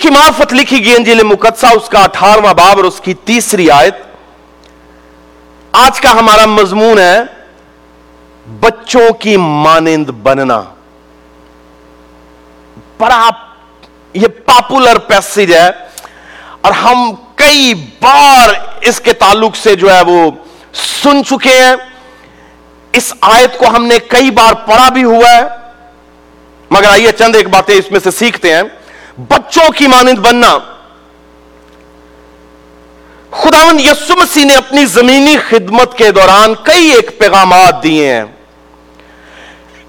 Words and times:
کی 0.00 0.08
معرفت 0.08 0.52
لکھی 0.52 0.84
گئی 0.84 0.94
انجیل 0.96 1.22
مقدسہ، 1.22 1.66
اس 1.66 1.88
کا 1.88 2.02
اٹھارواں 2.02 2.54
باب 2.54 2.76
اور 2.76 2.84
اس 2.84 3.00
کی 3.00 3.14
تیسری 3.24 3.70
آیت۔ 3.70 3.96
آج 5.72 6.00
کا 6.00 6.12
ہمارا 6.12 6.46
مضمون 6.46 6.98
ہے، 6.98 7.18
بچوں 8.60 9.12
کی 9.12 9.36
مانند 9.36 10.10
بننا۔ 10.22 10.60
بڑا 12.98 13.28
یہ 14.14 14.28
پاپولر 14.46 14.98
پیسج 14.98 15.52
ہے، 15.54 15.68
اور 16.60 16.72
ہم 16.72 17.10
کئی 17.34 17.74
بار 18.00 18.48
اس 18.80 19.00
کے 19.00 19.12
تعلق 19.12 19.56
سے 19.56 19.74
جو 19.74 19.92
ہے 19.94 20.00
وہ 20.06 20.30
سن 20.74 21.24
چکے 21.24 21.56
ہیں۔ 21.58 21.74
اس 22.92 23.12
آیت 23.20 23.58
کو 23.58 23.68
ہم 23.68 23.84
نے 23.86 23.98
کئی 24.08 24.30
بار 24.30 24.52
پڑھا 24.66 24.88
بھی 24.88 25.04
ہوا 25.04 25.30
ہے۔ 25.30 25.42
مگر 26.70 26.88
آئیے 26.88 27.12
چند 27.12 27.36
ایک 27.36 27.48
باتیں 27.48 27.74
اس 27.74 27.90
میں 27.90 28.00
سے 28.00 28.10
سیکھتے 28.10 28.54
ہیں۔ 28.54 28.62
بچوں 29.28 29.72
کی 29.72 29.86
مانند 29.86 30.18
بننا۔ 30.18 30.58
خداوند 33.30 33.80
یسو 33.80 34.16
مسیح 34.16 34.44
نے 34.44 34.54
اپنی 34.54 34.86
زمینی 34.86 35.36
خدمت 35.48 35.98
کے 35.98 36.10
دوران 36.10 36.54
کئی 36.62 36.90
ایک 36.90 37.18
پیغامات 37.18 37.82
دیے 37.82 38.14
ہیں۔ 38.14 38.24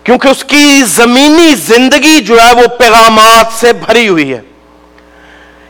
کیونکہ 0.03 0.27
اس 0.27 0.43
کی 0.43 0.83
زمینی 0.83 1.55
زندگی 1.55 2.21
جو 2.21 2.41
ہے 2.41 2.53
وہ 2.53 2.67
پیغامات 2.67 3.45
سے 3.59 3.73
بھری 3.73 4.07
ہوئی 4.07 4.33
ہے۔ 4.33 4.41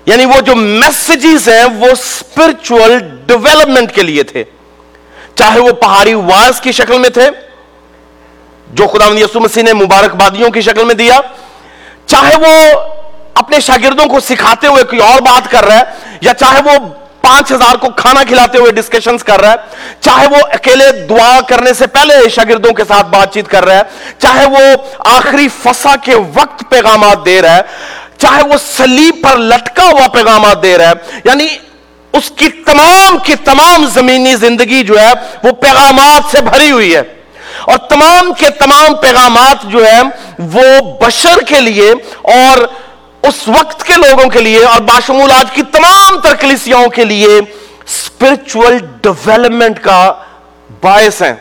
یعنی 0.05 0.25
وہ 0.25 0.41
جو 0.41 0.55
میسجز 0.55 1.49
ہیں 1.49 1.65
وہ 1.65 1.85
اسپرچل 1.85 2.99
ڈیولپمنٹ 3.25 3.95
کے 3.95 4.03
لیے 4.03 4.23
تھے۔ 4.23 4.43
چاہے 5.35 5.59
وہ 5.59 5.71
پہاڑی 5.71 6.13
واز 6.13 6.61
کی 6.61 6.71
شکل 6.71 6.99
میں 6.99 7.09
تھے، 7.09 7.29
جو 8.73 8.87
خدا 8.87 9.05
یسو 9.05 9.39
مسیح 9.39 9.63
نے 9.63 9.73
مبارک 9.73 10.15
بادیوں 10.15 10.49
کی 10.49 10.61
شکل 10.61 10.83
میں 10.83 10.95
دیا، 10.95 11.19
چاہے 12.05 12.35
وہ 12.37 12.79
اپنے 13.35 13.59
شاگردوں 13.59 14.05
کو 14.05 14.19
سکھاتے 14.19 14.67
ہوئے 14.67 14.83
کوئی 14.83 15.01
اور 15.01 15.21
بات 15.21 15.51
کر 15.51 15.65
رہا 15.65 15.77
ہے، 15.77 16.17
یا 16.21 16.33
چاہے 16.33 16.61
وہ 16.65 16.77
پانچ 17.21 17.51
ہزار 17.51 17.75
کو 17.75 17.89
کھانا 17.97 18.23
کھلاتے 18.27 18.57
ہوئے 18.57 18.71
ڈسکشنز 18.71 19.23
کر 19.23 19.41
رہا 19.41 19.51
ہے، 19.51 20.01
چاہے 20.01 20.27
وہ 20.27 20.37
اکیلے 20.53 20.91
دعا 21.09 21.39
کرنے 21.47 21.73
سے 21.73 21.87
پہلے 21.87 22.13
شاگردوں 22.29 22.71
کے 22.73 22.83
ساتھ 22.87 23.07
بات 23.07 23.33
چیت 23.33 23.47
کر 23.47 23.65
رہا 23.65 23.77
ہے، 23.77 23.83
چاہے 24.19 24.45
وہ 24.45 24.75
آخری 25.15 25.47
فسا 25.63 25.95
کے 26.03 26.15
وقت 26.33 26.63
پیغامات 26.69 27.25
دے 27.25 27.41
رہا 27.41 27.55
ہے، 27.55 27.61
چاہے 28.17 28.43
وہ 28.43 28.57
سلیب 28.65 29.23
پر 29.23 29.37
لٹکا 29.37 29.83
ہوا 29.83 30.07
پیغامات 30.07 30.63
دے 30.63 30.77
رہا 30.77 30.89
ہے 30.89 31.19
یعنی 31.23 31.47
اس 32.13 32.31
کی 32.35 32.49
تمام 32.65 33.17
کی 33.17 33.35
تمام 33.45 33.85
زمینی 33.93 34.35
زندگی 34.35 34.83
جو 34.83 34.99
ہے، 34.99 35.11
وہ 35.43 35.51
پیغامات 35.61 36.31
سے 36.31 36.41
بھری 36.41 36.71
ہوئی 36.71 36.95
ہے۔ 36.95 37.01
اور 37.65 37.77
تمام 37.89 38.31
کے 38.33 38.49
تمام 38.49 38.95
پیغامات 39.01 39.63
جو 39.71 39.85
ہے 39.85 40.01
وہ 40.53 40.81
بشر 41.01 41.41
کے 41.47 41.59
لیے 41.61 41.91
اور 42.35 42.65
اس 43.23 43.47
وقت 43.47 43.83
کے 43.83 43.93
لوگوں 43.93 44.29
کے 44.29 44.41
لیے 44.41 44.63
اور 44.63 44.81
باشمول 44.81 45.31
آج 45.31 45.45
کی 45.53 45.61
تمام 45.61 46.19
ترکلیسیاں 46.19 46.87
کے 46.87 47.05
لیے 47.05 47.27
اسپرچل 47.85 48.77
ڈیولپمنٹ 49.01 49.79
کا 49.79 50.13
باعث 50.81 51.21
ہیں۔ 51.21 51.33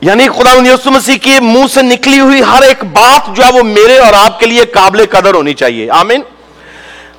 یعنی 0.00 0.28
خدا 0.28 0.52
یسو 0.52 0.90
مسیح 0.90 1.16
کی 1.18 1.32
منہ 1.40 1.66
سے 1.74 1.82
نکلی 1.82 2.20
ہوئی 2.20 2.42
ہر 2.42 2.62
ایک 2.62 2.84
بات 2.84 3.36
جو 3.36 3.44
ہے 3.44 3.52
وہ 3.52 3.62
میرے 3.62 3.98
اور 3.98 4.12
آپ 4.12 4.40
کے 4.40 4.46
لیے 4.46 4.64
قابل 4.64 5.06
قدر 5.10 5.34
ہونی 5.34 5.54
چاہیے۔ 5.54 5.90
آمین۔ 5.90 6.22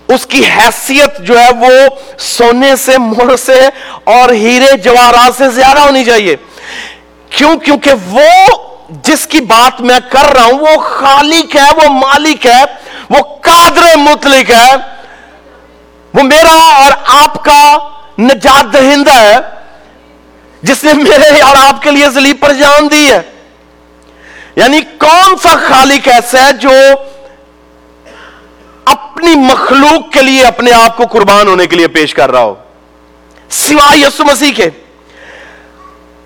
اس 0.07 0.25
کی 0.25 0.45
حیثیت 0.45 1.19
جو 1.19 1.39
ہے 1.39 1.49
وہ 1.59 1.95
سونے 2.17 2.75
سے 2.75 2.97
مر 2.97 3.35
سے 3.35 3.69
اور 4.03 4.29
ہیرے 4.29 4.77
جواہرات 4.77 5.35
سے 5.35 5.49
زیادہ 5.49 5.79
ہونی 5.79 6.05
چاہیے۔ 6.05 6.35
کیوں؟ 7.29 7.59
کیونکہ 7.59 7.91
وہ 8.11 8.29
جس 8.89 9.27
کی 9.27 9.41
بات 9.41 9.81
میں 9.81 9.99
کر 10.09 10.35
رہا 10.35 10.43
ہوں، 10.43 10.59
وہ 10.59 10.77
خالق 10.77 11.55
ہے، 11.55 11.75
وہ 11.75 11.93
مالک 11.93 12.45
ہے، 12.45 12.63
وہ 13.09 13.35
قادر 13.41 13.97
مطلق 13.97 14.51
ہے۔ 14.51 14.75
وہ 16.13 16.23
میرا 16.23 16.73
اور 16.75 16.91
آپ 17.07 17.43
کا 17.43 17.77
نجات 18.19 18.73
دہندہ 18.73 19.13
ہے۔ 19.13 19.37
جس 20.61 20.83
نے 20.83 20.93
میرے 20.93 21.41
اور 21.41 21.55
آپ 21.67 21.81
کے 21.81 21.91
لیے 21.91 22.09
زلیب 22.09 22.39
پر 22.39 22.53
جان 22.53 22.91
دی 22.91 23.11
ہے۔ 23.11 23.21
یعنی 24.55 24.81
کون 24.81 25.37
سا 25.43 25.49
خالق 25.67 26.07
ایسا 26.07 26.47
ہے 26.47 26.53
جو 26.53 26.71
اپنی 28.85 29.35
مخلوق 29.35 30.13
کے 30.13 30.21
لیے، 30.21 30.45
اپنے 30.45 30.71
آپ 30.71 30.97
کو 30.97 31.03
قربان 31.11 31.47
ہونے 31.47 31.67
کے 31.67 31.75
لیے 31.75 31.87
پیش 31.87 32.13
کر 32.13 32.31
رہا 32.31 32.43
ہو؟ 32.43 32.53
سوائے 33.49 33.99
یسو 33.99 34.25
مسیح 34.25 34.51
کے۔ 34.51 34.69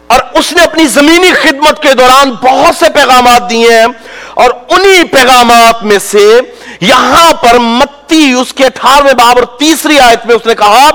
اور 0.10 0.20
اس 0.34 0.54
نے 0.54 0.64
اپنی 0.64 0.86
زمینی 0.88 1.32
خدمت 1.34 1.82
کے 1.82 1.94
دوران 1.94 2.32
بہت 2.32 2.76
سے 2.76 2.86
پیغامات 2.94 3.50
دیے 3.50 3.80
ہیں 3.80 3.86
اور 4.34 4.50
انہی 4.70 5.04
پیغامات 5.04 5.84
میں 5.84 6.00
سے 6.00 6.40
یہاں 6.82 7.34
پر 7.34 7.58
متی 7.60 8.34
اس 8.34 8.54
کے 8.54 8.66
اٹھارہویں 8.66 9.14
باب 9.14 9.38
اور 9.40 9.46
تیسری 9.60 10.00
آیت 10.00 10.26
میں 10.26 10.36
اس 10.36 10.46
نے 10.46 10.56
کہا، 10.56 10.90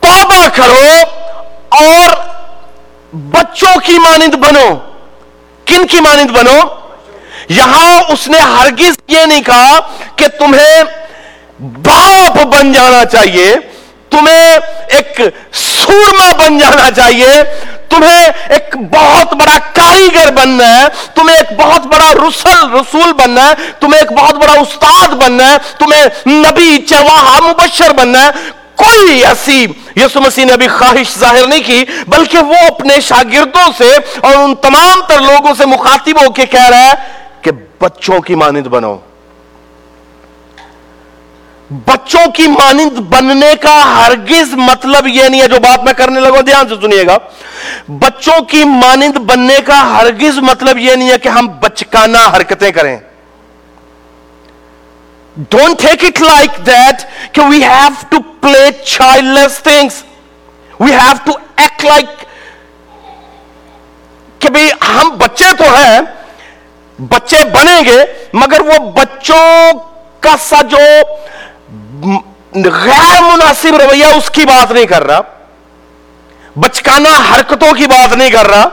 توبہ 0.00 0.46
کرو 0.54 0.86
اور 1.68 2.14
بچوں 3.12 3.74
کی 3.84 3.98
مانند 3.98 4.34
بنو۔ 4.34 4.66
کن 5.64 5.86
کی 5.86 6.00
مانند 6.00 6.30
بنو؟ 6.30 6.60
یہاں 7.48 8.12
اس 8.12 8.28
نے 8.28 8.38
ہرگز 8.38 8.98
یہ 9.08 9.24
نہیں 9.24 9.42
کہا 9.42 9.78
کہ 10.16 10.28
تمہیں 10.28 10.82
باپ 11.60 12.44
بن 12.44 12.72
جانا 12.72 13.04
چاہیے، 13.04 13.54
تمہیں 14.10 14.58
ایک 14.88 15.20
سورما 15.52 16.32
بن 16.32 16.58
جانا 16.58 16.90
چاہیے 16.90 17.42
تمہیں 17.88 18.26
ایک 18.48 18.76
بہت 18.90 19.34
بڑا 19.34 19.56
کاریگر 19.72 20.30
بننا 20.30 20.66
ہے، 20.76 20.86
تمہیں 21.14 21.36
ایک 21.36 21.52
بہت 21.58 21.86
بڑا 21.86 22.12
رسول 22.14 22.72
رسول 22.72 23.12
بننا 23.12 23.48
ہے، 23.48 23.54
تمہیں 23.80 24.00
ایک 24.00 24.12
بہت 24.12 24.34
بڑا 24.34 24.52
استاد 24.52 25.14
بننا 25.14 25.50
ہے، 25.52 25.56
تمہیں 25.78 26.04
نبی 26.26 26.78
چواہا 26.86 27.38
مبشر 27.42 27.92
بننا 27.92 28.24
ہے۔ 28.24 28.30
کوئی 28.76 29.24
ایسی 29.24 29.66
یسو 29.96 30.20
مسیح 30.20 30.44
نے 30.44 30.52
ابھی 30.52 30.68
خواہش 30.68 31.18
ظاہر 31.18 31.46
نہیں 31.46 31.62
کی، 31.66 31.84
بلکہ 32.08 32.38
وہ 32.38 32.54
اپنے 32.66 33.00
شاگردوں 33.00 33.70
سے 33.78 33.90
اور 34.20 34.34
ان 34.36 34.54
تمام 34.54 35.00
تر 35.08 35.20
لوگوں 35.20 35.54
سے 35.58 35.66
مخاطب 35.66 36.24
ہو 36.24 36.32
کے 36.32 36.46
کہہ 36.46 36.68
رہا 36.68 36.86
ہے 36.86 36.94
کہ 37.42 37.50
بچوں 37.80 38.20
کی 38.20 38.34
مانند 38.34 38.66
بنو 38.66 38.96
بچوں 41.70 42.30
کی 42.30 42.46
مانند 42.48 42.98
بننے 43.10 43.52
کا 43.60 43.76
ہرگز 43.96 44.52
مطلب 44.54 45.06
یہ 45.06 45.28
نہیں 45.28 45.40
ہے 45.42 45.46
جو 45.48 45.58
بات 45.60 45.84
میں 45.84 45.92
کرنے 45.92 46.20
لگا، 46.20 46.40
دھیان 46.40 46.68
سے 46.68 46.74
سنیے 46.82 47.06
گا۔ 47.06 47.16
بچوں 47.88 48.38
کی 48.44 48.62
مانند 48.64 49.16
بننے 49.30 49.56
کا 49.66 49.80
ہرگز 49.96 50.38
مطلب 50.38 50.78
یہ 50.78 50.94
نہیں 50.94 51.10
ہے 51.10 51.18
کہ 51.18 51.28
ہم 51.28 51.46
بچکانا 51.60 52.18
حرکتیں 52.36 52.70
کریں۔ 52.70 52.96
Don't 55.36 55.80
take 55.80 56.04
it 56.04 56.22
like 56.22 56.66
that 56.66 57.02
کہ 57.34 57.42
we 57.42 57.62
have 57.64 57.88
to 58.08 58.18
play 58.40 58.70
child 58.84 59.38
less 59.38 59.58
things 59.62 60.02
we 60.80 60.92
have 60.92 61.14
to 61.24 61.32
act 61.56 61.84
like 61.84 62.24
کہ 64.38 64.48
بھائی 64.48 64.68
ہم 64.88 65.08
بچے 65.18 65.52
تو 65.58 65.74
ہیں، 65.74 66.00
بچے 66.98 67.44
بنیں 67.52 67.82
گے، 67.84 67.98
مگر 68.32 68.60
وہ 68.60 68.78
بچوں 68.92 69.72
کا 70.20 70.34
سا 70.48 70.62
جو 70.62 70.78
غیر 72.64 73.22
مناسب 73.22 73.76
رویہ 73.76 74.04
اس 74.04 74.30
کی 74.30 74.44
بات 74.44 74.72
نہیں 74.72 74.86
کر 74.86 75.02
رہا۔ 75.02 75.20
بچکانا 76.56 77.08
حرکتوں 77.08 77.72
کی 77.72 77.86
بات 77.86 78.12
نہیں 78.12 78.30
کر 78.30 78.46
رہا۔ 78.46 78.68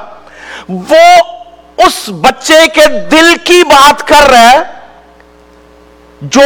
وہ 0.69 1.21
اس 1.77 2.09
بچے 2.09 2.67
کے 2.73 2.85
دل 3.11 3.35
کی 3.43 3.63
بات 3.63 4.07
کر 4.07 4.29
رہا 4.29 4.51
ہے 4.51 4.59
جو 6.21 6.41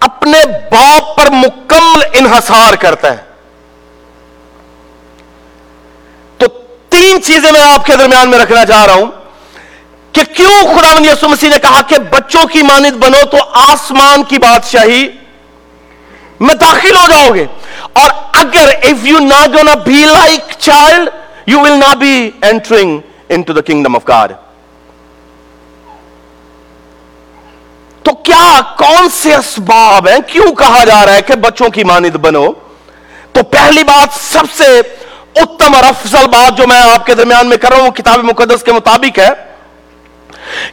اپنے 0.00 0.38
باپ 0.70 1.16
پر 1.16 1.30
مکمل 1.30 2.02
انحصار 2.12 2.74
کرتا 2.74 3.10
ہے۔ 3.10 3.16
تو 6.38 6.46
تین 6.88 7.22
چیزیں 7.22 7.52
میں 7.52 7.60
آپ 7.60 7.86
کے 7.86 7.96
درمیان 7.96 8.28
میں 8.28 8.38
رکھنا 8.38 8.64
چاہ 8.64 8.86
رہا 8.86 8.94
ہوں 8.94 9.06
کہ 10.12 10.24
کیوں 10.24 10.62
خدا 10.62 11.12
یسو 11.12 11.28
مسیح 11.28 11.48
نے 11.48 11.58
کہا 11.58 11.80
کہ 11.82 11.98
بچوں 11.98 12.46
کی 12.46 12.62
مانند 12.62 12.96
بنو 12.96 13.26
تو 13.30 13.36
آسمان 13.52 14.22
کی 14.22 14.38
بادشاہی 14.38 15.17
میں 16.40 16.54
داخل 16.54 16.96
ہو 16.96 17.06
جاؤ 17.08 17.34
گے۔ 17.34 17.46
اور 17.92 18.10
اگر 18.32 18.68
if 18.82 19.06
you 19.06 19.18
not 19.18 19.48
gonna 19.48 19.74
be 19.74 20.04
like 20.04 20.52
child 20.58 21.08
you 21.46 21.60
will 21.60 21.72
not 21.72 21.96
be 21.96 22.30
entering 22.40 22.98
into 23.42 23.52
the 23.52 23.60
kingdom 23.60 23.94
of 23.94 24.08
God 24.08 24.32
تو 28.02 28.14
کیا 28.14 28.60
کون 28.76 29.08
سے 29.08 29.34
اسباب 29.34 30.08
ہیں؟ 30.08 30.18
کیوں 30.26 30.54
کہا 30.54 30.84
جا 30.84 31.06
رہا 31.06 31.14
ہے 31.14 31.22
کہ 31.22 31.34
بچوں 31.34 31.68
کی 31.68 31.84
مانند 31.84 32.16
بنو؟ 32.16 32.46
تو 33.32 33.42
پہلی 33.42 33.84
بات 33.84 34.08
سب 34.32 34.44
سے 34.56 34.80
اتم 35.36 35.74
اور 35.74 35.84
افضل 35.84 36.26
بات 36.26 36.58
جو 36.58 36.66
میں 36.66 36.80
آپ 36.80 37.06
کے 37.06 37.14
درمیان 37.14 37.46
میں 37.46 37.56
کر 37.56 37.68
رہا 37.68 37.78
ہوں 37.78 37.90
کتاب 37.90 38.18
مقدس 38.18 38.62
کے 38.62 38.72
مطابق 38.72 39.18
ہے۔ 39.18 39.47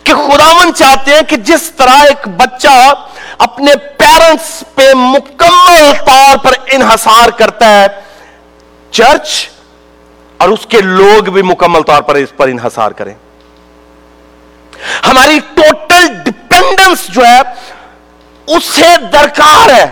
کہ 0.03 0.13
خداون 0.13 0.73
چاہتے 0.73 1.15
ہیں 1.15 1.21
کہ 1.21 1.35
جس 1.35 1.71
طرح 1.71 2.03
ایک 2.03 2.27
بچہ 2.27 2.93
اپنے 3.37 3.71
پیرنٹس 3.97 4.63
پہ 4.75 4.93
مکمل 4.93 5.91
طور 6.05 6.37
پر 6.37 6.53
انحصار 6.71 7.29
کرتا 7.29 7.81
ہے، 7.81 7.87
چرچ 8.91 9.49
اور 10.37 10.49
اس 10.49 10.65
کے 10.69 10.81
لوگ 10.81 11.23
بھی 11.23 11.41
مکمل 11.41 11.81
طور 11.81 12.01
پر 12.01 12.15
اس 12.15 12.29
پر 12.37 12.47
انحصار 12.47 12.91
کریں۔ 12.91 13.13
ہماری 15.07 15.39
ٹوٹل 15.53 16.07
ڈپینڈنس 16.25 17.07
جو 17.07 17.25
ہے، 17.25 17.39
اسے 18.47 18.95
درکار 19.13 19.69
ہے۔ 19.69 19.85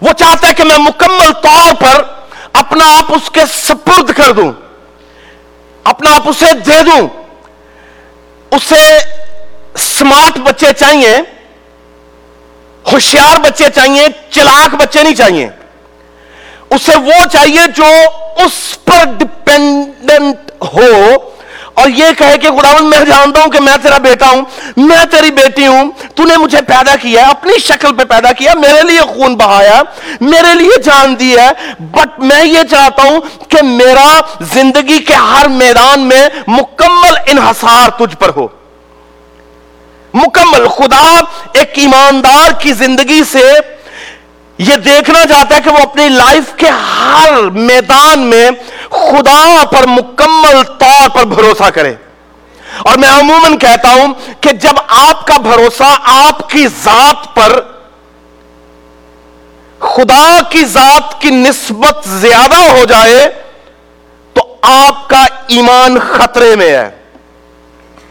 وہ 0.00 0.12
چاہتا 0.12 0.48
ہے 0.48 0.52
کہ 0.52 0.64
میں 0.64 0.78
مکمل 0.78 1.32
طور 1.32 1.74
پر 1.74 2.02
اپنا 2.52 2.84
آپ 2.98 3.12
اس 3.12 3.30
کے 3.30 3.40
سپرد 3.52 4.10
کر 4.12 4.32
دوں، 4.32 4.52
اپنا 5.84 6.14
آپ 6.14 6.28
اسے 6.28 6.52
دے 6.66 6.82
دوں۔ 6.82 7.23
اسے 8.54 8.98
سمارٹ 9.78 10.38
بچے 10.38 10.66
چاہیے، 10.78 11.16
ہوشیار 12.92 13.38
بچے 13.38 13.64
چاہیے، 13.74 14.06
چلاک 14.30 14.74
بچے 14.74 15.02
نہیں 15.02 15.14
چاہیے۔ 15.14 15.48
اسے 16.70 16.96
وہ 16.96 17.26
چاہیے 17.32 17.66
جو 17.76 17.86
اس 18.36 18.78
پر 18.84 19.04
ڈپینڈنٹ 19.18 20.50
ہو۔ 20.74 21.16
اور 21.74 21.88
یہ 21.88 22.12
کہے 22.18 22.36
کہ 22.38 22.48
خداون 22.48 22.88
میں 22.90 22.98
جانتا 23.04 23.40
ہوں 23.42 23.50
کہ 23.50 23.60
میں 23.60 23.76
تیرا 23.82 23.96
بیٹا 23.98 24.26
ہوں، 24.30 24.42
میں 24.76 25.04
تیری 25.10 25.30
بیٹی 25.30 25.66
ہوں، 25.66 25.90
تو 26.14 26.24
نے 26.24 26.36
مجھے 26.36 26.60
پیدا 26.66 26.94
کیا 26.96 27.22
ہے، 27.22 27.30
اپنی 27.30 27.58
شکل 27.58 27.94
پہ 27.96 28.04
پیدا 28.04 28.32
کیا 28.32 28.54
میرے 28.54 28.82
لیے 28.82 29.00
خون 29.14 29.34
بہایا 29.36 29.82
میرے 30.20 30.54
لیے 30.54 30.80
جان 30.82 31.18
دی 31.20 31.34
ہے 31.38 31.50
بٹ 31.92 32.18
میں 32.18 32.44
یہ 32.44 32.62
چاہتا 32.70 33.02
ہوں 33.02 33.20
کہ 33.48 33.62
میرا 33.62 34.08
زندگی 34.52 34.98
کے 34.98 35.14
ہر 35.14 35.48
میدان 35.48 36.08
میں 36.08 36.28
مکمل 36.46 37.14
انحصار 37.26 37.90
تجھ 37.90 38.16
پر 38.16 38.30
ہو۔ 38.36 38.46
مکمل، 40.14 40.66
خدا 40.68 41.06
ایک 41.52 41.70
ایماندار 41.74 42.52
کی 42.60 42.72
زندگی 42.72 43.22
سے 43.32 43.42
یہ 44.58 44.74
دیکھنا 44.74 45.26
چاہتا 45.26 45.56
ہے 45.56 45.60
کہ 45.60 45.70
وہ 45.70 45.78
اپنی 45.78 46.08
لائف 46.08 46.54
کے 46.56 46.66
ہر 46.68 47.40
میدان 47.42 48.18
میں 48.18 48.50
خدا 48.90 49.64
پر 49.70 49.86
مکمل 49.86 50.62
طور 50.78 51.08
پر 51.08 51.24
بھروسہ 51.24 51.70
کرے۔ 51.70 51.94
اور 52.78 52.96
میں 52.96 53.08
عموماً 53.08 53.58
کہتا 53.58 53.92
ہوں 53.92 54.14
کہ 54.40 54.50
جب 54.52 54.74
آپ 54.86 55.26
کا 55.26 55.34
بھروسہ 55.38 55.96
آپ 56.04 56.50
کی 56.50 56.66
ذات 56.66 57.34
پر 57.34 57.60
خدا 59.78 60.40
کی 60.50 60.64
ذات 60.64 61.20
کی 61.20 61.30
نسبت 61.30 62.08
زیادہ 62.08 62.56
ہو 62.56 62.84
جائے 62.84 63.28
تو 64.32 64.56
آپ 64.62 65.08
کا 65.08 65.26
ایمان 65.48 65.98
خطرے 65.98 66.56
میں 66.56 66.68
ہے۔ 66.68 66.90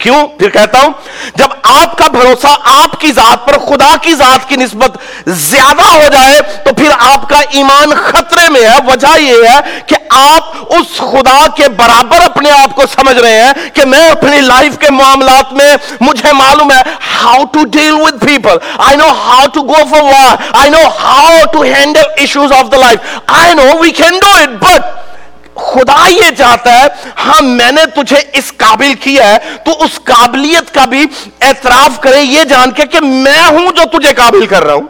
کیوں؟ 0.03 0.25
پھر 0.39 0.49
کہتا 0.49 0.79
ہوں، 0.79 0.91
جب 1.35 1.53
آپ 1.63 1.97
کا 1.97 2.07
بھروسہ 2.11 2.53
آپ 2.63 2.99
کی 3.01 3.11
ذات 3.11 3.45
پر، 3.47 3.57
خدا 3.67 3.95
کی 4.01 4.13
ذات 4.13 4.47
کی 4.49 4.55
نسبت 4.55 4.97
زیادہ 5.41 5.85
ہو 5.85 6.07
جائے، 6.11 6.39
تو 6.65 6.73
پھر 6.73 6.91
آپ 6.99 7.29
کا 7.29 7.39
ایمان 7.51 7.93
خطرے 8.03 8.47
میں 8.49 8.61
ہے۔ 8.61 8.77
وجہ 8.87 9.19
یہ 9.19 9.43
ہے 9.49 9.79
کہ 9.87 9.95
آپ 10.09 10.73
اس 10.75 10.97
خدا 11.11 11.39
کے 11.55 11.67
برابر 11.77 12.23
اپنے 12.23 12.51
آپ 12.51 12.75
کو 12.75 12.85
سمجھ 12.95 13.17
رہے 13.17 13.41
ہیں 13.41 13.69
کہ 13.73 13.85
میں 13.85 14.07
اپنی 14.09 14.41
لائف 14.41 14.77
کے 14.79 14.89
معاملات 14.89 15.53
میں، 15.53 15.75
مجھے 16.01 16.31
معلوم 16.33 16.71
ہے 16.71 16.81
how 17.13 17.43
to 17.53 17.63
deal 17.71 17.93
with 17.93 18.19
people 18.25 18.57
I 18.77 18.97
know 18.97 19.07
how 19.19 19.47
to 19.53 19.61
go 19.61 19.83
for 19.91 20.01
war 20.01 20.35
I 20.61 20.69
know 20.69 20.87
how 20.99 21.37
to 21.53 21.61
handle 21.63 22.11
issues 22.17 22.51
of 22.51 22.71
the 22.71 22.77
life 22.77 23.17
I 23.39 23.53
know 23.53 23.71
we 23.81 23.91
can 23.91 24.19
do 24.19 24.35
it 24.41 24.61
but 24.63 25.11
خدا 25.55 26.09
یہ 26.09 26.35
چاہتا 26.37 26.73
ہے 26.73 26.87
ہاں 27.25 27.41
میں 27.41 27.71
نے 27.71 27.85
تجھے 27.85 28.17
اس 28.33 28.53
قابل 28.57 28.93
کیا 28.93 29.27
ہے، 29.27 29.37
تو 29.65 29.83
اس 29.83 29.99
قابلیت 30.03 30.73
کا 30.73 30.85
بھی 30.85 31.05
اعتراف 31.41 31.99
کرے 31.99 32.21
یہ 32.21 32.43
جان 32.43 32.71
کے 32.71 32.85
کہ 32.85 32.99
میں 32.99 33.45
ہوں 33.49 33.71
جو 33.71 33.99
تجھے 33.99 34.13
قابل 34.13 34.47
کر 34.47 34.63
رہا 34.63 34.73
ہوں۔ 34.73 34.87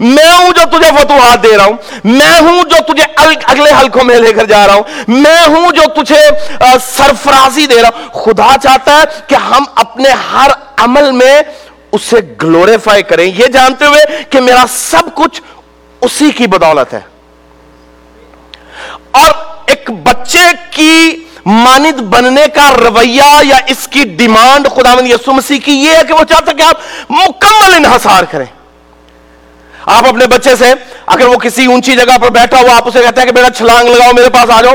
میں 0.00 0.38
ہوں 0.38 0.50
جو 0.50 0.78
تجھے 0.78 0.90
فتوحات 1.00 1.42
دے 1.42 1.56
رہا 1.56 1.64
ہوں۔ 1.64 1.76
میں 2.04 2.40
ہوں 2.40 2.62
جو 2.62 2.92
تجھے 2.92 3.04
اگلے 3.46 3.70
حلقوں 3.80 4.04
میں 4.04 4.18
لے 4.18 4.32
کر 4.32 4.44
جا 4.44 4.66
رہا 4.66 4.74
ہوں۔ 4.74 4.82
میں 5.08 5.46
ہوں 5.46 5.70
جو 5.70 6.02
تجھے 6.02 6.20
سرفرازی 6.80 7.66
دے 7.66 7.82
رہا 7.82 7.88
ہوں۔ 7.88 8.24
خدا 8.24 8.56
چاہتا 8.62 8.96
ہے 8.96 9.04
کہ 9.26 9.34
ہم 9.34 9.64
اپنے 9.74 10.08
ہر 10.32 10.50
عمل 10.76 11.10
میں 11.10 11.42
اسے 11.92 12.16
گلوریفائی 12.42 13.02
کریں۔ 13.02 13.24
یہ 13.24 13.46
جانتے 13.46 13.86
ہوئے 13.86 14.22
کہ 14.30 14.40
میرا 14.40 14.64
سب 14.68 15.14
کچھ 15.14 15.42
اسی 16.00 16.30
کی 16.30 16.46
بدولت 16.46 16.94
ہے۔ 16.94 17.00
اور 19.10 19.47
ایک 19.68 19.90
بچے 19.90 20.44
کی 20.70 21.24
مانند 21.46 22.00
بننے 22.00 22.46
کا 22.54 22.70
رویہ 22.80 23.40
یا 23.42 23.56
اس 23.66 23.88
کی 23.88 24.04
ڈیمانڈ 24.04 24.68
خدا 24.70 24.94
یسو 25.06 25.32
مسیح 25.32 25.58
کی 25.64 25.72
یہ 25.72 25.90
ہے 25.90 26.02
کہ 26.08 26.12
وہ 26.12 26.24
چاہتا 26.24 26.52
کہ 26.52 26.62
آپ 26.62 26.80
مکمل 27.10 27.74
انحصار 27.74 28.22
کریں۔ 28.22 28.46
آپ 29.86 30.08
اپنے 30.08 30.26
بچے 30.26 30.56
سے 30.56 30.72
اگر 31.06 31.26
وہ 31.26 31.36
کسی 31.36 31.66
اونچی 31.66 31.96
جگہ 31.96 32.18
پر 32.18 32.30
بیٹھا 32.30 32.60
ہوا 32.60 32.76
آپ 32.76 32.88
اسے 32.88 33.02
کہتے 33.02 33.20
ہیں 33.20 33.28
کہ 33.28 33.34
بیٹا 33.34 33.50
چھلانگ 33.50 33.88
لگاؤ، 33.88 34.12
میرے 34.12 34.28
پاس 34.28 34.50
آ 34.50 34.62
جاؤ۔ 34.62 34.74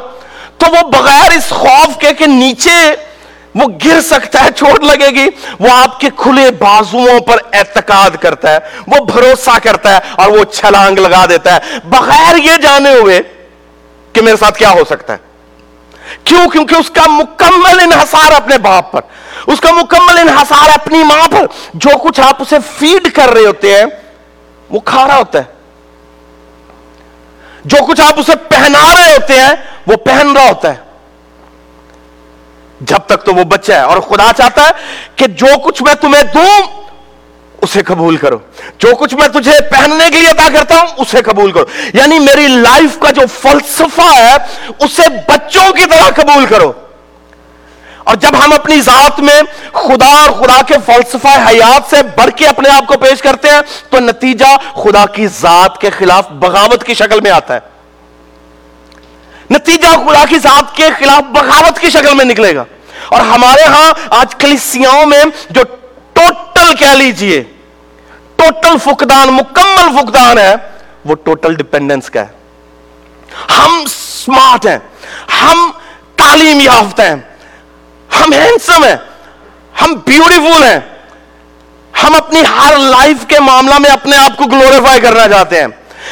تو 0.57 0.65
وہ 0.71 0.89
بغیر 0.89 1.31
اس 1.31 1.49
خوف 1.49 1.97
کے 1.99 2.13
کہ 2.13 2.25
نیچے 2.25 2.95
وہ 3.55 3.67
گر 3.85 4.01
سکتا 4.01 4.43
ہے، 4.43 4.49
چوٹ 4.55 4.83
لگے 4.83 5.09
گی۔ 5.09 5.27
وہ 5.59 5.69
آپ 5.71 5.99
کے 5.99 6.09
کھلے 6.15 6.51
بازوؤں 6.51 7.19
پر 7.19 7.37
اعتقاد 7.53 8.09
کرتا 8.21 8.51
ہے، 8.51 8.57
وہ 8.87 9.05
بھروسہ 9.05 9.57
کرتا 9.63 9.93
ہے 9.93 9.99
اور 10.15 10.27
وہ 10.27 10.43
چھلانگ 10.43 10.99
لگا 10.99 11.25
دیتا 11.25 11.55
ہے۔ 11.55 11.59
بغیر 11.83 12.35
یہ 12.35 12.55
جانے 12.63 12.93
ہوئے 12.93 13.19
کہ 14.13 14.21
میرے 14.21 14.35
ساتھ 14.35 14.59
کیا 14.59 14.71
ہو 14.71 14.83
سکتا 14.89 15.13
ہے؟ 15.13 15.17
کیوں؟ 16.23 16.49
کیونکہ 16.49 16.75
اس 16.75 16.89
کا 16.89 17.01
مکمل 17.07 17.79
انحصار 17.79 18.31
اپنے 18.31 18.57
باپ 18.57 18.91
پر، 18.91 19.01
اس 19.47 19.59
کا 19.59 19.71
مکمل 19.71 20.17
انحصار 20.17 20.69
اپنی 20.75 21.03
ماں 21.03 21.27
پر 21.31 21.45
جو 21.73 21.97
کچھ 21.97 22.19
آپ 22.19 22.41
اسے 22.41 22.55
فیڈ 22.77 23.13
کر 23.13 23.29
رہے 23.29 23.45
ہوتے 23.45 23.77
ہیں، 23.77 23.85
وہ 24.69 24.79
کھا 24.79 25.07
رہا 25.07 25.17
ہوتا 25.17 25.39
ہے۔ 25.39 25.43
جو 27.65 27.77
کچھ 27.87 28.01
آپ 28.01 28.19
اسے 28.19 28.31
پہنا 28.49 28.95
رہے 28.95 29.13
ہوتے 29.13 29.33
ہیں، 29.33 29.53
وہ 29.87 29.95
پہن 29.95 30.37
رہا 30.37 30.47
ہوتا 30.49 30.69
ہے۔ 30.69 30.75
جب 32.81 32.97
تک 32.97 33.23
تو 33.23 33.33
وہ 33.33 33.43
بچہ 33.43 33.73
ہے۔ 33.73 33.79
اور 33.79 33.97
خدا 33.97 34.31
چاہتا 34.37 34.65
ہے 34.65 34.71
کہ 35.15 35.27
جو 35.27 35.59
کچھ 35.63 35.83
میں 35.83 35.93
تمہیں 35.93 36.23
دوں 36.23 36.83
اسے 37.63 37.83
قبول 37.83 38.17
کرو۔ 38.17 38.37
جو 38.77 38.95
کچھ 38.95 39.15
میں 39.15 39.27
تجھے 39.27 39.51
پہننے 39.71 40.09
کے 40.09 40.19
لیے 40.19 40.29
ادا 40.29 40.47
کرتا 40.53 40.75
ہوں، 40.75 40.87
اسے 40.97 41.21
قبول 41.21 41.51
کرو۔ 41.51 41.65
یعنی 41.93 42.19
میری 42.19 42.47
لائف 42.47 42.99
کا 42.99 43.11
جو 43.11 43.21
فلسفہ 43.41 44.17
ہے، 44.17 44.35
اسے 44.79 45.09
بچوں 45.27 45.73
کی 45.73 45.85
طرح 45.85 46.09
قبول 46.15 46.45
کرو۔ 46.45 46.71
اور 48.03 48.15
جب 48.15 48.45
ہم 48.45 48.53
اپنی 48.53 48.81
ذات 48.81 49.19
میں 49.19 49.41
خدا 49.73 50.23
اور 50.23 50.31
خدا 50.31 50.61
کے 50.61 50.73
فلسفہ 50.85 51.27
حیات 51.27 51.89
سے 51.89 51.95
بڑھ 52.03 52.29
کے 52.35 52.47
اپنے 52.47 52.69
آپ 52.69 52.87
کو 52.87 52.97
پیش 52.97 53.21
کرتے 53.21 53.49
ہیں، 53.49 53.61
تو 53.89 53.99
نتیجہ 53.99 54.57
خدا 54.83 55.05
کی 55.05 55.27
ذات 55.27 55.81
کے 55.81 55.89
خلاف 55.89 56.29
بغاوت 56.29 56.83
کی 56.83 56.93
شکل 56.93 57.21
میں 57.21 57.31
آتا 57.31 57.53
ہے۔ 57.53 57.59
نتیجہ 59.51 59.87
خدا 59.87 60.25
کی 60.29 60.39
ذات 60.39 60.75
کے 60.75 60.89
خلاف 60.99 61.21
بغاوت 61.21 61.79
کی 61.79 61.89
شکل 61.89 62.15
میں 62.15 62.25
نکلے 62.25 62.55
گا۔ 62.55 62.63
اور 63.09 63.21
ہمارے 63.21 63.63
ہاں 63.63 63.93
آج 64.09 64.35
کلیسیاؤں 64.35 65.05
میں 65.05 65.23
جو 65.49 65.61
ٹوٹل 66.13 66.75
کہہ 66.75 66.87
لیجیے 66.87 67.43
ٹوٹل 68.43 68.77
فقدان، 68.83 69.27
مکمل 69.27 69.97
فقدان 69.97 70.37
ہے، 70.37 70.55
وہ 71.05 71.15
ٹوٹل 71.15 71.53
ڈپینڈنس 71.53 72.09
کا 72.09 72.21
ہے۔ 72.21 72.31
ہم 73.57 73.83
سمارٹ 73.89 74.65
ہیں، 74.65 74.77
ہم 75.41 75.71
تعلیم 76.15 76.59
یافتہ 76.59 77.01
ہیں، 77.01 77.15
ہم 78.19 78.33
ہینسم 78.33 78.83
ہیں، 78.83 78.95
ہم 79.81 79.93
بیوٹیفل 79.93 80.63
ہیں۔ 80.63 80.79
ہم 82.03 82.15
اپنی 82.15 82.41
ہر 82.59 82.77
لائف 82.77 83.25
کے 83.27 83.39
معاملہ 83.39 83.79
میں 83.79 83.89
اپنے 83.89 84.17
آپ 84.17 84.37
کو 84.37 84.43
گلوریفائی 84.45 85.01
کرنا 85.01 85.27
چاہتے 85.27 85.59
ہیں۔ 85.61 85.67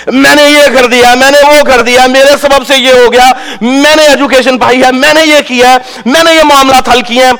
میں 0.07 0.35
نے 0.35 0.43
یہ 0.43 0.79
کر 0.79 0.85
دیا، 0.85 1.15
میں 1.15 1.31
نے 1.31 1.37
وہ 1.47 1.63
کر 1.63 1.81
دیا، 1.81 2.07
میرے 2.07 2.37
سبب 2.41 2.67
سے 2.67 2.73
یہ 2.77 2.93
ہو 2.93 3.13
گیا، 3.13 3.31
میں 3.61 3.95
نے 3.95 4.03
ایجوکیشن 4.03 4.57
پائی 4.59 4.83
ہے، 4.83 4.91
میں 4.91 5.13
نے 5.13 5.21
یہ 5.25 5.41
کیا 5.47 5.71
ہے، 5.71 5.77
میں 6.05 6.23
نے 6.23 6.33
یہ 6.33 6.43
معاملات 6.43 6.89
حل 6.89 7.01
کیے 7.01 7.25
ہیں۔ 7.25 7.33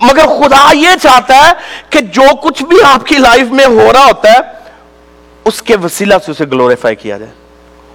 مگر 0.00 0.26
خدا 0.26 0.72
یہ 0.74 0.88
چاہتا 1.02 1.36
ہے 1.36 1.52
کہ 1.90 2.00
جو 2.00 2.36
کچھ 2.42 2.62
بھی 2.62 2.76
آپ 2.84 3.06
کی 3.06 3.18
لائف 3.18 3.46
میں 3.50 3.66
ہو 3.66 3.92
رہا 3.92 4.04
ہوتا 4.04 4.32
ہے، 4.32 4.38
اس 5.44 5.62
کے 5.62 5.76
وسیلہ 5.76 6.14
سے 6.26 6.30
اسے 6.30 6.44
گلوریفائی 6.44 6.96
کیا 6.96 7.18
جائے، 7.18 7.30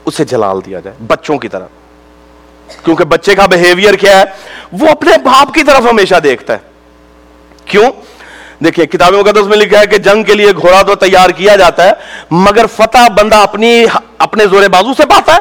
اسے 0.05 0.25
جلال 0.25 0.57
دیا 0.65 0.79
جائے، 0.79 0.95
بچوں 1.07 1.38
کی 1.38 1.48
طرح۔ 1.48 1.65
کیونکہ 2.86 3.03
بچے 3.03 3.36
کا 3.36 3.45
بہیویئر 3.45 3.93
کیا 3.93 4.19
ہے؟ 4.19 4.24
وہ 4.72 4.88
اپنے 4.88 5.17
باپ 5.17 5.53
کی 5.53 5.63
طرف 5.63 5.81
ہمیشہ 5.91 6.15
دیکھتا 6.15 6.53
ہے۔ 6.53 6.57
کیوں؟ 7.65 7.91
دیکھیں 8.63 8.86
کتاب 8.86 9.13
مقدس 9.13 9.48
میں 9.48 9.58
لکھا 9.58 9.79
ہے 9.79 9.86
کہ 9.86 9.98
جنگ 9.98 10.24
کے 10.24 10.34
لیے 10.34 10.51
گھوڑا 10.51 10.82
تو 10.82 10.96
تیار 10.96 11.29
کیا 11.29 11.55
جاتا 11.55 11.84
ہے، 11.84 11.91
مگر 12.32 12.65
فتح 12.75 13.08
بندہ 13.17 13.36
اپنی 13.36 13.86
اپنے 14.17 14.46
زور 14.51 14.67
بازو 14.67 14.93
سے 14.98 15.05
پاتا 15.05 15.36
ہے۔ 15.36 15.39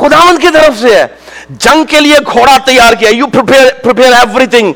خداوند 0.00 0.38
کی 0.38 0.48
طرف 0.54 0.80
سے 0.80 0.94
ہے۔ 0.96 1.06
جنگ 1.64 1.84
کے 1.84 2.00
لیے 2.00 2.16
گھوڑا 2.32 2.56
تیار 2.64 2.92
کیا 2.92 3.08
you 3.08 3.26
prepare 3.26 4.12
everything 4.46 4.72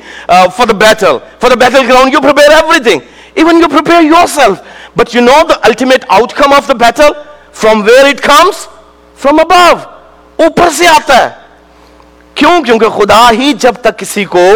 for 0.57 0.67
the 0.67 0.73
battle 0.73 1.17
for 1.41 1.51
the 1.51 1.55
battleground 1.89 2.15
you 2.15 2.21
prepare 2.21 2.51
everything 2.79 3.01
even 3.35 3.61
you 3.61 3.69
prepare 3.69 4.03
yourself 4.35 4.59
but 4.97 5.15
you 5.15 5.23
know 5.23 5.41
the 5.49 5.55
ultimate 5.63 6.05
outcome 6.33 6.53
of 6.53 6.69
the 6.69 6.75
battle 6.75 7.13
from 7.53 7.83
where 7.83 8.05
it 8.05 8.21
comes 8.21 8.67
from 9.23 9.41
above 9.41 10.43
اوپر 10.43 10.69
سے 10.79 10.87
آتا 10.87 11.25
ہے۔ 11.25 11.29
کیوں؟ 12.35 12.63
کیونکہ 12.63 12.89
خدا 12.89 13.31
ہی 13.31 13.53
جب 13.53 13.75
تک 13.81 13.99
کسی 13.99 14.25
کو 14.25 14.49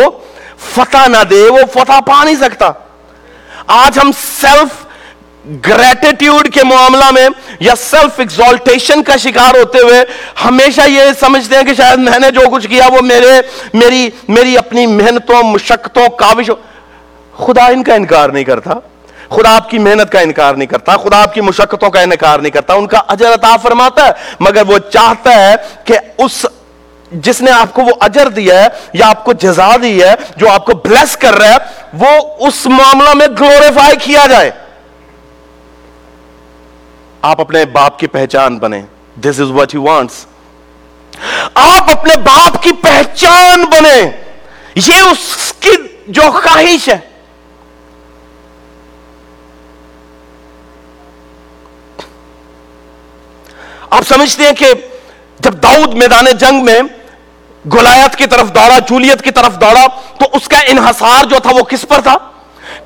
فتح 0.60 1.06
نہ 1.06 1.24
دے، 1.30 1.48
وہ 1.48 1.58
فتح 1.72 2.00
پا 2.00 2.24
نہیں 2.24 2.34
سکتا۔ 2.34 2.70
آج 3.66 3.98
ہم 3.98 4.10
سیلف 4.40 4.90
گریٹیٹیوڈ 5.68 6.54
کے 6.54 6.64
معاملہ 6.64 7.10
میں 7.10 7.28
یا 7.60 7.74
سیلف 7.74 8.18
ایکزالٹیشن 8.18 9.02
کا 9.02 9.16
شکار 9.16 9.56
ہوتے 9.58 9.78
ہوئے 9.80 10.04
ہمیشہ 10.44 10.80
یہ 10.88 11.02
سمجھتے 11.20 11.56
ہیں 11.56 11.62
کہ 11.62 11.74
شاید 11.74 11.98
میں 11.98 12.18
نے 12.18 12.30
جو 12.30 12.40
کچھ 12.52 12.68
کیا 12.68 12.88
وہ 12.92 13.00
میرے، 13.02 13.40
میری 13.74 14.10
میری 14.28 14.58
اپنی 14.58 14.86
محنتوں، 14.86 15.42
مشقتوں، 15.42 16.08
کاوشوں۔ 16.08 16.56
خدا 17.36 17.66
ان 17.66 17.82
کا 17.82 17.94
انکار 17.94 18.28
نہیں 18.28 18.44
کرتا۔ 18.44 18.70
خدا 19.30 19.56
آپ 19.56 19.70
کی 19.70 19.78
محنت 19.78 20.12
کا 20.12 20.20
انکار 20.20 20.54
نہیں 20.54 20.66
کرتا۔ 20.66 20.96
خدا 20.96 21.22
آپ 21.22 21.34
کی 21.34 21.40
مشقتوں 21.40 21.90
کا 21.90 22.00
انکار 22.00 22.38
نہیں 22.38 22.50
کرتا۔ 22.50 22.74
ان 22.74 22.86
کا 22.86 23.02
اجر 23.08 23.34
عطا 23.34 23.56
فرماتا 23.56 24.06
ہے، 24.06 24.12
مگر 24.40 24.62
وہ 24.66 24.78
چاہتا 24.78 25.34
ہے 25.34 25.54
کہ 25.84 25.98
اس 26.18 26.46
جس 27.12 27.40
نے 27.40 27.50
آپ 27.50 27.74
کو 27.74 27.82
وہ 27.82 27.92
اجر 28.00 28.28
دیا 28.28 28.62
ہے 28.62 28.68
یا 28.92 29.08
آپ 29.08 29.24
کو 29.24 29.32
جزا 29.32 29.70
دی 29.82 30.02
ہے 30.02 30.14
جو 30.36 30.50
آپ 30.50 30.64
کو 30.64 30.74
بلیس 30.74 31.16
کر 31.16 31.34
رہا 31.34 31.48
ہے، 31.48 31.56
وہ 31.92 32.46
اس 32.46 32.66
معاملہ 32.66 33.14
میں 33.14 33.26
گلوریفائی 33.40 33.96
کیا 33.96 34.26
جائے۔ 34.26 34.50
آپ 37.22 37.40
اپنے 37.40 37.64
باپ 37.64 37.98
کی 37.98 38.06
پہچان 38.06 38.58
بنے 38.58 38.82
دس 39.16 39.40
از 39.40 39.50
واٹ 39.50 39.74
ہی 39.74 39.78
وانٹس 39.78 40.26
آپ 41.54 41.90
اپنے 41.90 42.16
باپ 42.16 42.62
کی 42.62 42.72
پہچان 42.72 43.64
بنے 43.64 44.10
یہ 44.74 45.02
اس 45.02 45.52
کی 45.60 45.70
جو 46.08 46.22
خواہش 46.22 46.88
ہے۔ 46.88 46.98
آپ 53.90 54.02
سمجھتے 54.08 54.44
ہیں 54.44 54.52
کہ 54.52 54.72
جب 55.38 55.62
داؤد 55.62 55.94
میدان 55.94 56.24
جنگ 56.24 56.64
میں 56.64 56.80
گلایت 57.72 58.16
کی 58.16 58.26
طرف 58.26 58.54
دوڑا، 58.54 58.78
جولیت 58.78 59.22
کی 59.22 59.30
طرف 59.30 59.60
دوڑا، 59.60 59.86
تو 60.18 60.26
اس 60.32 60.48
کا 60.48 60.58
انحصار 60.58 61.24
جو 61.24 61.38
تھا 61.38 61.50
وہ 61.50 61.62
کس 61.62 61.84
پر 61.88 62.00
تھا؟ 62.00 62.16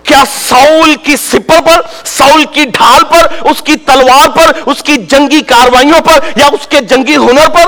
کیا 0.03 0.25
سول 0.49 0.95
کی 0.95 1.17
سپر 1.17 1.61
پر 1.67 1.81
سول 2.05 2.45
کی 2.45 2.65
ڈھال 2.65 3.05
پر، 3.05 3.49
اس 3.51 3.63
کی 3.63 3.77
تلوار 3.77 4.29
پر، 4.29 4.53
اس 4.67 4.83
کی 4.83 4.97
جنگی 4.97 5.41
کاروائیوں 5.41 6.01
پر، 6.01 6.19
یا 6.37 6.47
اس 6.47 6.67
کے 6.67 6.81
جنگی 6.81 7.17
ہنر 7.17 7.49
پر؟ 7.49 7.65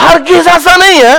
ہرگز 0.00 0.48
ایسا 0.48 0.76
نہیں 0.76 1.02
ہے۔ 1.02 1.18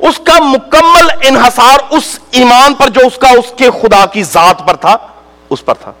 اس 0.00 0.20
کا 0.24 0.38
مکمل 0.38 1.08
انحصار 1.22 1.78
اس 1.90 2.18
ایمان 2.30 2.74
پر 2.74 2.88
جو 2.88 3.00
اس 3.06 3.18
کا، 3.18 3.28
اس 3.28 3.52
کے 3.56 3.70
خدا 3.70 4.06
کی 4.06 4.22
ذات 4.22 4.68
پر 4.68 4.76
تھا، 4.76 4.96
اس 5.50 5.64
پر 5.64 5.74
تھا۔ 5.74 5.92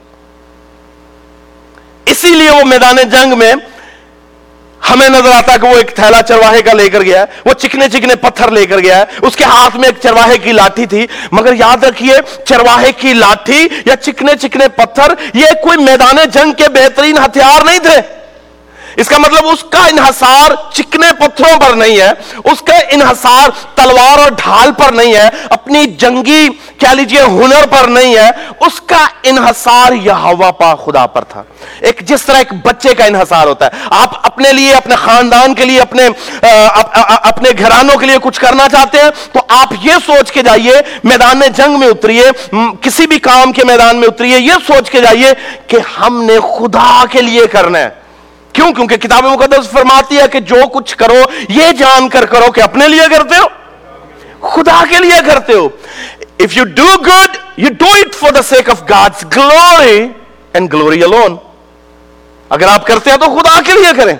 اسی 2.04 2.28
لیے 2.28 2.50
وہ 2.50 2.64
میدان 2.64 2.96
جنگ 2.96 3.38
میں 3.38 3.54
ہمیں 4.90 5.08
نظر 5.08 5.30
آتا 5.30 5.52
ہے 5.52 5.58
کہ 5.58 5.66
وہ 5.66 5.76
ایک 5.76 5.94
تھیلا 5.94 6.22
چرواہے 6.22 6.62
کا 6.62 6.72
لے 6.72 6.90
کر 6.90 7.02
گیا 7.02 7.20
ہے، 7.20 7.24
وہ 7.44 7.52
چکنے 7.52 7.88
چکنے 7.88 8.16
پتھر 8.16 8.50
لے 8.50 8.66
کر 8.66 8.78
گیا 8.78 8.98
ہے۔ 8.98 9.04
اس 9.22 9.36
کے 9.36 9.44
ہاتھ 9.44 9.76
میں 9.76 9.88
ایک 9.88 9.94
چرواہے 10.02 10.38
کی 10.38 10.52
لاٹھی 10.52 10.86
تھی۔ 10.86 11.06
مگر 11.32 11.52
یاد 11.52 11.84
رکھیے، 11.84 12.44
چرواہے 12.44 12.92
کی 12.92 13.12
لاٹھی 13.12 13.68
یا 13.84 13.96
چکنے 13.96 14.32
چکنے 14.40 14.68
پتھر 14.68 15.14
یہ 15.34 15.46
کوئی 15.62 15.78
میدان 15.78 16.16
جنگ 16.32 16.52
کے 16.52 16.68
بہترین 16.68 17.18
ہتھیار 17.18 17.64
نہیں 17.64 17.78
تھے۔ 17.78 18.25
اس 18.96 19.08
کا 19.08 19.18
مطلب 19.18 19.46
اس 19.46 19.64
کا 19.70 19.86
انحصار 19.86 20.50
چکنے 20.72 21.12
پتھروں 21.18 21.58
پر 21.60 21.74
نہیں 21.74 22.00
ہے، 22.00 22.10
اس 22.44 22.60
کا 22.62 22.76
انحصار 22.90 23.48
تلوار 23.74 24.18
اور 24.18 24.30
ڈھال 24.30 24.72
پر 24.72 24.92
نہیں 24.92 25.14
ہے، 25.14 25.28
اپنی 25.50 25.86
جنگی 25.86 26.48
کیا 26.78 26.92
لیجیے 26.94 27.20
ہنر 27.20 27.66
پر 27.70 27.88
نہیں 27.88 28.16
ہے، 28.16 28.28
اس 28.60 28.80
کا 28.80 29.04
انحصار 29.22 29.92
یہ 29.92 30.24
ہوا 30.24 30.50
پا 30.50 30.74
خدا 30.74 31.06
پر 31.06 31.24
تھا۔ 31.24 31.42
ایک 31.80 32.00
جس 32.00 32.22
طرح 32.22 32.36
ایک 32.36 32.52
بچے 32.64 32.94
کا 32.94 33.04
انحصار 33.04 33.46
ہوتا 33.46 33.66
ہے۔ 33.66 33.84
آپ 33.90 34.26
اپنے 34.26 34.52
لیے، 34.52 34.74
اپنے 34.74 34.94
خاندان 34.94 35.54
کے 35.54 35.64
لیے، 35.64 35.80
اپنے 35.80 36.08
اپنے 37.22 37.50
گھرانوں 37.58 37.96
کے 37.96 38.06
لیے 38.06 38.16
کچھ 38.22 38.40
کرنا 38.40 38.68
چاہتے 38.68 38.98
ہیں، 38.98 39.10
تو 39.32 39.40
آپ 39.48 39.72
یہ 39.82 39.92
سوچ 40.06 40.32
کے 40.32 40.42
جائیے، 40.42 40.80
میدان 41.04 41.40
جنگ 41.56 41.78
میں 41.78 41.88
اتریے 41.88 42.30
کسی 42.80 43.06
بھی 43.06 43.18
کام 43.18 43.52
کے 43.52 43.64
میدان 43.64 43.96
میں 43.96 44.08
اتریے، 44.08 44.38
یہ 44.38 44.52
سوچ 44.66 44.90
کے 44.90 45.00
جائیے 45.00 45.32
کہ 45.66 45.78
ہم 45.98 46.22
نے 46.22 46.38
خدا 46.40 47.04
کے 47.10 47.22
لیے 47.22 47.46
کرنا 47.46 47.78
ہے۔ 47.78 48.05
کیوں؟ 48.56 48.72
کیونکہ 48.72 48.96
کتاب 48.96 49.24
مقدس 49.24 49.70
فرماتی 49.70 50.18
ہے 50.18 50.28
کہ 50.32 50.40
جو 50.50 50.56
کچھ 50.72 50.96
کرو، 50.96 51.22
یہ 51.48 51.72
جان 51.78 52.08
کر 52.08 52.26
کرو 52.26 52.50
کہ 52.52 52.60
اپنے 52.60 52.88
لیے 52.88 53.08
کرتے 53.10 53.38
ہو، 53.38 54.48
خدا 54.48 54.82
کے 54.90 54.98
لیے 54.98 55.18
کرتے 55.26 55.52
ہو۔ 55.52 55.68
If 56.38 56.56
you 56.56 56.64
do 56.74 56.86
good 57.06 57.36
you 57.56 57.68
do 57.78 57.86
it 57.86 58.14
for 58.14 58.32
the 58.32 58.42
sake 58.42 58.70
of 58.70 58.82
God's 58.90 59.24
glory 59.36 60.08
and 60.52 60.72
glory 60.72 61.02
alone 61.04 61.36
اگر 62.48 62.68
آپ 62.68 62.86
کرتے 62.86 63.10
ہیں 63.10 63.16
تو 63.16 63.26
خدا 63.36 63.60
کے 63.66 63.72
لیے 63.72 63.92
کریں۔ 63.96 64.16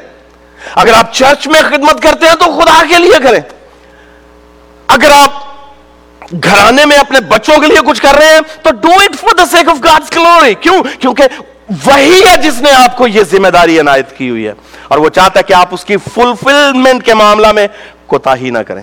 اگر 0.74 0.92
آپ 0.92 1.12
چرچ 1.14 1.46
میں 1.46 1.60
خدمت 1.62 2.02
کرتے 2.02 2.26
ہیں 2.26 2.34
تو 2.34 2.46
خدا 2.58 2.82
کے 2.88 2.98
لیے 2.98 3.18
کریں۔ 3.22 3.40
اگر 4.88 5.10
آپ 5.10 5.44
گھرانے 6.44 6.84
میں 6.84 6.96
اپنے 6.96 7.20
بچوں 7.28 7.58
کے 7.60 7.66
لیے 7.66 7.80
کچھ 7.86 8.02
کر 8.02 8.14
رہے 8.14 8.26
ہیں 8.26 8.40
تو 8.62 8.70
do 8.82 8.92
it 9.00 9.16
for 9.20 9.34
the 9.34 9.46
sake 9.46 9.68
of 9.68 9.76
God's 9.84 10.16
glory 10.16 10.54
کیوں؟ 10.54 10.82
کیونکہ 11.00 11.24
وہی 11.68 12.22
ہے 12.28 12.36
جس 12.36 12.62
نے 12.62 12.70
آپ 12.70 12.96
کو 12.96 13.06
یہ 13.06 13.22
ذمہ 13.22 13.48
داری 13.48 13.80
عنایت 13.80 14.16
کی 14.16 14.30
ہوئی 14.30 14.46
ہے۔ 14.46 14.52
اور 14.88 14.98
وہ 14.98 15.08
چاہتا 15.08 15.38
ہے 15.38 15.42
کہ 15.42 15.52
آپ 15.52 15.68
اس 15.70 15.84
کی 15.84 15.96
فلفلمنٹ 15.96 17.04
کے 17.04 17.14
معاملہ 17.14 17.52
میں 17.52 17.68
کوتا 18.06 18.36
ہی 18.36 18.50
نہ 18.50 18.58
کریں۔ 18.58 18.82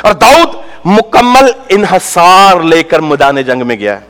اور 0.00 0.12
داؤد 0.12 0.56
مکمل 0.84 1.50
انحصار 1.68 2.60
لے 2.60 2.82
کر 2.82 3.00
میدان 3.00 3.42
جنگ 3.42 3.66
میں 3.66 3.76
گیا 3.76 4.00
ہے۔ 4.00 4.06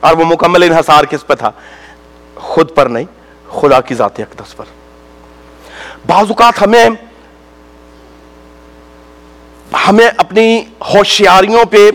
اور 0.00 0.12
وہ 0.12 0.24
مکمل 0.24 0.62
انحصار 0.62 1.04
کس 1.04 1.26
پہ 1.26 1.34
تھا؟ 1.34 1.50
خود 2.34 2.74
پر 2.74 2.86
نہیں، 2.86 3.04
خدا 3.50 3.80
کی 3.80 3.94
ذات 3.94 4.20
اقدس 4.20 4.56
پر۔ 4.56 4.64
بعض 6.06 6.24
اوقات 6.28 6.62
ہمیں 6.62 6.86
ہمیں 9.88 10.08
اپنی 10.16 10.64
ہوشیاریوں 10.80 11.64
پہ 11.64 11.90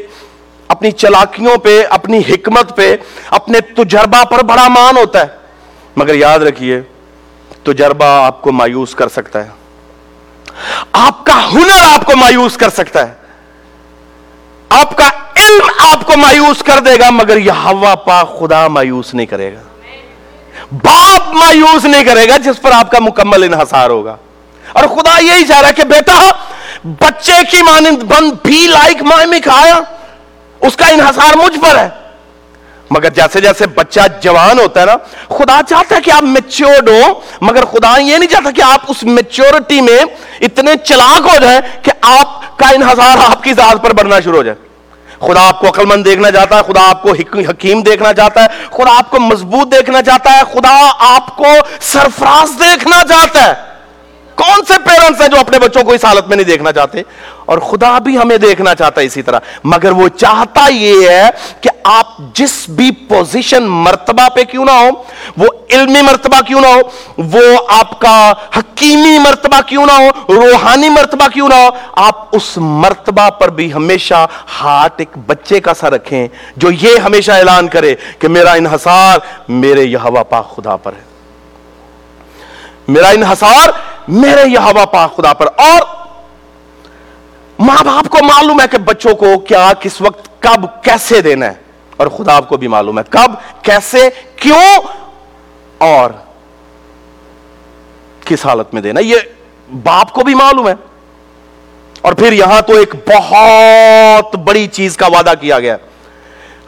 اپنی 0.73 0.91
چلاکیوں 0.91 1.57
پہ، 1.57 1.83
اپنی 1.89 2.19
حکمت 2.19 2.75
پہ، 2.75 2.97
اپنے 3.29 3.59
تجربہ 3.59 4.23
پر 4.23 4.43
بڑا 4.43 4.67
مان 4.67 4.97
ہوتا 4.97 5.19
ہے۔ 5.19 5.27
مگر 5.95 6.15
یاد 6.15 6.39
رکھیے، 6.39 6.81
تجربہ 7.63 8.05
آپ 8.05 8.41
کو 8.41 8.51
مایوس 8.51 8.95
کر 8.95 9.07
سکتا 9.07 9.45
ہے۔ 9.45 9.49
آپ 10.91 11.25
کا 11.25 11.51
ہنر 11.53 11.93
آپ 11.93 12.05
کو 12.05 12.15
مایوس 12.15 12.57
کر 12.57 12.69
سکتا 12.69 13.07
ہے۔ 13.07 13.13
آپ 14.69 14.97
کا 14.97 15.07
علم 15.35 15.69
آپ 15.79 16.05
کو 16.05 16.17
مایوس 16.17 16.63
کر 16.63 16.79
دے 16.79 16.99
گا، 16.99 17.09
مگر 17.09 17.37
یہ 17.37 17.51
ہوا 17.51 17.95
پا 17.95 18.23
خدا 18.23 18.67
مایوس 18.67 19.13
نہیں 19.13 19.25
کرے 19.25 19.55
گا۔ 19.55 19.61
باپ 20.71 21.33
مایوس 21.33 21.85
نہیں 21.85 22.03
کرے 22.03 22.29
گا، 22.29 22.37
جس 22.37 22.61
پر 22.61 22.71
آپ 22.71 22.91
کا 22.91 22.99
مکمل 22.99 23.43
انحصار 23.43 23.89
ہوگا۔ 23.89 24.15
اور 24.73 24.83
خدا 24.83 25.21
یہی 25.21 25.45
چاہ 25.45 25.61
رہا 25.61 25.67
ہے 25.67 25.73
کہ 25.73 25.83
بیٹا، 25.83 26.31
بچے 26.83 27.41
کی 27.51 27.61
مانند 27.61 28.03
بند 28.03 28.31
بھی 28.43 28.67
لائک 28.67 29.01
ماں 29.01 29.27
میں 29.27 29.39
کھایا۔ 29.39 29.79
اس 30.67 30.75
کا 30.75 30.85
انحصار 30.85 31.35
مجھ 31.35 31.59
پر 31.59 31.77
ہے۔ 31.77 31.89
مگر 32.89 33.09
جیسے 33.09 33.41
جیسے 33.41 33.67
بچہ 33.67 33.99
جوان 34.21 34.59
ہوتا 34.59 34.81
ہے 34.81 34.85
نا، 34.85 34.95
خدا 35.37 35.59
چاہتا 35.69 35.95
ہے 35.95 36.01
کہ 36.01 36.11
آپ 36.11 36.23
میچورڈ 36.23 36.89
ہو 36.89 37.13
مگر 37.41 37.65
خدا 37.65 38.01
یہ 38.01 38.17
نہیں 38.17 38.29
چاہتا 38.29 38.51
کہ 38.51 38.61
آپ 38.61 38.79
اس 38.87 39.03
میچورٹی 39.03 39.81
میں 39.81 39.99
اتنے 40.39 40.75
چلاک 40.83 41.27
ہو 41.27 41.39
جائیں 41.39 41.59
کہ 41.81 41.91
آپ 42.01 42.57
کا 42.57 42.69
انحصار 42.69 43.31
آپ 43.31 43.43
کی 43.43 43.53
ذات 43.53 43.83
پر 43.83 43.93
بڑھنا 43.93 44.19
شروع 44.19 44.37
ہو 44.37 44.43
جائے۔ 44.43 44.57
خدا 45.19 45.47
آپ 45.47 45.59
کو 45.59 45.67
عقل 45.67 45.85
مند 45.85 46.05
دیکھنا 46.05 46.31
چاہتا 46.31 46.57
ہے، 46.57 46.61
خدا 46.67 46.89
آپ 46.89 47.03
کو 47.03 47.13
حکیم 47.49 47.81
دیکھنا 47.81 48.13
چاہتا 48.13 48.43
ہے، 48.43 48.47
خدا 48.71 48.97
آپ 48.97 49.09
کو 49.09 49.19
مضبوط 49.19 49.71
دیکھنا 49.71 50.01
چاہتا 50.01 50.31
ہے، 50.31 50.41
خدا 50.53 50.91
آپ 50.99 51.37
کو 51.37 51.47
سرفراز 51.79 52.59
دیکھنا 52.59 53.01
چاہتا 53.09 53.43
ہے۔ 53.43 53.53
کون 54.35 54.65
سے 54.67 54.73
پیرنٹس 54.85 55.21
ہیں 55.21 55.27
جو 55.27 55.39
اپنے 55.39 55.59
بچوں 55.59 55.83
کو 55.83 55.91
اس 55.91 56.05
حالت 56.05 56.27
میں 56.27 56.35
نہیں 56.35 56.45
دیکھنا 56.45 56.71
چاہتے؟ 56.71 57.01
اور 57.45 57.57
خدا 57.57 57.99
بھی 57.99 58.17
ہمیں 58.17 58.37
دیکھنا 58.37 58.75
چاہتا 58.75 59.01
ہے 59.01 59.05
اسی 59.05 59.21
طرح۔ 59.21 59.39
مگر 59.63 59.91
وہ 59.91 60.07
چاہتا 60.07 60.67
یہ 60.71 61.09
ہے 61.09 61.29
کہ 61.61 61.69
آپ 61.83 62.05
جس 62.33 62.69
بھی 62.69 62.91
پوزیشن 62.91 63.63
مرتبہ 63.63 64.29
پہ 64.29 64.43
کیوں 64.43 64.65
نہ 64.65 64.71
ہو، 64.71 64.89
وہ 65.37 65.47
علمی 65.69 66.01
مرتبہ 66.01 66.41
کیوں 66.41 66.61
نہ 66.61 66.67
ہو، 66.67 66.79
وہ 67.17 67.57
آپ 67.69 67.99
کا 67.99 68.33
حکیمی 68.57 69.17
مرتبہ 69.19 69.61
کیوں 69.61 69.85
نہ 69.85 69.91
ہو، 69.91 70.33
روحانی 70.33 70.89
مرتبہ 70.89 71.27
کیوں 71.27 71.49
نہ 71.49 71.53
ہو، 71.53 71.69
آپ 71.91 72.35
اس 72.35 72.57
مرتبہ 72.57 73.29
پر 73.29 73.47
بھی 73.47 73.73
ہمیشہ 73.73 74.25
ہاتھ 74.61 74.93
ایک 74.97 75.17
بچے 75.27 75.59
کا 75.59 75.73
سا 75.73 75.89
رکھیں 75.89 76.27
جو 76.55 76.71
یہ 76.71 76.97
ہمیشہ 76.97 77.31
اعلان 77.31 77.67
کرے 77.67 77.95
کہ 78.19 78.27
میرا 78.27 78.51
انحصار 78.51 79.19
میرے 79.47 79.83
یہ 79.83 79.97
ہوا 79.97 80.23
پاک 80.23 80.55
خدا 80.55 80.75
پر 80.75 80.91
ہے۔ 80.93 81.01
میرا 82.87 83.09
انحصار 83.09 83.69
میرے 84.07 84.49
یہ 84.49 84.57
ہوا 84.57 84.85
پاک 84.85 85.15
خدا 85.15 85.33
پر 85.33 85.45
اور 85.57 85.81
ماں 87.63 87.83
باپ 87.83 88.09
کو 88.09 88.17
معلوم 88.23 88.61
ہے 88.61 88.67
کہ 88.67 88.77
بچوں 88.77 89.15
کو 89.15 89.39
کیا، 89.39 89.71
کس 89.79 90.01
وقت، 90.01 90.41
کب، 90.41 90.83
کیسے 90.83 91.21
دینا 91.21 91.45
ہے۔ 91.45 91.53
اور 91.97 92.07
خدا 92.07 92.35
آپ 92.35 92.49
کو 92.49 92.57
بھی 92.57 92.67
معلوم 92.67 92.99
ہے 92.99 93.03
کب، 93.09 93.31
کیسے، 93.63 94.09
کیوں 94.35 94.81
اور 95.77 96.11
کس 98.25 98.45
حالت 98.45 98.73
میں 98.73 98.81
دینا 98.81 98.99
یہ 98.99 99.15
باپ 99.83 100.13
کو 100.13 100.23
بھی 100.23 100.35
معلوم 100.35 100.67
ہے۔ 100.67 100.73
اور 102.01 102.13
پھر 102.13 102.33
یہاں 102.33 102.61
تو 102.61 102.73
ایک 102.73 102.95
بہت 103.07 104.35
بڑی 104.35 104.67
چیز 104.67 104.97
کا 104.97 105.07
وعدہ 105.07 105.33
کیا 105.41 105.59
گیا۔ 105.59 105.77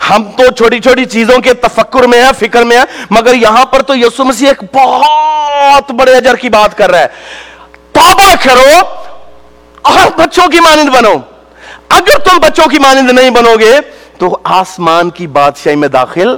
ہم 0.09 0.23
تو 0.23 0.51
چھوٹی 0.51 0.79
چھوٹی 0.79 1.05
چیزوں 1.05 1.39
کے 1.39 1.53
تفکر 1.53 2.07
میں 2.07 2.23
ہے 2.23 2.29
فکر 2.39 2.63
میں 2.63 2.77
ہے 2.77 2.83
مگر 3.09 3.33
یہاں 3.33 3.65
پر 3.65 3.81
تو 3.81 3.95
یسو 3.95 4.25
مسیح 4.25 4.47
ایک 4.47 4.75
بہت 4.75 5.91
بڑے 5.91 6.15
اجر 6.15 6.35
کی 6.35 6.49
بات 6.49 6.77
کر 6.77 6.91
رہا 6.91 6.99
ہے۔ 6.99 7.07
توبہ 7.91 8.35
کرو۔ 8.43 9.04
اور 9.85 10.17
بچوں 10.17 10.47
کی 10.47 10.59
مانند 10.59 10.89
بنو۔ 10.89 11.13
اگر 11.89 12.19
تم 12.19 12.37
بچوں 12.37 12.67
کی 12.67 12.79
مانند 12.79 13.11
نہیں 13.11 13.29
بنو 13.29 13.55
گے 13.59 13.79
تو 14.19 14.39
آسمان 14.43 15.09
کی 15.09 15.27
بادشاہی 15.27 15.75
میں 15.75 15.87
داخل۔ 15.87 16.37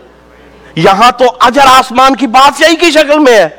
یہاں 0.76 1.12
تو 1.12 1.26
اجر 1.40 1.66
آسمان 1.66 2.16
کی 2.16 2.28
بادشاہی 2.28 2.76
کی 2.76 2.92
شکل 2.92 3.20
میں 3.20 3.34
ہے۔ 3.34 3.50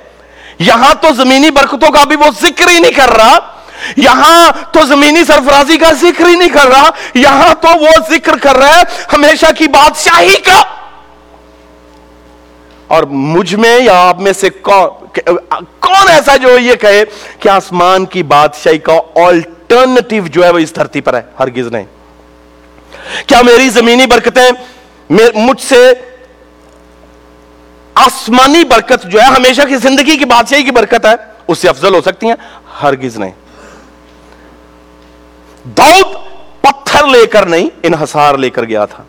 یہاں 0.58 0.94
تو 0.94 1.08
زمینی 1.14 1.50
برکتوں 1.50 1.90
کا 1.90 2.04
بھی 2.04 2.16
وہ 2.16 2.24
ذکر 2.42 2.68
ہی 2.68 2.78
نہیں 2.78 2.92
کر 2.92 3.08
رہا۔ 3.08 3.38
یہاں 3.96 4.52
تو 4.72 4.86
زمینی 4.86 5.24
سرفرازی 5.24 5.76
کا 5.76 5.92
ذکر 5.92 6.26
ہی 6.26 6.34
نہیں 6.34 6.48
کر 6.48 6.66
رہا۔ 6.68 6.90
یہاں 7.14 7.54
تو 7.54 7.68
وہ 7.80 7.88
ذکر 8.10 8.36
کر 8.36 8.56
رہا 8.56 8.78
ہے 8.78 8.82
ہمیشہ 9.12 9.46
کی 9.58 9.68
بادشاہی 9.68 10.36
کا۔ 10.36 10.62
اور 12.88 13.02
مجھ 13.02 13.54
میں 13.54 13.80
یا 13.80 14.08
آپ 14.08 14.20
میں 14.20 14.32
سے 14.32 14.50
کون 14.50 16.08
ایسا 16.08 16.36
جو 16.36 16.58
یہ 16.58 16.74
کہے 16.74 17.04
کہ 17.40 17.48
آسمان 17.48 18.06
کی 18.06 18.22
بادشاہی 18.22 18.78
کا 18.78 18.92
آلٹرنیٹو 19.26 20.26
جو 20.26 20.44
ہے 20.44 20.50
وہ 20.50 20.58
اس 20.58 20.74
دھرتی 20.76 21.00
پر 21.00 21.14
ہے، 21.14 21.22
ہرگز 21.38 21.66
نہیں۔ 21.66 21.84
کیا 23.26 23.42
میری 23.42 23.68
زمینی 23.68 24.06
برکتیں 24.06 24.50
مجھ 25.34 25.60
سے 25.60 25.92
آسمانی 27.94 28.64
برکت 28.64 29.06
جو 29.06 29.20
ہے 29.20 29.24
ہمیشہ 29.24 29.62
کی 29.68 29.76
زندگی 29.76 30.16
کی 30.16 30.24
بادشاہی 30.24 30.62
کی 30.62 30.70
برکت 30.70 31.06
ہے؟ 31.06 31.14
اس 31.48 31.58
سے 31.58 31.68
افضل 31.68 31.94
ہو 31.94 32.00
سکتی 32.00 32.26
ہیں؟ 32.26 32.34
ہرگز 32.82 33.16
نہیں۔ 33.16 33.30
داؤد 35.64 36.14
پتھر 36.60 37.06
لے 37.06 37.26
کر 37.26 37.46
نہیں، 37.46 37.68
انحصار 37.82 38.34
لے 38.34 38.50
کر 38.50 38.64
گیا 38.64 38.84
تھا۔ 38.84 39.02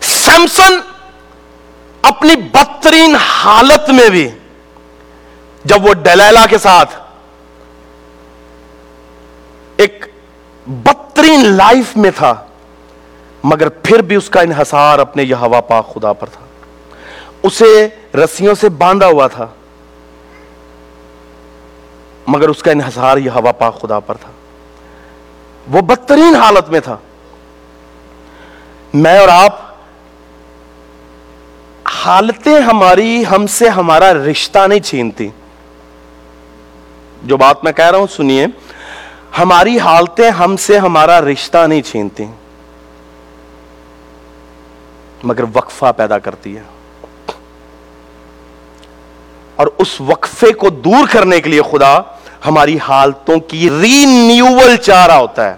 سیمسن 0.00 0.89
اپنی 2.02 2.36
بدترین 2.36 3.16
حالت 3.16 3.90
میں 3.90 4.08
بھی 4.08 4.28
جب 5.64 5.86
وہ 5.86 5.94
ڈلیلا 5.94 6.46
کے 6.46 6.58
ساتھ 6.58 6.94
ایک 9.76 10.06
بدترین 10.66 11.44
لائف 11.44 11.96
میں 11.96 12.10
تھا، 12.16 12.34
مگر 13.44 13.68
پھر 13.68 14.02
بھی 14.02 14.16
اس 14.16 14.30
کا 14.30 14.40
انحصار 14.40 14.98
اپنے 14.98 15.22
یہ 15.22 15.34
ہوا 15.34 15.60
پاک 15.60 15.94
خدا 15.94 16.12
پر 16.12 16.26
تھا۔ 16.26 16.40
اسے 17.42 17.88
رسیوں 18.14 18.54
سے 18.54 18.68
باندھا 18.68 19.06
ہوا 19.06 19.26
تھا، 19.26 19.46
مگر 22.26 22.48
اس 22.48 22.62
کا 22.62 22.70
انحصار 22.70 23.16
یہ 23.16 23.30
ہوا 23.30 23.52
پاک 23.52 23.80
خدا 23.80 24.00
پر 24.00 24.14
تھا۔ 24.14 24.30
وہ 25.70 25.80
بدترین 25.80 26.36
حالت 26.36 26.70
میں 26.70 26.80
تھا۔ 26.80 26.96
میں 28.94 29.18
اور 29.18 29.28
آپ 29.28 29.69
حالتیں 32.04 32.60
ہماری 32.60 33.24
ہم 33.30 33.46
سے 33.46 33.68
ہمارا 33.68 34.14
رشتہ 34.14 34.58
نہیں 34.66 34.80
چھینتی۔ 34.80 35.28
جو 37.22 37.36
بات 37.36 37.64
میں 37.64 37.72
کہہ 37.72 37.90
رہا 37.90 37.98
ہوں، 37.98 38.06
سنیے۔ 38.06 38.46
ہماری 39.38 39.78
حالتیں 39.78 40.30
ہم 40.30 40.56
سے 40.56 40.78
ہمارا 40.78 41.20
رشتہ 41.20 41.66
نہیں 41.66 41.82
چھینتی۔ 41.82 42.24
مگر 45.22 45.44
وقفہ 45.54 45.86
پیدا 45.96 46.18
کرتی 46.18 46.56
ہے۔ 46.56 46.62
اور 49.56 49.66
اس 49.78 50.00
وقفے 50.00 50.52
کو 50.52 50.70
دور 50.70 51.06
کرنے 51.12 51.40
کے 51.40 51.50
لیے 51.50 51.62
خدا 51.62 52.00
ہماری 52.46 52.78
حالتوں 52.88 53.40
کی 53.40 53.70
ری 53.70 54.04
نیوول 54.04 54.76
چاہ 54.76 55.06
رہا 55.06 55.18
ہوتا 55.18 55.50
ہے۔ 55.50 55.56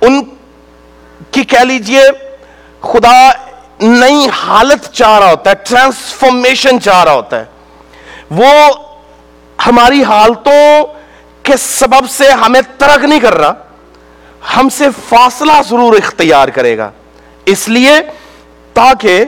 ان 0.00 0.22
کی 1.30 1.44
کہہ 1.44 1.58
لیجیے، 1.58 2.02
خدا 2.80 3.47
نئی 3.80 4.26
حالت 4.36 4.92
چاہ 4.92 5.18
رہا 5.18 5.30
ہوتا 5.30 5.50
ہے 5.50 5.54
ٹرانسفارمیشن 5.54 6.80
چاہ 6.80 7.04
رہا 7.04 7.12
ہوتا 7.12 7.40
ہے۔ 7.40 7.44
وہ 8.30 8.48
ہماری 9.66 10.04
حالتوں 10.04 10.86
کے 11.42 11.56
سبب 11.56 12.10
سے 12.10 12.30
ہمیں 12.30 12.60
ترک 12.78 13.04
نہیں 13.04 13.20
کر 13.20 13.34
رہا، 13.34 13.52
ہم 14.56 14.68
سے 14.68 14.84
فاصلہ 15.08 15.52
ضرور 15.68 15.92
اختیار 15.92 16.48
کرے 16.48 16.78
گا۔ 16.78 16.90
اس 17.46 17.68
لیے 17.68 18.00
تاکہ 18.74 19.24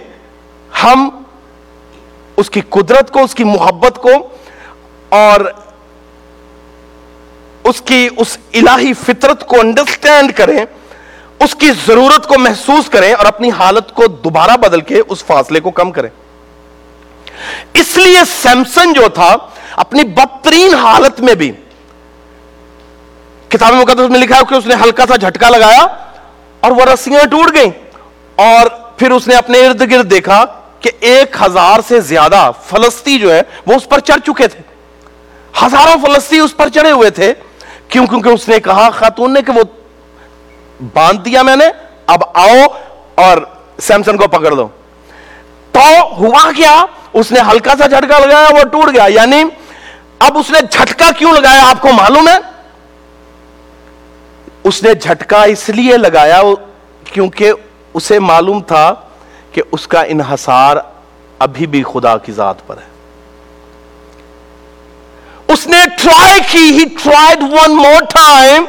ہم 0.82 1.08
اس 2.36 2.50
کی 2.50 2.60
قدرت 2.60 3.10
کو، 3.10 3.22
اس 3.22 3.34
کی 3.34 3.44
محبت 3.44 3.98
کو 4.02 4.10
اور 5.08 5.40
اس 7.64 7.80
کی، 7.80 8.08
اس 8.16 8.38
الہی 8.54 8.92
فطرت 8.92 9.46
کو 9.46 9.60
انڈرسٹینڈ 9.60 10.32
کریں۔ 10.36 10.64
اس 11.40 11.54
کی 11.54 11.70
ضرورت 11.86 12.26
کو 12.26 12.38
محسوس 12.38 12.88
کریں 12.88 13.14
اور 13.14 13.26
اپنی 13.26 13.50
حالت 13.50 13.94
کو 13.94 14.06
دوبارہ 14.06 14.50
بدل 14.50 14.80
کے 14.80 15.02
اس 15.08 15.24
فاصلے 15.24 15.60
کو 15.60 15.70
کم 15.70 15.90
کریں۔ 15.90 16.10
اس 17.74 17.96
لیے 17.96 18.18
سیمسن 18.42 18.92
جو 18.92 19.08
تھا، 19.08 19.36
اپنی 19.76 20.04
بدترین 20.04 20.74
حالت 20.74 21.20
میں 21.20 21.34
بھی، 21.34 21.52
کتاب 23.48 23.72
مقدس 23.72 24.10
میں 24.10 24.18
لکھا 24.18 24.36
ہے 24.36 24.40
کہ 24.48 24.54
اس 24.54 24.66
نے 24.66 24.74
ہلکا 24.74 25.06
سا 25.08 25.16
جھٹکا 25.16 25.50
لگایا 25.50 25.86
اور 26.60 26.70
وہ 26.70 26.80
رسیاں 26.80 27.26
ٹوٹ 27.26 27.54
گئیں۔ 27.54 27.70
اور 28.36 28.66
پھر 28.96 29.10
اس 29.10 29.28
نے 29.28 29.34
اپنے 29.34 29.66
ارد 29.66 29.92
گرد 29.92 30.10
دیکھا 30.10 30.44
کہ 30.80 30.90
ایک 31.00 31.36
ہزار 31.42 31.80
سے 31.88 32.00
زیادہ 32.00 32.50
فلسطی 32.66 33.18
جو 33.18 33.34
ہے، 33.34 33.42
وہ 33.66 33.74
اس 33.74 33.88
پر 33.88 33.98
چڑھ 33.98 34.20
چکے 34.26 34.46
تھے۔ 34.46 34.62
ہزاروں 35.66 36.06
فلسطی 36.06 36.38
اس 36.38 36.56
پر 36.56 36.68
چڑھے 36.68 36.90
ہوئے 36.90 37.10
تھے، 37.10 37.34
کیوں؟ 37.88 38.06
کیونکہ 38.06 38.28
اس 38.28 38.48
نے 38.48 38.60
کہا 38.60 38.90
خاتون 38.90 39.34
نے 39.34 39.42
کہ 39.42 39.52
وہ 39.52 39.62
باندھ 40.94 41.24
دیا 41.24 41.42
میں 41.42 41.56
نے، 41.56 41.64
اب 42.06 42.22
آؤ 42.34 42.66
اور 43.14 43.38
سیمسن 43.82 44.16
کو 44.16 44.28
پکڑ 44.28 44.50
دو۔ 44.52 44.68
تو 45.72 45.80
ہوا 46.18 46.52
کیا؟ 46.56 46.84
اس 47.12 47.32
نے 47.32 47.40
ہلکا 47.40 47.72
سا 47.78 47.86
جھٹکا 47.86 48.18
لگایا، 48.18 48.48
وہ 48.50 48.64
ٹوٹ 48.68 48.94
گیا۔ 48.94 49.06
یعنی 49.08 49.44
اب 50.18 50.38
اس 50.38 50.50
نے 50.50 50.58
جھٹکا 50.70 51.10
کیوں 51.18 51.32
لگایا؟ 51.32 51.70
آپ 51.70 51.82
کو 51.82 51.88
معلوم 51.92 52.28
ہے؟ 52.28 52.50
اس 54.64 54.82
نے 54.82 54.94
جھٹکا 54.94 55.42
اس 55.42 55.68
لیے 55.68 55.96
لگایا 55.96 56.42
کیونکہ 57.04 57.52
اسے 57.94 58.18
معلوم 58.18 58.60
تھا 58.60 58.94
کہ 59.52 59.62
اس 59.72 59.86
کا 59.86 60.00
انحصار 60.00 60.76
ابھی 61.38 61.66
بھی 61.66 61.82
خدا 61.82 62.18
کی 62.18 62.32
ذات 62.32 62.66
پر 62.66 62.76
ہے۔ 62.76 62.90
اس 65.48 65.66
نے 65.66 65.78
ٹرائی 66.02 66.40
کی 66.50 66.78
he 66.78 66.84
tried 67.04 67.42
one 67.42 67.76
more 67.76 68.00
time 68.00 68.64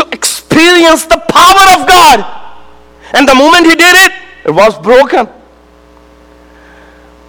to 0.00 0.06
experience 0.18 1.04
the 1.04 1.20
power 1.34 1.48
power 1.50 1.72
of 1.72 1.88
God 1.88 2.20
and 3.12 3.28
the 3.28 3.32
moment 3.32 3.66
he 3.66 3.74
did 3.74 3.96
it 4.04 4.50
was 4.60 4.80
broken 4.82 5.24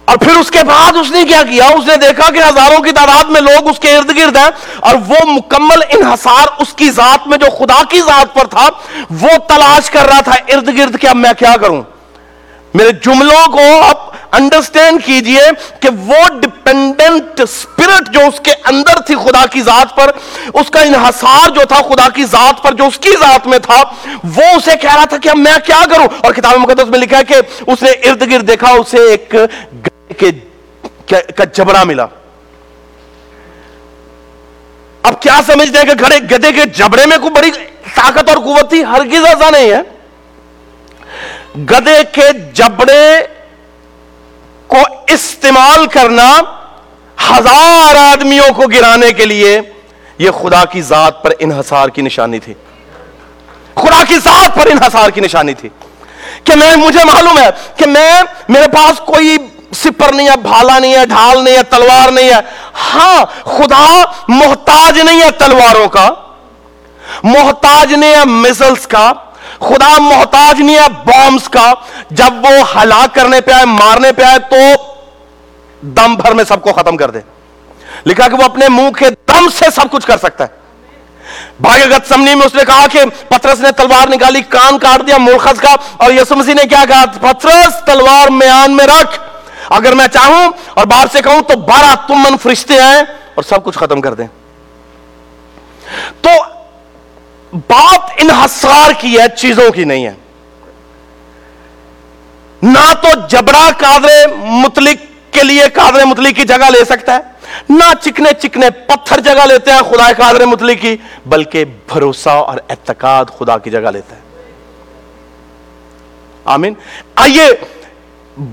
اور 0.04 0.16
پھر 0.16 0.36
اس 0.36 0.50
کے 0.50 0.62
بعد 0.64 0.96
اس 0.96 1.10
نے 1.10 1.22
کیا 1.24 1.42
کیا؟ 1.50 1.66
اس 1.66 1.86
نے 1.86 1.96
دیکھا 1.96 2.30
کہ 2.30 2.38
ہزاروں 2.38 2.82
کی 2.82 2.90
تعداد 2.90 3.30
میں 3.30 3.40
لوگ 3.40 3.68
اس 3.68 3.78
کے 3.78 3.96
ارد 3.96 4.16
گرد 4.16 4.36
ہیں 4.36 4.50
اور 4.80 4.94
وہ 5.08 5.24
مکمل 5.26 5.82
انحصار 5.88 6.46
اس 6.58 6.74
کی 6.74 6.90
ذات 6.90 7.26
میں 7.26 7.38
جو 7.38 7.50
خدا 7.58 7.82
کی 7.90 8.00
ذات 8.00 8.34
پر 8.34 8.46
تھا، 8.46 8.68
وہ 9.10 9.36
تلاش 9.48 9.90
کر 9.90 10.08
رہا 10.08 10.20
تھا، 10.20 10.34
ارد 10.48 10.68
گرد 10.78 11.00
کہ 11.00 11.06
اب 11.06 11.16
میں 11.16 11.32
کیا 11.38 11.54
کروں؟ 11.60 11.82
میرے 12.74 12.92
جملوں 12.92 13.46
کو 13.52 13.62
آپ 13.82 14.10
انڈرسٹینڈ 14.32 15.04
کیجیے 15.04 15.42
کہ 15.80 15.88
وہ 16.06 16.28
ڈپینڈنٹ 16.40 17.40
سپرٹ 17.48 18.08
جو 18.10 18.20
اس 18.20 18.40
کے 18.40 18.52
اندر 18.64 19.00
تھی 19.00 19.14
خدا 19.14 19.44
کی 19.46 19.62
ذات 19.62 19.94
پر، 19.96 20.10
اس 20.54 20.70
کا 20.70 20.80
انحصار 20.80 21.50
جو 21.50 21.64
تھا 21.68 21.80
خدا 21.88 22.08
کی 22.08 22.24
ذات 22.24 22.62
پر، 22.62 22.72
جو 22.72 22.86
اس 22.86 22.98
کی 22.98 23.10
ذات 23.20 23.46
میں 23.46 23.58
تھا، 23.58 23.82
وہ 24.36 24.44
اسے 24.56 24.76
کہہ 24.82 24.94
رہا 24.94 25.04
تھا 25.04 25.16
کہ 25.16 25.28
اب 25.28 25.36
میں 25.36 25.58
کیا 25.66 25.82
کروں؟ 25.90 26.06
اور 26.20 26.32
کتاب 26.32 26.58
مقدس 26.58 26.90
میں 26.90 26.98
لکھا 26.98 27.18
ہے 27.18 27.24
کہ 27.24 27.34
اس 27.66 27.82
نے 27.82 27.90
ارد 27.90 28.22
گرد 28.30 28.48
دیکھا، 28.48 28.70
اسے 28.70 29.06
ایک 29.10 29.34
کا 31.36 31.44
جبڑا 31.54 31.84
ملا۔ 31.84 32.06
اب 35.02 35.20
کیا 35.22 35.40
سمجھتے 35.46 35.78
ہیں 35.78 35.84
کہ 35.84 36.04
گھڑے 36.04 36.18
گدے 36.30 36.52
کے 36.52 36.64
جبڑے 36.76 37.06
میں 37.06 37.16
کوئی 37.18 37.32
بڑی 37.32 37.50
طاقت 37.94 38.28
اور 38.28 38.36
قوت 38.36 38.70
تھی؟ 38.70 38.82
ہرگز 38.84 39.24
ایسا 39.26 39.50
نہیں 39.50 39.70
ہے۔ 39.70 39.82
گدے 41.56 42.04
کے 42.12 42.22
جبڑے 42.52 43.26
کو 44.66 44.78
استعمال 45.08 45.86
کرنا 45.86 46.40
ہزار 47.30 47.96
آدمیوں 47.96 48.54
کو 48.54 48.62
گرانے 48.62 49.12
کے 49.12 49.26
لیے 49.26 49.60
یہ 50.18 50.30
خدا 50.30 50.64
کی 50.64 50.82
ذات 50.82 51.22
پر 51.22 51.30
انحصار 51.38 51.88
کی 51.88 52.02
نشانی 52.02 52.38
تھی۔ 52.38 52.54
خدا 53.74 54.04
کی 54.08 54.14
ذات 54.18 54.54
پر 54.54 54.66
انحصار 54.66 55.10
کی 55.10 55.20
نشانی 55.20 55.54
تھی۔ 55.54 55.68
کہ 56.44 56.52
میں، 56.56 56.76
مجھے 56.76 57.04
معلوم 57.04 57.38
ہے 57.38 57.50
کہ 57.76 57.86
میں، 57.86 58.22
میرے 58.48 58.68
پاس 58.68 58.98
کوئی 58.98 59.36
سپر 59.74 60.12
نہیں 60.12 60.28
ہے، 60.28 60.36
بھالا 60.36 60.78
نہیں 60.78 60.94
ہے، 60.94 61.06
ڈھال 61.06 61.44
نہیں 61.44 61.56
ہے، 61.56 61.62
تلوار 61.62 62.10
نہیں 62.10 62.28
ہے۔ 62.28 62.40
ہاں 62.94 63.24
خدا 63.44 64.02
محتاج 64.28 65.00
نہیں 65.00 65.22
ہے 65.22 65.30
تلواروں 65.30 65.88
کا، 65.88 66.10
محتاج 67.22 67.92
نہیں 67.92 68.14
ہے 68.14 68.24
مسلس 68.24 68.86
کا۔ 68.86 69.12
خدا 69.58 69.98
محتاج 69.98 70.60
نہیں 70.60 70.76
ہے 70.76 70.88
بامس 71.04 71.48
کا۔ 71.48 71.74
جب 72.10 72.32
وہ 72.42 72.82
ہلاک 72.82 73.14
کرنے 73.14 73.40
پہ 73.40 73.52
آئے، 73.52 73.64
مارنے 73.64 74.12
پہ 74.12 74.22
آئے، 74.22 74.38
تو 74.38 74.56
دم 75.80 76.14
بھر 76.14 76.32
میں 76.32 76.44
سب 76.44 76.62
کو 76.62 76.72
ختم 76.72 76.96
کر 76.96 77.10
دے۔ 77.10 77.18
لکھا 78.06 78.28
کہ 78.28 78.34
وہ 78.34 78.42
اپنے 78.42 78.68
منہ 78.68 78.90
کے 78.90 79.10
دم 79.10 79.48
سے 79.48 79.64
سب 79.74 79.84
کچھ 79.90 80.06
کر 80.06 80.16
سکتا 80.16 80.44
ہے۔ 80.44 80.62
بھاگت 81.60 82.08
سمنی 82.08 82.34
میں 82.34 82.46
اس 82.46 82.54
نے 82.54 82.62
کہا 82.64 82.86
کہ 82.92 83.00
پترس 83.28 83.60
نے 83.60 83.72
تلوار 83.72 84.08
نکالی، 84.08 84.40
کان 84.40 84.78
کاٹ 84.78 85.06
دیا 85.06 85.18
مورخص 85.18 85.60
کا، 85.60 85.74
اور 85.96 86.12
یسو 86.12 86.36
مسیح 86.36 86.54
نے 86.54 86.64
کیا 86.64 86.84
کہا، 86.88 87.04
پترس، 87.20 87.84
تلوار 87.86 88.28
میان 88.28 88.76
میں 88.76 88.86
رکھ۔ 88.86 89.20
اگر 89.68 89.92
میں 89.92 90.08
چاہوں 90.08 90.50
اور 90.74 90.86
باپ 90.86 91.12
سے 91.12 91.22
کہوں، 91.22 91.40
تو 91.40 91.58
بارہ 91.58 91.94
تم 92.08 92.14
من 92.14 92.36
فرشتے 92.42 92.80
آئے 92.80 93.02
اور 93.34 93.42
سب 93.42 93.64
کچھ 93.64 93.78
ختم 93.78 94.00
کر 94.00 94.14
دیں۔ 94.14 94.26
تو 96.20 96.30
بات 97.52 98.10
انحصار 98.18 98.92
کی 99.00 99.18
ہے، 99.18 99.24
چیزوں 99.36 99.70
کی 99.70 99.84
نہیں 99.84 100.06
ہے۔ 100.06 100.12
نہ 102.62 102.92
تو 103.02 103.08
جبرا 103.28 103.68
قادر 103.78 104.34
متلک 104.38 105.00
کے 105.30 105.42
لیے 105.42 105.64
قادر 105.74 106.04
متلک 106.04 106.36
کی 106.36 106.44
جگہ 106.44 106.70
لے 106.70 106.84
سکتا 106.84 107.16
ہے، 107.16 107.20
نہ 107.68 107.92
چکنے 108.00 108.30
چکنے 108.40 108.70
پتھر 108.70 109.20
جگہ 109.20 109.46
لیتے 109.46 109.72
ہیں 109.72 109.80
خدا 109.80 110.10
قادر 110.16 110.44
متلک 110.46 110.80
کی، 110.82 110.96
بلکہ 111.26 111.64
بھروسہ 111.64 112.28
اور 112.28 112.58
اعتقاد 112.68 113.24
خدا 113.38 113.58
کی 113.58 113.70
جگہ 113.70 113.90
لیتا 113.90 114.16
ہے 114.16 114.20
آمین۔ 116.44 116.74
آئیے، 117.16 117.46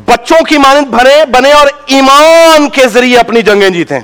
بچوں 0.05 0.43
کی 0.45 0.57
مانند 0.57 0.87
بھرے، 0.87 1.25
بنے 1.25 1.51
اور 1.51 1.67
ایمان 1.87 2.69
کے 2.69 2.87
ذریعے 2.87 3.17
اپنی 3.17 3.41
جنگیں 3.41 3.69
جیتے 3.69 3.99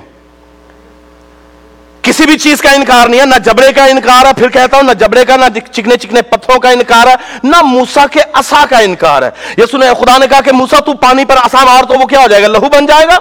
کسی 2.06 2.26
بھی 2.26 2.38
چیز 2.38 2.62
کا 2.62 2.70
انکار 2.70 3.08
نہیں 3.08 3.22
ہے، 3.22 3.26
نہ 3.26 3.36
جبڑے 3.36 3.74
کا 3.74 3.86
انکار 3.86 4.26
ہے، 4.26 4.34
پھر 4.38 4.50
کہتا 4.50 4.78
ہوں 4.78 4.84
نہ 4.84 4.92
جبڑے 4.92 5.26
کا، 5.26 5.36
نہ 5.36 5.60
چکنے 5.72 5.98
چکنے 5.98 6.22
پتھروں 6.22 6.60
کا 6.60 6.70
انکار 6.70 7.08
ہے، 7.08 7.16
نہ 7.44 7.62
موسا 7.62 8.06
کے 8.12 8.20
اصا 8.34 8.66
کا 8.70 8.78
انکار 8.78 9.22
ہے۔ 9.22 9.30
یہ 9.58 9.64
سنے 9.72 9.86
خدا 10.02 10.18
نے 10.18 10.28
کہا 10.28 10.42
کہ 10.42 10.52
موسا 10.52 10.80
تو 10.80 10.94
پانی 10.94 11.26
پر 11.26 11.38
اصا 11.38 11.66
مار، 11.66 11.84
تو 11.84 11.94
وہ 11.94 12.06
کیا 12.06 12.20
ہو 12.20 12.28
جائے 12.28 12.44
گا؟ 12.44 12.48
لہو 12.48 12.70
بن 12.70 12.86
جائے 12.86 13.06
گا۔ 13.06 13.18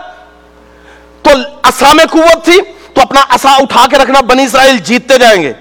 تو 1.23 1.31
اصا 1.63 1.93
میں 1.93 2.05
قوت 2.05 2.45
تھی، 2.45 2.61
تو 2.95 3.01
اپنا 3.01 3.21
اصا 3.29 3.53
اٹھا 3.53 3.87
کے 3.91 3.97
رکھنا 3.97 4.21
بنی 4.21 4.45
اسرائیل 4.45 4.79
جیتتے 4.79 5.19
جائیں 5.19 5.43
گے۔ 5.43 5.53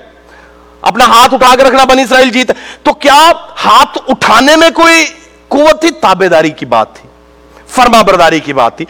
اپنا 0.81 1.05
ہاتھ 1.05 1.33
اٹھا 1.33 1.55
کے 1.55 1.63
رکھنا 1.63 1.83
بنی 1.83 2.01
اسرائیل 2.01 2.29
جیت۔ 2.29 2.51
تو 2.83 2.93
کیا 2.93 3.31
ہاتھ 3.65 3.97
اٹھانے 4.07 4.55
میں 4.55 4.69
کوئی 4.69 5.05
قوت 5.47 5.81
تھی؟ 5.81 5.89
تابے 5.89 6.27
داری 6.27 6.49
کی 6.49 6.65
بات 6.65 6.95
تھی، 6.95 7.09
فرما 7.67 8.01
برداری 8.01 8.39
کی 8.39 8.53
بات 8.53 8.77
تھی۔ 8.77 8.85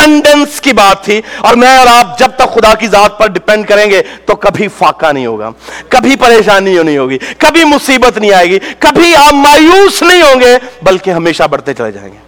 ڈپینڈنس 0.00 0.60
کی 0.60 0.72
بات 0.72 1.04
تھی۔ 1.04 1.20
اور 1.38 1.54
میں 1.54 1.78
اور 1.78 1.86
آپ 1.86 2.18
جب 2.18 2.30
تک 2.36 2.54
خدا 2.54 2.74
کی 2.74 2.88
ذات 2.88 3.18
پر 3.18 3.26
ڈپینڈ 3.26 3.68
کریں 3.68 3.90
گے 3.90 4.02
تو 4.26 4.36
کبھی 4.36 4.68
فاقہ 4.68 5.12
نہیں 5.12 5.26
ہوگا۔ 5.26 5.50
کبھی 5.88 6.16
پریشانی 6.16 6.82
نہیں 6.82 6.98
ہوگی، 6.98 7.18
کبھی 7.38 7.64
مصیبت 7.64 8.18
نہیں 8.18 8.32
آئے 8.32 8.46
گی، 8.46 8.58
کبھی 8.78 9.16
آپ 9.16 9.32
مایوس 9.32 10.02
نہیں 10.02 10.22
ہوں 10.22 10.40
گے، 10.40 10.58
بلکہ 10.82 11.10
ہمیشہ 11.10 11.42
بڑھتے 11.42 11.74
چلے 11.74 11.92
جائیں 11.92 12.12
گے۔ 12.12 12.18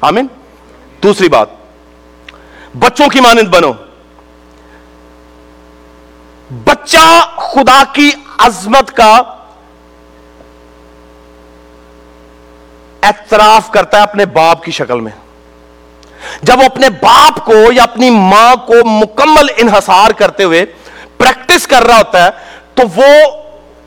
آمین؟ 0.00 0.26
دوسری 1.02 1.28
بات، 1.28 1.48
بچوں 2.78 3.08
کی 3.08 3.20
مانند 3.20 3.48
بنو۔ 3.48 3.72
بچہ 6.64 7.20
خدا 7.36 7.82
کی 7.92 8.10
عظمت 8.38 8.96
کا 8.96 9.22
اعتراف 13.02 13.70
کرتا 13.70 13.98
ہے 13.98 14.02
اپنے 14.02 14.26
باپ 14.26 14.64
کی 14.64 14.70
شکل 14.70 15.00
میں۔ 15.00 15.29
جب 16.42 16.58
وہ 16.58 16.64
اپنے 16.64 16.88
باپ 17.00 17.44
کو 17.44 17.54
یا 17.72 17.82
اپنی 17.82 18.10
ماں 18.10 18.54
کو 18.66 18.84
مکمل 18.84 19.48
انحصار 19.56 20.10
کرتے 20.10 20.44
ہوئے 20.44 20.64
پریکٹس 21.18 21.66
کر 21.66 21.86
رہا 21.86 21.98
ہوتا 21.98 22.24
ہے، 22.24 22.30
تو 22.74 22.82
وہ 22.96 23.12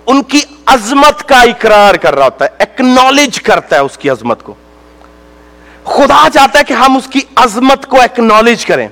ان 0.07 0.21
کی 0.23 0.41
عظمت 0.65 1.27
کا 1.29 1.41
اقرار 1.41 1.95
کر 1.95 2.15
رہا 2.15 2.25
ہوتا 2.25 2.45
ہے 2.45 2.49
ایکنالج 2.59 3.41
کرتا 3.41 3.75
ہے 3.75 3.81
اس 3.81 3.97
کی 3.97 4.09
عظمت 4.09 4.43
کو۔ 4.43 4.53
خدا 5.85 6.27
چاہتا 6.33 6.59
ہے 6.59 6.63
کہ 6.63 6.73
ہم 6.73 6.97
اس 6.97 7.07
کی 7.07 7.21
عظمت 7.35 7.85
کو 7.85 8.01
ایکنالج 8.01 8.65
کریں 8.65 8.87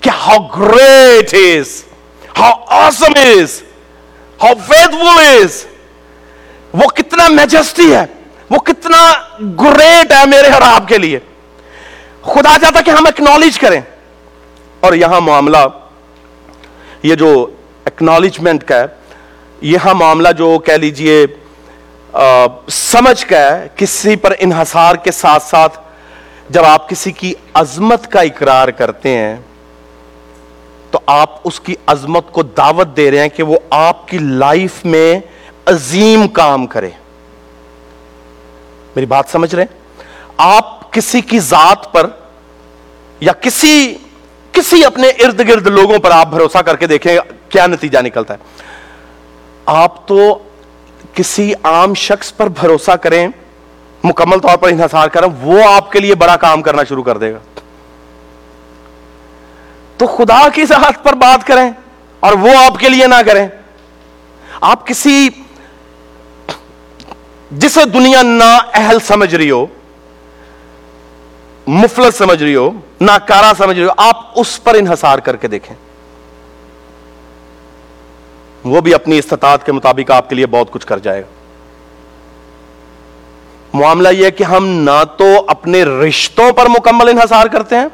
کہ 0.00 0.10
how 0.16 0.38
great 0.56 1.34
is 1.34 1.70
how 2.38 2.52
awesome 2.78 3.18
is 3.22 3.60
how 4.42 4.54
faithful 4.66 5.20
is 5.20 5.64
وہ 6.72 6.88
کتنا 6.94 7.28
میجسٹی 7.28 7.94
ہے، 7.94 8.04
وہ 8.50 8.58
کتنا 8.64 9.00
گریٹ 9.60 10.12
ہے 10.12 10.24
میرے 10.26 10.48
اور 10.48 10.62
آپ 10.62 10.88
کے 10.88 10.98
لیے۔ 10.98 11.18
خدا 12.26 12.56
چاہتا 12.62 12.80
کہ 12.80 12.90
ہم 12.90 13.06
اکنالج 13.06 13.58
کریں۔ 13.58 13.80
اور 14.80 14.94
یہاں 14.94 15.20
معاملہ، 15.20 15.56
یہ 17.02 17.14
جو 17.14 17.50
اکنالجمنٹ 17.84 18.64
کا 18.64 18.80
ہے، 18.80 18.84
یہاں 19.60 19.94
معاملہ 19.94 20.28
جو 20.38 20.58
کہہ 20.58 20.74
لیجیے 20.74 21.26
سمجھ 22.68 23.26
کا 23.26 23.38
ہے، 23.38 23.68
کسی 23.76 24.16
پر 24.16 24.32
انحصار 24.38 24.94
کے 24.94 25.12
ساتھ 25.12 25.42
ساتھ 25.42 25.78
جب 26.50 26.64
آپ 26.64 26.88
کسی 26.88 27.12
کی 27.12 27.34
عظمت 27.54 28.12
کا 28.12 28.20
اقرار 28.20 28.68
کرتے 28.68 29.18
ہیں، 29.18 29.36
تو 30.90 31.00
آپ 31.06 31.40
اس 31.44 31.60
کی 31.60 31.74
عظمت 31.86 32.32
کو 32.32 32.42
دعوت 32.42 32.96
دے 32.96 33.10
رہے 33.10 33.18
ہیں 33.18 33.28
کہ 33.28 33.42
وہ 33.42 33.58
آپ 33.70 34.08
کی 34.08 34.18
لائف 34.18 34.84
میں 34.84 35.20
عظیم 35.66 36.28
کام 36.28 36.66
کرے۔ 36.66 36.90
میری 38.96 39.06
بات 39.06 39.24
سمجھ 39.28 39.54
رہے 39.54 39.62
ہیں؟ 39.62 39.78
آپ 40.36 40.75
کسی 40.96 41.20
کی 41.20 41.38
ذات 41.38 41.92
پر 41.92 42.06
یا 43.20 43.32
کسی 43.32 43.96
کسی 44.52 44.84
اپنے 44.84 45.08
ارد 45.08 45.40
گرد 45.48 45.66
لوگوں 45.66 45.98
پر 45.98 46.10
آپ 46.10 46.28
بھروسہ 46.28 46.58
کر 46.58 46.76
کے 46.76 46.86
دیکھیں 46.86 47.18
کیا 47.48 47.66
نتیجہ 47.66 47.98
نکلتا 47.98 48.34
ہے۔ 48.34 48.38
آپ 49.66 50.08
تو 50.08 50.38
کسی 51.14 51.52
عام 51.62 51.94
شخص 51.94 52.36
پر 52.36 52.48
بھروسہ 52.48 52.90
کریں، 52.90 53.28
مکمل 54.04 54.38
طور 54.38 54.56
پر 54.56 54.68
انحصار 54.68 55.08
کریں، 55.08 55.28
وہ 55.40 55.64
آپ 55.72 55.92
کے 55.92 56.00
لیے 56.00 56.14
بڑا 56.14 56.36
کام 56.36 56.62
کرنا 56.62 56.84
شروع 56.84 57.02
کر 57.02 57.18
دے 57.18 57.32
گا۔ 57.32 57.38
تو 59.96 60.06
خدا 60.06 60.48
کی 60.48 60.64
ذات 60.64 61.04
پر 61.04 61.12
بات 61.12 61.46
کریں 61.46 61.70
اور 62.20 62.32
وہ 62.32 62.50
آپ 62.64 62.78
کے 62.78 62.88
لیے 62.88 63.06
نہ 63.06 63.22
کریں۔ 63.26 63.48
آپ 64.60 64.86
کسی، 64.86 65.28
جسے 67.50 67.84
دنیا 67.84 68.22
نہ 68.22 68.58
اہل 68.74 68.98
سمجھ 69.00 69.34
رہی 69.34 69.50
ہو 69.50 69.66
مفلس 71.66 72.14
سمجھ 72.14 72.42
رہی 72.42 72.56
ہو 72.56 72.70
ناکارا 73.00 73.52
سمجھ 73.58 73.78
رہی 73.78 73.86
ہو، 73.86 73.90
آپ 73.96 74.16
اس 74.34 74.64
پر 74.64 74.74
انحصار 74.74 75.18
کر 75.18 75.36
کے 75.36 75.48
دیکھیں۔ 75.48 75.76
وہ 78.64 78.80
بھی 78.80 78.94
اپنی 78.94 79.18
استطاعت 79.18 79.66
کے 79.66 79.72
مطابق 79.72 80.10
آپ 80.10 80.28
کے 80.28 80.34
لیے 80.34 80.46
بہت 80.46 80.70
کچھ 80.70 80.86
کر 80.86 80.98
جائے 80.98 81.20
گا۔ 81.20 81.26
معاملہ 83.72 84.08
یہ 84.08 84.24
ہے 84.24 84.30
کہ 84.30 84.44
ہم 84.44 84.66
نہ 84.66 85.04
تو 85.16 85.24
اپنے 85.48 85.84
رشتوں 85.84 86.52
پر 86.52 86.66
مکمل 86.66 87.08
انحصار 87.08 87.46
کرتے 87.46 87.76
ہیں، 87.76 87.86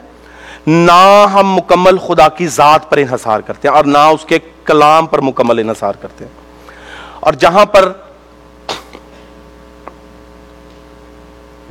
نہ 0.66 1.26
ہم 1.32 1.52
مکمل 1.54 1.98
خدا 1.98 2.28
کی 2.28 2.46
ذات 2.46 2.90
پر 2.90 2.96
انحصار 2.96 3.40
کرتے 3.40 3.68
ہیں 3.68 3.74
اور 3.74 3.84
نہ 3.84 3.98
اس 3.98 4.24
کے 4.24 4.38
کلام 4.64 5.06
پر 5.06 5.20
مکمل 5.20 5.58
انحصار 5.58 5.92
کرتے 6.00 6.24
ہیں۔ 6.24 6.32
اور 7.20 7.32
جہاں 7.32 7.66
پر 7.66 7.92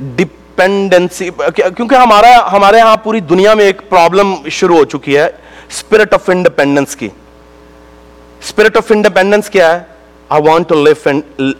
ڈپ 0.00 0.41
ڈپینڈنسی 0.54 1.30
کیونکہ 1.56 1.94
ہمارا، 1.94 2.52
ہمارے 2.52 2.80
ہاں 2.80 2.96
پوری 2.96 3.20
دنیا 3.20 3.54
میں 3.54 3.64
ایک 3.64 3.82
پرابلم 3.88 4.34
شروع 4.50 4.76
ہو 4.76 4.84
چکی 4.84 5.16
ہے 5.16 5.26
اسپرٹ 5.70 6.14
آف 6.14 6.28
انڈیپینڈنس 6.28 6.96
کی۔ 6.96 7.08
اسپرٹ 8.42 8.76
آف 8.76 8.90
انڈیپینڈنس 8.90 9.50
کیا 9.50 9.74
ہے؟ 9.74 9.80
I 10.28 10.48
want 10.48 10.68
to 10.68 10.74
live 10.74 11.10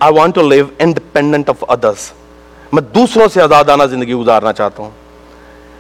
I 0.00 0.12
want 0.18 0.34
to 0.34 0.48
live 0.48 0.64
independent 0.78 1.48
of 1.48 1.64
others 1.68 2.12
میں 2.72 2.82
دوسروں 2.82 3.28
سے 3.28 3.42
آزادانہ 3.42 3.82
زندگی 3.90 4.14
گزارنا 4.14 4.52
چاہتا 4.52 4.82
ہوں۔ 4.82 4.90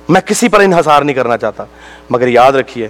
میں 0.08 0.20
کسی 0.20 0.48
پر 0.48 0.60
انحصار 0.60 1.02
نہیں 1.02 1.16
کرنا 1.16 1.36
چاہتا۔ 1.36 1.64
مگر 2.10 2.28
یاد 2.28 2.52
رکھیے، 2.52 2.88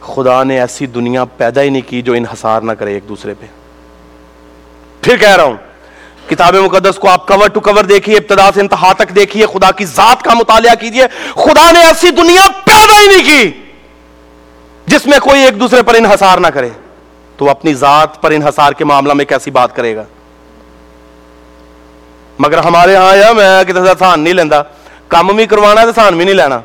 خدا 0.00 0.42
نے 0.44 0.60
ایسی 0.60 0.86
دنیا 0.86 1.24
پیدا 1.24 1.62
ہی 1.62 1.70
نہیں 1.70 1.90
کی 1.90 2.02
جو 2.02 2.12
انحصار 2.12 2.60
نہ 2.60 2.72
کرے 2.72 2.94
ایک 2.94 3.08
دوسرے 3.08 3.34
پہ۔ 3.40 3.46
پھر 5.02 5.16
کہہ 5.16 5.36
رہا 5.36 5.44
ہوں 5.44 5.56
کتاب 6.28 6.54
مقدس 6.54 6.96
کو 6.96 7.08
آپ 7.08 7.26
کور 7.28 7.48
ٹو 7.48 7.60
کور 7.60 7.84
دیکھیے، 7.84 8.16
ابتدا 8.16 8.48
سے 8.54 8.60
انتہا 8.60 8.92
تک 8.92 9.14
دیکھیے، 9.14 9.46
خدا 9.46 9.70
کی 9.70 9.84
ذات 9.84 10.22
کا 10.22 10.34
مطالعہ 10.34 10.74
کیجیے 10.74 11.06
خدا 11.34 11.70
نے 11.72 11.80
ایسی 11.80 12.10
دنیا 12.10 12.46
پیدا 12.64 13.00
ہی 13.00 13.06
نہیں 13.06 13.24
کی 13.24 13.50
جس 14.86 15.06
میں 15.06 15.18
کوئی 15.18 15.42
ایک 15.42 15.60
دوسرے 15.60 15.82
پر 15.82 15.94
انحصار 15.94 16.38
نہ 16.38 16.46
کرے۔ 16.46 16.68
تو 17.36 17.50
اپنی 17.50 17.74
ذات 17.74 18.20
پر 18.22 18.30
انحصار 18.30 18.72
کے 18.72 18.84
معاملہ 18.84 19.12
میں 19.12 19.24
کیسی 19.24 19.50
بات 19.50 19.74
کرے 19.76 19.96
گا؟ 19.96 20.04
مگر 22.38 22.58
ہمارے 22.58 22.96
ہاں 22.96 23.16
یا 23.16 23.32
میں 23.32 23.64
کسی 23.64 23.92
سان 23.98 24.20
نہیں 24.20 24.34
لینا 24.34 24.62
کام 25.08 25.26
بھی 25.26 25.46
کروانا 25.46 25.84
تو 25.84 25.92
سان 25.94 26.16
بھی 26.16 26.24
نہیں 26.24 26.34
لینا۔ 26.34 26.58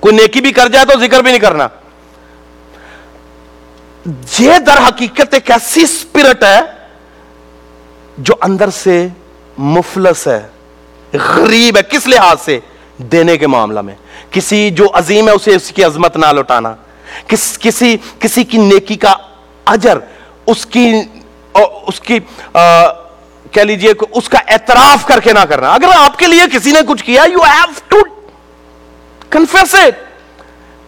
کوئی 0.00 0.16
نیکی 0.16 0.40
بھی 0.40 0.52
کر 0.52 0.68
جائے 0.68 0.84
تو 0.86 0.98
ذکر 1.00 1.22
بھی 1.22 1.30
نہیں 1.30 1.40
کرنا۔ 1.40 1.68
یہ 4.38 4.58
در 4.58 4.78
حقیقت 4.88 5.34
ایک 5.34 5.50
ایسی 5.50 5.82
اسپرٹ 5.82 6.44
ہے 6.44 6.60
جو 8.18 8.34
اندر 8.40 8.70
سے 8.70 9.06
مفلس 9.58 10.26
ہے، 10.26 10.46
غریب 11.12 11.76
ہے، 11.76 11.82
کس 11.82 12.06
لحاظ 12.06 12.36
سے؟ 12.44 12.58
دینے 12.98 13.36
کے 13.36 13.46
معاملہ 13.46 13.80
میں۔ 13.80 13.94
کسی 14.30 14.70
جو 14.70 14.86
عظیم 14.92 15.28
ہے، 15.28 15.32
اسے 15.32 15.54
اس 15.54 15.70
کی 15.72 15.84
عظمت 15.84 16.16
نہ 16.16 16.26
لوٹانا۔ 16.26 16.74
کس، 17.26 17.58
کسی 17.58 17.96
کسی 18.18 18.44
کی 18.44 18.58
نیکی 18.58 18.96
کا 18.96 19.14
اجر، 19.66 19.98
اس 20.46 20.66
کی 20.66 20.92
اس 21.54 22.00
کی 22.00 22.18
کہہ 23.52 23.62
لیجیے 23.62 23.92
اس 24.10 24.28
کا 24.28 24.38
اعتراف 24.48 25.06
کر 25.06 25.20
کے 25.20 25.32
نہ 25.32 25.44
کرنا۔ 25.48 25.72
اگر 25.74 25.88
آپ 25.96 26.18
کے 26.18 26.26
لیے 26.26 26.42
کسی 26.52 26.72
نے 26.72 26.80
کچھ 26.88 27.04
کیا 27.04 27.24
یو 27.32 27.42
ہیو 27.42 27.72
ٹو 27.88 27.98
کنفیس 29.30 29.74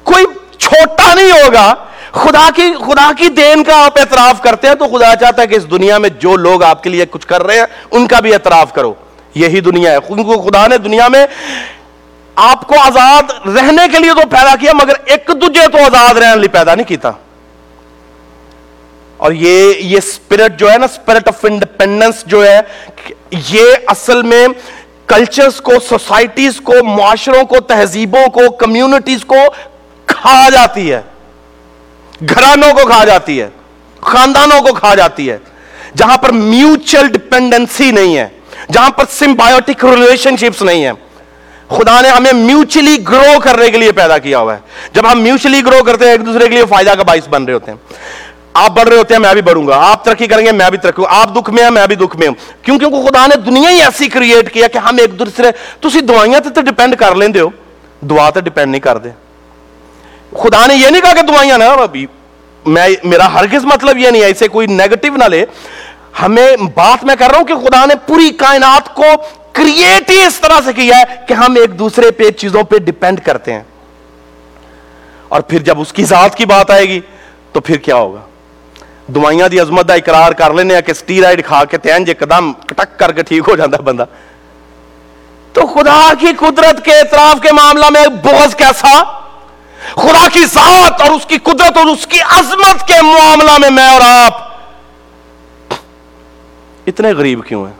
کوئی 0.04 0.24
چھوٹا 0.58 1.14
نہیں 1.14 1.32
ہوگا 1.32 1.74
خدا 2.14 2.48
کی 2.54 2.74
خدا 2.86 3.10
کی 3.18 3.28
دین 3.28 3.64
کا 3.64 3.84
آپ 3.84 3.98
اعتراف 3.98 4.40
کرتے 4.40 4.68
ہیں 4.68 4.74
تو 4.74 4.86
خدا 4.86 5.14
چاہتا 5.16 5.42
ہے 5.42 5.46
کہ 5.46 5.54
اس 5.54 5.70
دنیا 5.70 5.98
میں 5.98 6.08
جو 6.08 6.36
لوگ 6.36 6.62
آپ 6.62 6.82
کے 6.82 6.90
لیے 6.90 7.06
کچھ 7.10 7.26
کر 7.26 7.42
رہے 7.42 7.56
ہیں، 7.56 7.64
ان 7.90 8.06
کا 8.06 8.20
بھی 8.20 8.34
اعتراف 8.34 8.72
کرو۔ 8.72 8.94
یہی 9.34 9.60
دنیا 9.60 9.92
ہے۔ 9.92 10.00
خدا 10.50 10.66
نے 10.66 10.78
دنیا 10.78 11.08
میں 11.08 11.26
آپ 12.34 12.66
کو 12.66 12.74
آزاد 12.78 13.22
رہنے 13.48 13.82
کے 13.92 13.98
لیے 13.98 14.10
تو 14.10 14.28
پیدا 14.28 14.56
کیا، 14.60 14.72
مگر 14.74 14.92
ایک 15.04 15.30
دوجے 15.40 15.68
تو 15.72 15.78
آزاد 15.78 16.14
رہنے 16.14 16.40
لیے 16.40 16.48
پیدا 16.48 16.74
نہیں 16.74 16.88
کیتا۔ 16.88 17.10
اور 19.16 19.32
یہ 19.32 19.74
یہ 19.78 19.98
اسپرٹ 19.98 20.58
جو 20.58 20.72
ہے 20.72 20.78
نا 20.78 20.84
اسپرٹ 20.84 21.28
آف 21.28 21.44
انڈیپینڈنس 21.44 22.24
جو 22.26 22.46
ہے، 22.46 22.60
یہ 23.30 23.62
اصل 23.86 24.22
میں 24.22 24.48
کلچرز 25.06 25.60
کو 25.60 25.72
سوسائٹیز 25.88 26.60
کو، 26.60 26.84
معاشروں 26.84 27.44
کو، 27.44 27.60
تہذیبوں 27.60 28.26
کو 28.26 28.50
کمیونٹیز 28.50 29.24
کو 29.24 29.36
کھا 30.06 30.48
جاتی 30.50 30.92
ہے۔ 30.92 31.02
گھرانوں 32.20 32.72
کو 32.72 32.88
کھا 32.88 33.04
جاتی 33.04 33.40
ہے، 33.40 33.48
خاندانوں 34.00 34.60
کو 34.60 34.74
کھا 34.74 34.94
جاتی 34.94 35.30
ہے۔ 35.30 35.38
جہاں 35.96 36.16
پر 36.16 36.32
میوچل 36.32 37.08
ڈپینڈنسی 37.08 37.90
نہیں 37.90 38.16
ہے، 38.16 38.28
جہاں 38.72 38.90
پر 38.90 39.04
سمبایوٹک 39.10 39.84
ریلیشن 39.84 40.36
شپس 40.36 40.62
نہیں 40.62 40.84
ہیں۔ 40.84 40.92
خدا 41.68 42.00
نے 42.00 42.08
ہمیں 42.08 42.32
میوچلی 42.32 42.96
گرو 43.08 43.40
کرنے 43.40 43.70
کے 43.70 43.78
لیے 43.78 43.92
پیدا 43.92 44.18
کیا 44.18 44.38
ہوا 44.38 44.54
ہے۔ 44.54 44.60
جب 44.92 45.12
ہم 45.12 45.20
میوچلی 45.20 45.60
گرو 45.66 45.84
کرتے 45.84 46.04
ہیں، 46.04 46.12
ایک 46.12 46.26
دوسرے 46.26 46.48
کے 46.48 46.54
لیے 46.54 46.66
فائدہ 46.66 46.90
کا 46.90 47.02
باعث 47.02 47.28
بن 47.28 47.44
رہے 47.44 47.52
ہوتے 47.52 47.70
ہیں۔ 47.70 47.78
آپ 48.54 48.70
بڑھ 48.70 48.88
رہے 48.88 48.96
ہوتے 48.96 49.14
ہیں، 49.14 49.20
میں 49.20 49.32
بھی 49.32 49.42
بڑھوں 49.42 49.66
گا۔ 49.66 49.76
آپ 49.90 50.04
ترقی 50.04 50.26
کریں 50.26 50.46
گے، 50.46 50.52
میں 50.52 50.70
بھی 50.70 50.78
ترقی 50.78 51.02
آپ 51.08 51.36
دکھ 51.36 51.50
میں 51.50 51.62
ہیں، 51.62 51.70
میں 51.70 51.86
بھی 51.86 51.96
دکھ 51.96 52.16
میں 52.16 52.28
ہوں۔ 52.28 52.34
کیونکہ 52.62 52.86
خدا 52.86 53.26
نے 53.26 53.36
دنیا 53.36 53.70
ہی 53.70 53.82
ایسی 53.82 54.08
کریٹ 54.08 54.52
کیا 54.52 54.66
کہ 54.66 54.78
ہم 54.78 54.96
ایک 54.98 55.18
دوسرے 55.18 55.50
تھی 55.80 56.00
دوائیاں 56.00 56.40
تو 56.40 56.60
ڈپینڈ 56.60 56.96
کر 56.96 57.14
لیں 57.14 57.40
ہو۔ 57.40 57.48
دعا 58.06 58.30
تو 58.30 58.40
ڈپینڈ 58.40 58.70
نہیں 58.70 58.80
کرتے 58.80 59.10
خدا 60.42 60.66
نے 60.66 60.74
یہ 60.74 60.88
نہیں 60.88 61.02
کہا 61.02 61.12
کہ 61.14 61.22
دوائیاں 61.22 61.58
نا 61.58 61.66
ابھی 61.66 62.06
میں 62.66 62.88
میرا 63.04 63.34
ہرگز 63.34 63.64
مطلب 63.64 63.98
یہ 63.98 64.10
نہیں 64.10 64.22
ہے، 64.22 64.30
اسے 64.30 64.48
کوئی 64.48 64.66
نیگٹو 64.66 65.16
نہ 65.16 65.24
لے۔ 65.24 65.44
ہمیں 66.22 66.56
بات 66.74 67.04
میں 67.04 67.14
کر 67.18 67.30
رہا 67.30 67.38
ہوں 67.38 67.44
کہ 67.44 67.54
خدا 67.54 67.84
نے 67.84 67.94
پوری 68.06 68.30
کائنات 68.30 68.94
کو 68.94 69.04
کریٹ 69.52 70.10
ہی 70.10 70.26
اس 70.26 70.40
طرح 70.40 70.60
سے 70.64 70.72
کیا 70.72 70.96
ہے 70.96 71.02
کہ 71.28 71.34
ہم 71.34 71.56
ایک 71.56 71.78
دوسرے 71.78 72.10
پہ 72.10 72.30
چیزوں 72.30 72.62
پہ 72.62 72.78
ڈپینڈ 72.78 73.20
کرتے 73.20 73.54
ہیں۔ 73.54 73.62
اور 75.28 75.40
پھر 75.40 75.58
جب 75.58 75.80
اس 75.80 75.92
کی 75.92 76.04
ذات 76.04 76.34
کی 76.34 76.44
بات 76.44 76.70
آئے 76.70 76.88
گی، 76.88 77.00
تو 77.52 77.60
پھر 77.60 77.76
کیا 77.76 77.96
ہوگا؟ 77.96 78.20
دوائیاں 79.06 79.48
دی 79.48 79.60
عظمت 79.60 79.88
دا 79.88 79.94
اقرار 79.94 80.32
کر 80.32 80.54
لینے 80.54 80.82
کہ 80.82 80.92
سٹیرائڈ 80.92 81.46
کھا 81.46 81.64
کے 81.64 81.78
تین 81.78 82.04
جے 82.04 82.14
قدم 82.14 82.52
کٹک 82.52 82.98
کر 82.98 83.12
کے 83.12 83.22
ٹھیک 83.22 83.42
ہو 83.48 83.56
جاتا 83.56 83.76
ہے 83.76 83.82
بندہ۔ 83.82 84.04
تو 85.52 85.66
خدا 85.66 86.12
کی 86.20 86.26
قدرت 86.38 86.84
کے 86.84 86.92
اعتراف 86.92 87.42
کے 87.42 87.52
معاملہ 87.52 87.84
میں 87.90 88.06
بغض 88.06 88.54
کیسا؟ 88.54 89.23
خدا 89.92 90.28
کی 90.32 90.46
ذات 90.46 91.00
اور 91.00 91.10
اس 91.10 91.26
کی 91.26 91.38
قدرت 91.42 91.76
اور 91.76 91.86
اس 91.86 92.06
کی 92.06 92.20
عظمت 92.20 92.88
کے 92.88 93.02
معاملہ 93.02 93.58
میں 93.58 93.70
میں 93.70 93.84
اور 93.84 94.00
آپ 94.00 94.52
اتنے 96.86 97.12
غریب 97.12 97.46
کیوں 97.46 97.66
ہیں؟ 97.66 97.74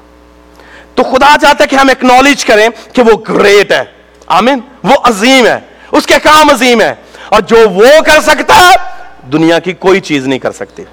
تو 0.94 1.02
خدا 1.02 1.36
چاہتا 1.42 1.64
ہے 1.64 1.68
کہ 1.68 1.76
ہم 1.76 1.88
ایکنالج 1.88 2.44
کریں 2.44 2.68
کہ 2.92 3.02
وہ 3.02 3.12
گریٹ 3.28 3.72
ہے۔ 3.72 3.82
آمین۔ 4.26 4.60
وہ 4.84 4.94
عظیم 5.04 5.46
ہے۔ 5.46 5.58
اس 5.92 6.06
کے 6.06 6.14
کام 6.22 6.50
عظیم 6.50 6.80
ہے۔ 6.80 6.94
اور 7.28 7.40
جو 7.40 7.70
وہ 7.70 7.86
کر 8.06 8.20
سکتا 8.20 8.56
ہے، 8.56 8.74
دنیا 9.32 9.58
کی 9.58 9.72
کوئی 9.72 10.00
چیز 10.00 10.26
نہیں 10.26 10.38
کر 10.38 10.52
سکتی۔ 10.52 10.84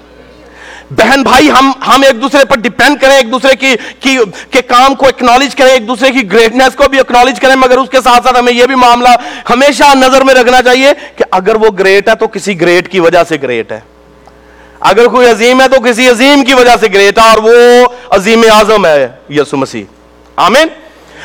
بہن 0.98 1.22
بھائی، 1.22 1.50
ہم 1.50 1.70
ہم 1.86 2.02
ایک 2.02 2.20
دوسرے 2.22 2.44
پر 2.44 2.58
ڈیپینڈ 2.60 3.00
کریں، 3.00 3.14
ایک 3.16 3.30
دوسرے 3.32 3.54
کی 3.56 3.74
کی، 4.00 4.16
کے 4.50 4.62
کام 4.62 4.94
کو 4.94 5.06
اکنالج 5.06 5.54
کریں، 5.56 5.70
ایک 5.70 5.86
دوسرے 5.88 6.10
کی 6.10 6.30
گریٹنس 6.32 6.74
کو 6.76 6.88
بھی 6.88 6.98
اکنالج 6.98 7.40
کریں، 7.40 7.54
مگر 7.56 7.78
اس 7.78 7.88
کے 7.90 8.00
ساتھ 8.04 8.24
ساتھ 8.24 8.38
ہمیں 8.38 8.52
یہ 8.52 8.66
بھی 8.66 8.74
معاملہ 8.74 9.08
ہمیشہ 9.50 9.94
نظر 9.96 10.24
میں 10.24 10.34
رکھنا 10.34 10.62
چاہیے 10.62 10.92
کہ 11.16 11.24
اگر 11.30 11.56
وہ 11.56 11.70
گریٹ 11.78 12.08
ہے 12.08 12.14
تو 12.14 12.26
کسی 12.26 12.60
گریٹ 12.60 12.90
کی 12.92 13.00
وجہ 13.00 13.22
سے 13.28 13.36
گریٹ 13.42 13.72
ہے۔ 13.72 13.80
اگر 14.80 15.06
کوئی 15.08 15.28
عظیم 15.30 15.60
ہے 15.60 15.68
تو 15.68 15.80
کسی 15.80 16.08
عظیم 16.08 16.44
کی 16.44 16.54
وجہ 16.54 16.76
سے 16.80 16.86
گریٹ 16.94 17.18
ہے، 17.18 17.28
اور 17.30 17.38
وہ 17.42 17.86
عظیم 18.16 18.44
اعظم 18.52 18.86
ہے 18.86 19.08
یسو 19.30 19.56
مسیح۔ 19.56 19.84
آمین؟ 20.36 20.68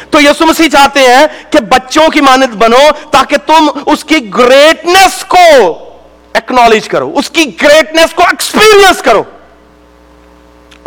تو 0.10 0.22
یسو 0.22 0.46
مسیح 0.46 0.70
چاہتے 0.70 1.00
ہیں 1.02 1.26
کہ 1.52 1.60
بچوں 1.70 2.08
کی 2.10 2.22
مانت 2.22 2.56
بنو 2.56 2.86
تاکہ 3.12 3.38
تم 3.46 3.70
اس 3.86 4.04
کی 4.04 4.20
گریٹنس 4.34 5.24
کو 5.26 5.48
ایکنالج 6.34 6.88
کرو، 6.88 7.12
اس 7.16 7.30
کی 7.30 7.46
گریٹنس 7.62 8.14
کو 8.14 8.24
ایکسپیرینس 8.24 9.02
کرو۔ 9.02 9.24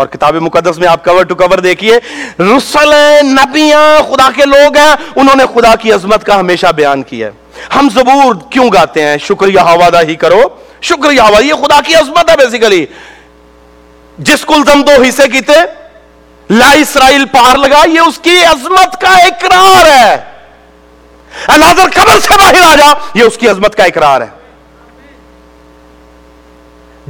اور 0.00 0.08
کتاب 0.08 0.34
مقدس 0.34 0.78
میں 0.78 0.88
آپ 0.88 1.04
کور 1.04 1.24
ٹو 1.24 1.34
کور 1.34 1.58
دیکھیے، 1.58 1.98
رسل 2.38 2.94
نبیاں، 3.22 4.14
خدا 4.14 4.28
کے 4.36 4.44
لوگ 4.44 4.76
ہیں، 4.76 4.94
انہوں 5.16 5.36
نے 5.36 5.44
خدا 5.54 5.74
کی 5.74 5.92
عظمت 5.92 6.24
کا 6.24 6.40
ہمیشہ 6.40 6.66
بیان 6.66 7.02
کیا 7.02 7.26
ہے۔ 7.26 7.32
ہم 7.76 7.88
زبور 7.94 8.34
کیوں 8.50 8.70
گاتے 8.72 9.06
ہیں؟ 9.06 9.16
شکریہ 9.18 9.60
حوادہ 9.60 10.00
ہی 10.02 10.14
کرو۔ 10.14 10.42
شکریہ 10.82 11.20
حوادہ 11.20 11.44
یہ 11.44 11.54
خدا 11.54 11.80
کی 11.86 11.94
عظمت 11.94 12.30
ہے 12.30 12.36
بیسیکلی 12.36 12.86
جس 14.18 14.44
کل 14.44 14.62
دم 14.66 14.82
دو 14.82 15.02
حصے 15.02 15.28
کیتے، 15.28 15.52
لا 16.50 16.70
اسرائیل 16.70 17.24
پار 17.24 17.56
لگا، 17.56 17.84
یہ 17.86 18.00
اس 18.00 18.18
کی 18.18 18.44
عظمت 18.44 19.00
کا 19.00 19.08
اقرار 19.08 19.86
ہے۔ 19.86 20.16
ناظر 21.48 21.88
قبر 21.94 22.20
سے 22.20 22.34
باہر 22.38 22.72
آ 22.72 22.74
جا، 22.74 22.92
یہ 23.14 23.22
اس 23.22 23.38
کی 23.38 23.48
عظمت 23.48 23.76
کا 23.76 23.84
اقرار 23.84 24.20
ہے۔ 24.20 24.40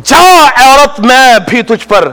جا 0.05 0.48
عورت 0.57 1.00
میں 1.00 1.38
بھی 1.48 1.62
تجھ 1.62 1.88
پر 1.88 2.11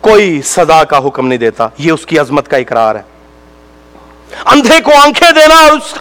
کوئی 0.00 0.42
سزا 0.42 0.84
کا 0.84 0.98
حکم 0.98 1.26
نہیں 1.26 1.38
دیتا، 1.38 1.68
یہ 1.78 1.92
اس 1.92 2.06
کی 2.06 2.18
عظمت 2.18 2.48
کا 2.48 2.56
اقرار 2.56 2.94
ہے۔ 2.94 3.02
اندھے 4.46 4.80
کو 4.80 4.90
آنکھیں 5.02 5.30
دینا 5.30 5.54
اور 5.54 5.70
اس 5.70 5.94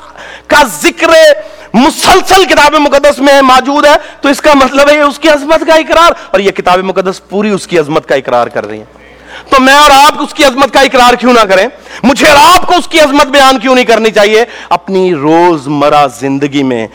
کا 0.48 0.64
ذکر 0.82 1.08
مسلسل 1.74 2.46
کتاب 2.46 2.76
مقدس 2.76 3.20
میں 3.20 3.42
موجود 3.42 3.86
ہے، 3.86 3.96
تو 4.22 4.30
اس 4.30 4.42
کا 4.42 4.54
مطلب 4.54 4.90
ہے 4.90 5.02
اس 5.02 5.20
کی 5.20 5.30
عظمت 5.30 5.68
کا 5.68 5.76
اقرار۔ 5.76 6.12
اور 6.32 6.40
یہ 6.40 6.52
کتاب 6.52 6.80
مقدس 6.80 7.30
پوری 7.30 7.50
اس 7.50 7.68
کی 7.68 7.80
عظمت 7.80 8.10
کا 8.10 8.16
اقرار 8.16 8.48
کر 8.48 8.68
رہی 8.68 8.80
ہے۔ 8.80 8.86
تو 9.50 9.60
میں 9.60 9.74
اور 9.74 9.92
آپ 9.92 10.22
اس 10.22 10.34
کی 10.34 10.44
عظمت 10.44 10.74
کا 10.74 10.82
اقرار 10.82 11.14
کیوں 11.14 11.34
نہ 11.34 11.40
کریں؟ 11.40 11.68
مجھے 12.04 12.28
اور 12.28 12.38
آپ 12.38 12.68
کو 12.68 12.74
اس 12.76 12.88
کی 12.88 13.00
عظمت 13.00 13.28
بیان 13.28 13.60
کیوں 13.60 13.76
نہیں 13.76 13.86
کرنی 13.86 14.12
چاہیے؟ 14.12 14.46
اپنی 14.70 15.16
روز 15.16 15.68
مرہ 15.68 16.08
زندگی 16.20 16.64
میں 16.64 16.88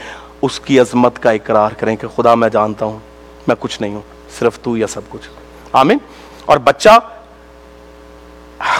اس 0.42 0.60
کی 0.60 0.80
عظمت 0.80 1.22
کا 1.22 1.30
اقرار 1.30 1.70
کریں 1.70 1.96
کہ 1.96 2.06
خدا 2.16 2.34
میں 2.34 2.48
جانتا 2.48 2.84
ہوں، 2.84 2.98
میں 3.46 3.56
کچھ 3.58 3.82
نہیں 3.82 3.94
ہوں، 3.94 4.00
صرف 4.38 4.58
تو 4.58 4.76
یا 4.76 4.86
سب 4.86 5.00
کچھ۔ 5.08 5.28
آمین۔ 5.72 5.98
اور 6.46 6.58
بچہ 6.58 6.98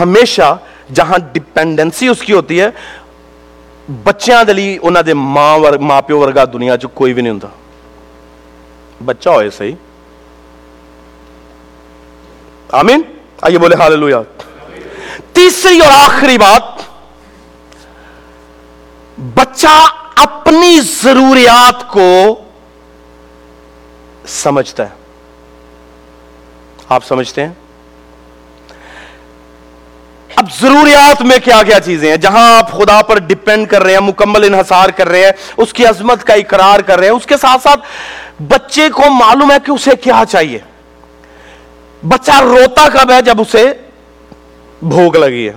ہمیشہ 0.01 0.57
جہاں 0.95 1.19
ڈپینڈنسی 1.33 2.09
اس 2.09 2.21
کی 2.21 2.33
ہوتی 2.33 2.61
ہے، 2.61 2.69
بچیاں 4.03 4.45
دلی 4.45 4.79
انہوں 4.83 5.03
دے 5.03 5.15
ماں 5.15 5.59
ور، 5.59 5.73
ماں 5.79 6.03
پیو 6.03 6.19
ورگا 6.19 6.45
دنیا 6.45 6.77
چ 6.77 6.85
کوئی 6.95 7.15
بھی 7.15 7.23
نہیں 7.23 7.33
ہوں 7.33 9.05
بچہ 9.05 9.29
ہوئے 9.29 9.51
صحیح۔ 9.51 9.75
آمین۔ 12.73 13.03
آئیے 13.43 13.59
بولے 13.59 13.77
حال 13.77 13.99
لویا 13.99 14.21
تیسری 15.33 15.79
اور 15.79 15.93
آخری 15.93 16.39
بات، 16.39 16.63
بچہ 19.35 19.87
اپنی 20.17 20.81
ضروریات 21.03 21.89
کو 21.89 22.35
سمجھتا 24.27 24.89
ہے۔ 24.89 25.04
آپ 26.89 27.05
سمجھتے 27.05 27.47
ہیں؟ 27.47 27.53
اب 30.37 30.47
ضروریات 30.61 31.23
میں 31.23 31.39
کیا 31.45 31.63
کیا 31.63 31.81
چیزیں 31.81 32.09
ہیں؟ 32.11 32.17
جہاں 32.17 32.57
آپ 32.57 32.73
خدا 32.73 33.01
پر 33.03 33.19
ڈپینڈ 33.19 33.69
کر 33.69 33.83
رہے 33.83 33.93
ہیں، 33.93 34.01
مکمل 34.01 34.45
انحصار 34.45 34.89
کر 34.89 35.09
رہے 35.09 35.25
ہیں، 35.25 35.33
اس 35.57 35.73
کی 35.73 35.87
عظمت 35.87 36.25
کا 36.25 36.35
اقرار 36.35 36.81
کر 36.81 36.99
رہے 36.99 37.07
ہیں، 37.07 37.15
اس 37.15 37.27
کے 37.27 37.37
ساتھ 37.37 37.63
ساتھ 37.63 37.81
بچے 38.43 38.89
کو 38.89 39.11
معلوم 39.11 39.53
ہے 39.53 39.57
کہ 39.67 39.71
اسے 39.71 39.97
کیا 40.01 40.23
چاہیے؟ 40.29 40.59
بچہ 42.09 42.41
روتا 42.43 42.89
کب 42.89 43.11
ہے 43.11 43.23
جب 43.23 43.41
اسے 43.41 43.65
بھوک 44.83 45.17
لگی 45.17 45.49
ہے؟ 45.49 45.53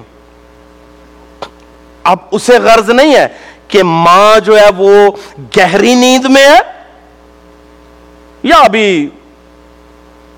اب 2.04 2.18
اسے 2.32 2.58
غرض 2.58 2.90
نہیں 2.90 3.16
ہے 3.16 3.28
کہ 3.68 3.84
ماں 3.84 4.40
جو 4.40 4.60
ہے 4.60 4.70
وہ 4.78 5.12
گہری 5.58 5.96
نیند 5.96 6.26
میں 6.26 6.46
ہے 6.46 6.60
یا 8.44 8.58
ابھی 8.58 9.10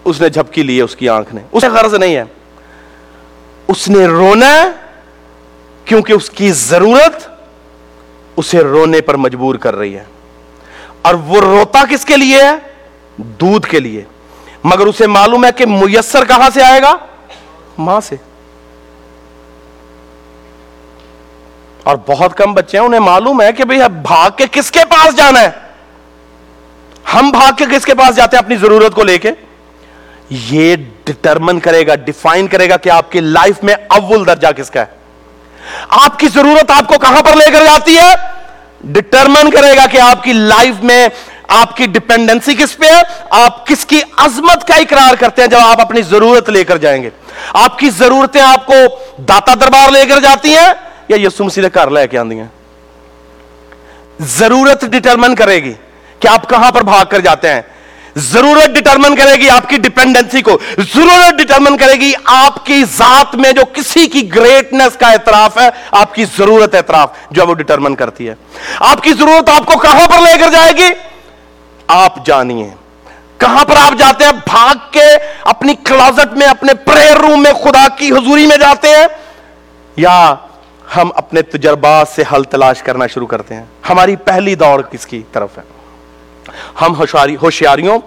اس 0.06 0.22
نے 0.22 0.30
جھپکی 0.30 0.64
لی 0.64 0.78
ہے، 0.78 0.82
اس 0.82 0.96
کی 0.96 1.10
آنکھ 1.10 1.36
نے۔ 1.36 1.42
اسے 1.52 1.68
غرض 1.68 1.94
نہیں 1.94 2.16
ہے۔ 2.16 2.24
اس 3.68 3.90
نے 3.90 4.06
رونا 4.06 4.72
کیونکہ 5.86 6.14
اس 6.14 6.30
کی 6.30 6.52
ضرورت 6.52 7.30
اسے 8.36 8.60
رونے 8.60 9.02
پر 9.02 9.16
مجبور 9.16 9.56
کر 9.56 9.76
رہی 9.76 9.96
ہے۔ 9.96 10.04
اور 11.02 11.14
وہ 11.14 11.42
روتا 11.42 11.84
کس 11.90 12.06
کے 12.06 12.18
لیے 12.18 12.44
ہے؟ 12.44 12.56
دودھ 13.18 13.68
کے 13.68 13.80
لیے۔ 13.80 14.04
مگر 14.64 14.86
اسے 14.86 15.08
معلوم 15.08 15.46
ہے 15.46 15.50
کہ 15.52 15.66
میسر 15.66 16.26
کہاں 16.26 16.50
سے 16.54 16.64
آئے 16.64 16.82
گا؟ 16.82 16.96
ماں 17.78 18.02
سے۔ 18.02 18.16
اور 21.84 21.98
بہت 22.08 22.38
کم 22.38 22.54
بچے 22.54 22.80
ہیں، 22.80 22.86
انہیں 22.86 23.00
معلوم 23.00 23.42
ہے 23.42 23.54
کہ 23.54 23.64
بھئی 23.64 23.80
بھاگ 24.02 24.30
کے 24.36 24.46
کس 24.52 24.72
کے 24.72 24.80
پاس 24.90 25.18
جانا 25.18 25.42
ہے؟ 25.42 25.50
ہم 27.14 27.30
بھاگ 27.30 27.52
کے 27.58 27.66
کس 27.72 27.86
کے 27.86 27.94
پاس 27.94 28.16
جاتے 28.16 28.38
ہیں 28.38 28.44
اپنی 28.44 28.56
ضرورت 28.56 28.96
کو 28.96 29.04
لے 29.04 29.18
کے؟ 29.18 29.32
یہ 30.30 30.76
ڈٹرمن 31.04 31.60
کرے 31.60 31.88
گا 31.88 31.96
ڈیفائن 31.96 32.48
کرے 32.48 32.70
گا 32.70 32.78
کہ 32.78 32.90
آپ 32.90 33.12
کی 33.12 33.20
لائف 33.20 33.64
میں 33.64 33.76
اول 33.88 34.28
درجہ 34.28 34.48
کس 34.58 34.72
کا 34.72 34.80
ہے۔ 34.80 34.86
آپ 35.90 36.20
کی 36.20 36.28
ضرورت 36.28 36.72
آپ 36.72 36.88
کو 36.88 37.00
کہاں 37.00 37.22
پر 37.22 37.36
لے 37.36 37.52
کر 37.52 37.64
جاتی 37.66 37.98
ہے؟ 37.98 38.14
ڈٹرمن 38.84 39.52
کرے 39.52 39.78
گا 39.78 39.86
کہ 39.86 40.00
آپ 40.00 40.24
کی 40.24 40.34
لائف 40.34 40.84
میں 40.84 41.08
آپ 41.48 41.78
کی 41.78 41.86
ڈپینڈنسی 41.86 42.56
کس 42.56 42.78
پہ 42.78 42.86
ہے، 42.86 43.02
آپ 43.30 43.68
کس 43.68 43.86
کی 43.86 44.02
عظمت 44.18 44.68
کا 44.68 44.76
اقرار 44.76 45.16
کرتے 45.16 45.42
ہیں 45.42 45.50
جب 45.50 45.58
آپ 45.58 45.82
اپنی 45.82 46.02
ضرورت 46.02 46.50
لے 46.50 46.64
کر 46.64 46.78
جائیں 46.78 47.04
گے۔ 47.04 47.10
آپ 47.54 47.80
کی 47.80 47.90
ضرورتیں 47.90 48.42
آپ 48.42 48.66
کو 48.66 48.74
داتا 49.18 49.54
دربار 49.62 49.92
لے 49.92 50.06
کر 50.06 50.20
جاتی 50.20 50.54
ہیں 50.54 50.74
یا 51.08 51.18
یسو 51.28 51.44
مسیح 51.44 51.64
گھر 51.74 51.90
لے 51.90 52.08
کے 52.08 52.18
آدھی 52.18 52.40
ہیں؟ 52.40 52.48
ضرورت 54.20 54.86
ڈٹرمن 54.86 55.36
کرے 55.36 55.64
گی 55.64 55.74
کہ 56.20 56.28
آپ 56.28 56.50
کہاں 56.50 56.72
پر 56.72 56.82
بھاگ 56.82 57.06
کر 57.10 57.20
جاتے 57.20 57.50
ہیں۔ 57.50 57.62
ضرورت 58.16 58.70
ڈٹرمن 58.70 59.16
کرے 59.16 59.36
گی 59.36 59.50
آپ 59.50 59.70
کی 59.70 59.78
ڈپینڈنسی 59.78 60.42
کو۔ 60.42 60.58
ضرورت 60.96 61.42
ڈٹرمن 61.42 61.78
کرے 61.78 61.94
گی 61.94 62.12
آپ 62.26 62.66
کی 62.66 62.84
ذات 62.84 63.36
میں 63.36 63.52
جو 63.52 63.62
کسی 63.74 64.08
کی 64.08 64.36
گریٹنس 64.36 64.98
کا 64.98 65.08
اعتراف 65.08 65.58
ہے، 65.58 65.70
آپ 65.92 66.16
کی 66.16 66.26
ضرورت 66.38 66.76
اعتراف 66.76 67.10
جو 67.32 67.46
وہ 67.48 67.54
ڈٹرمن 67.54 67.96
کرتی 67.96 68.30
ہے۔ 68.30 68.36
آپ 68.80 69.04
کی 69.04 69.14
ضرورت 69.14 69.50
آپ 69.50 69.66
کو 69.66 69.78
کہاں 69.78 70.08
پر 70.08 70.22
لے 70.22 70.38
کر 70.38 70.50
جائے 70.50 70.72
گی؟ 70.78 70.94
آپ 71.88 72.26
جانیے۔ 72.26 72.70
کہاں 73.38 73.66
پر 73.66 73.76
آپ 73.78 74.00
جاتے 74.00 74.26
ہیں؟ 74.26 74.32
بھاگ 74.32 74.76
کے 74.92 75.06
اپنی 75.44 75.76
کلازٹ 75.76 76.38
میں، 76.38 76.48
اپنے 76.48 76.74
پریئر 76.74 77.18
روم 77.18 77.44
میں 77.44 77.54
خدا 77.54 77.88
کی 77.88 78.12
حضوری 78.12 78.48
میں 78.48 78.58
جاتے 78.58 78.88
ہیں 78.88 79.08
یا 79.96 80.36
ہم 80.96 81.10
اپنے 81.16 81.42
تجربات 81.42 82.08
سے 82.08 82.24
حل 82.34 82.44
تلاش 82.44 82.84
کرنا 82.84 83.08
شروع 83.08 83.28
کرتے 83.28 83.56
ہیں؟ 83.56 83.64
ہماری 83.90 84.16
پہلی 84.16 84.56
دوڑ 84.56 84.82
کس 84.82 85.06
کی 85.06 85.24
طرف 85.32 85.58
ہے؟ 85.58 85.79
ہم 86.82 86.96
ہوشیاریوں، 87.42 88.00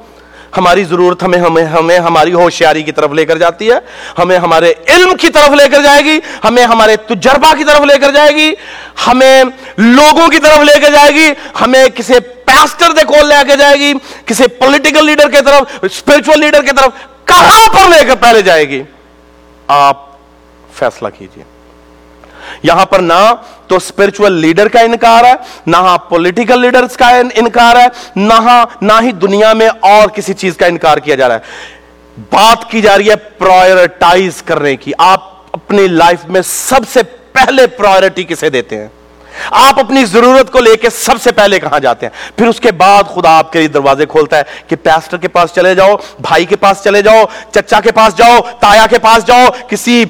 ہماری 0.57 0.83
ضرورت 0.85 1.23
ہمیں 1.23 1.39
ہمیں 1.39 1.65
ہمیں 1.65 1.99
ہماری 1.99 2.33
ہوشیاری 2.33 2.83
کی 2.83 2.93
طرف 2.93 3.13
لے 3.13 3.25
کر 3.27 3.39
جاتی 3.39 3.71
ہے، 3.71 3.77
ہمیں 4.19 4.37
ہمارے 4.39 4.73
علم 4.89 5.15
کی 5.17 5.29
طرف 5.29 5.55
لے 5.57 5.69
کر 5.69 5.83
جائے 5.83 6.05
گی، 6.05 6.19
ہمیں 6.45 6.65
ہمارے 6.65 6.97
تجربہ 7.09 7.53
کی 7.55 7.65
طرف 7.65 7.87
لے 7.87 7.99
کر 7.99 8.13
جائے 8.13 8.35
گی، 8.37 8.53
ہمیں 9.07 9.45
لوگوں 9.79 10.29
کی 10.29 10.39
طرف 10.39 10.65
لے 10.65 10.79
کر 10.81 10.93
جائے 10.93 11.15
گی، 11.15 11.33
ہمیں 11.61 11.85
کسی 11.95 12.21
پیسٹر 12.45 12.93
دے 12.93 13.05
کول 13.05 13.27
لے 13.27 13.45
کے 13.49 13.57
جائے 13.57 13.79
گی 13.81 13.93
کسی 14.27 14.49
پولیٹیکل 14.59 15.07
لیڈر 15.07 15.31
کی 15.31 15.45
طرف 15.45 15.85
اسپرچل 15.85 16.41
لیڈر 16.41 16.63
کی 16.63 16.77
طرف، 16.77 17.07
کہاں 17.25 17.69
پر 17.75 17.89
لے 17.89 18.05
کر 18.05 18.17
پہلے 18.21 18.43
جائے 18.43 18.69
گی؟ 18.69 18.83
آپ 19.69 20.07
فیصلہ 20.75 21.09
کیجیے۔ 21.19 21.45
یہاں 22.63 22.87
پر 22.87 22.99
نہ 22.99 23.35
تو 23.67 23.77
اسپرچل 23.77 24.33
لیڈر 24.33 24.69
کا 24.69 24.81
انکار 24.81 25.25
ہے، 25.25 25.35
نہ 25.67 25.77
ہاں 25.77 25.99
پولیٹیکل 25.99 26.61
لیڈرز 26.61 26.97
کا 26.97 27.09
انکار 27.35 27.77
ہے، 27.77 27.87
ہاں، 28.33 28.67
نہ 28.81 28.93
ہی 29.03 29.13
دنیا 29.13 29.53
میں 29.53 29.69
اور 29.81 30.09
کسی 30.09 30.35
چیز 30.35 30.57
کا 30.57 30.67
انکار 30.67 30.99
کیا 30.99 31.15
جا 31.15 31.29
رہا 31.29 31.35
ہے۔ 31.35 31.41
بات 32.17 32.71
کی 32.71 32.81
جا 32.81 32.99
رہی 32.99 33.11
ہے 33.11 33.17
پرائرٹائز 33.17 34.43
کرنے 34.43 34.77
کی۔ 34.77 34.93
آپ 34.99 35.21
اپنی 35.53 35.87
لائف 35.87 36.19
میں 36.25 36.41
سب 36.45 36.81
سے 36.93 37.03
پہلے 37.33 37.67
پرائرٹی 37.67 38.25
کسے 38.25 38.51
دیتے 38.51 38.79
ہیں؟ 38.79 38.89
آپ 39.51 39.79
اپنی 39.79 40.05
ضرورت 40.05 40.53
کو 40.53 40.61
لے 40.61 40.77
کے 40.77 40.91
سب 40.91 41.21
سے 41.23 41.33
پہلے 41.33 41.61
کہاں 41.61 41.79
جاتے 41.79 42.07
ہیں؟ 42.07 42.39
پھر 42.39 42.47
اس 42.47 42.61
کے 42.61 42.73
بعد 42.73 43.03
خدا 43.15 43.37
آپ 43.39 43.53
کے 43.53 43.59
لیے 43.59 43.69
دروازے 43.69 44.07
کھولتا 44.07 44.39
ہے 44.39 44.43
کہ 44.69 44.77
پیسٹر 44.77 45.17
کے 45.17 45.29
پاس 45.29 45.51
چلے 45.55 45.75
جاؤ، 45.75 45.97
بھائی 46.21 46.45
کے 46.45 46.57
پاس 46.57 46.83
چلے 46.85 47.03
جاؤ، 47.03 47.25
چچا 47.53 47.81
کے 47.81 47.93
پاس 47.93 48.17
جاؤ، 48.17 48.39
تایا 48.61 48.87
کے 48.91 48.99
پاس 48.99 49.27
جاؤ، 49.27 49.47
کسی 49.69 50.05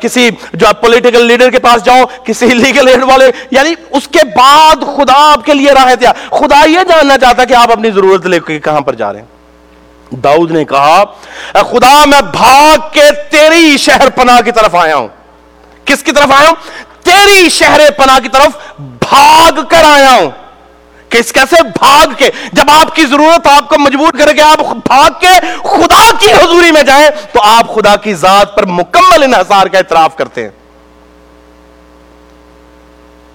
کسی 0.00 0.28
جو 0.52 0.66
پولیٹیکل 0.80 1.26
لیڈر 1.26 1.50
کے 1.50 1.58
پاس 1.58 1.84
جاؤ، 1.84 2.04
کسی 2.24 2.46
لیگل 2.46 2.88
ایڈ 2.88 3.04
والے 3.04 3.30
یعنی 3.50 3.74
اس 3.90 4.08
کے 4.08 4.24
بعد 4.36 4.82
خدا 4.96 5.32
آپ 5.32 5.44
کے 5.44 5.54
لیے 5.54 5.72
راہ 5.72 5.94
دیا 5.94 6.12
خدا 6.30 6.64
یہ 6.68 6.84
جاننا 6.88 7.18
چاہتا 7.18 7.42
ہے 7.42 7.46
کہ 7.46 7.54
آپ 7.54 7.72
اپنی 7.72 7.90
ضرورت 7.90 8.26
لے 8.26 8.40
کے 8.46 8.58
کہاں 8.60 8.80
پر 8.80 8.94
جا 8.94 9.12
رہے 9.12 9.20
ہیں۔ 9.20 10.16
داؤد 10.16 10.50
نے 10.50 10.64
کہا 10.64 11.04
خدا، 11.52 12.04
میں 12.04 12.20
بھاگ 12.32 12.88
کے 12.92 13.10
تیری 13.30 13.76
شہر 13.76 14.10
پناہ 14.10 14.40
کی 14.40 14.52
طرف 14.52 14.74
آیا 14.74 14.96
ہوں۔ 14.96 15.08
کس 15.84 16.02
کی 16.02 16.12
طرف 16.12 16.32
آیا 16.32 16.48
ہوں؟ 16.48 16.54
تیری 17.04 17.48
شہر 17.48 17.80
پناہ 17.96 18.18
کی 18.18 18.28
طرف 18.28 18.72
بھاگ 18.78 19.52
کر 19.68 19.84
آیا 19.84 20.10
ہوں۔ 20.10 20.30
کس 21.08 21.32
کیسے 21.32 21.62
بھاگ 21.62 22.06
کے؟ 22.16 22.30
جب 22.52 22.64
آپ 22.70 22.96
کی 22.96 23.06
ضرورت 23.06 23.46
آپ 23.46 23.68
کو 23.68 23.78
مجبور 23.78 24.18
کرے 24.18 24.32
کہ 24.32 24.40
آپ 24.40 24.58
بھاگ 24.58 25.10
کے 25.20 25.40
خدا 25.62 26.10
کی 26.18 26.32
حضوری 26.32 26.72
میں 26.72 26.82
جائیں 26.82 27.08
تو 27.32 27.40
آپ 27.42 27.74
خدا 27.74 27.96
کی 27.96 28.14
ذات 28.14 28.56
پر 28.56 28.66
مکمل 28.66 29.22
انحصار 29.22 29.66
کا 29.66 29.78
اعتراف 29.78 30.16
کرتے 30.16 30.42
ہیں۔ 30.42 30.50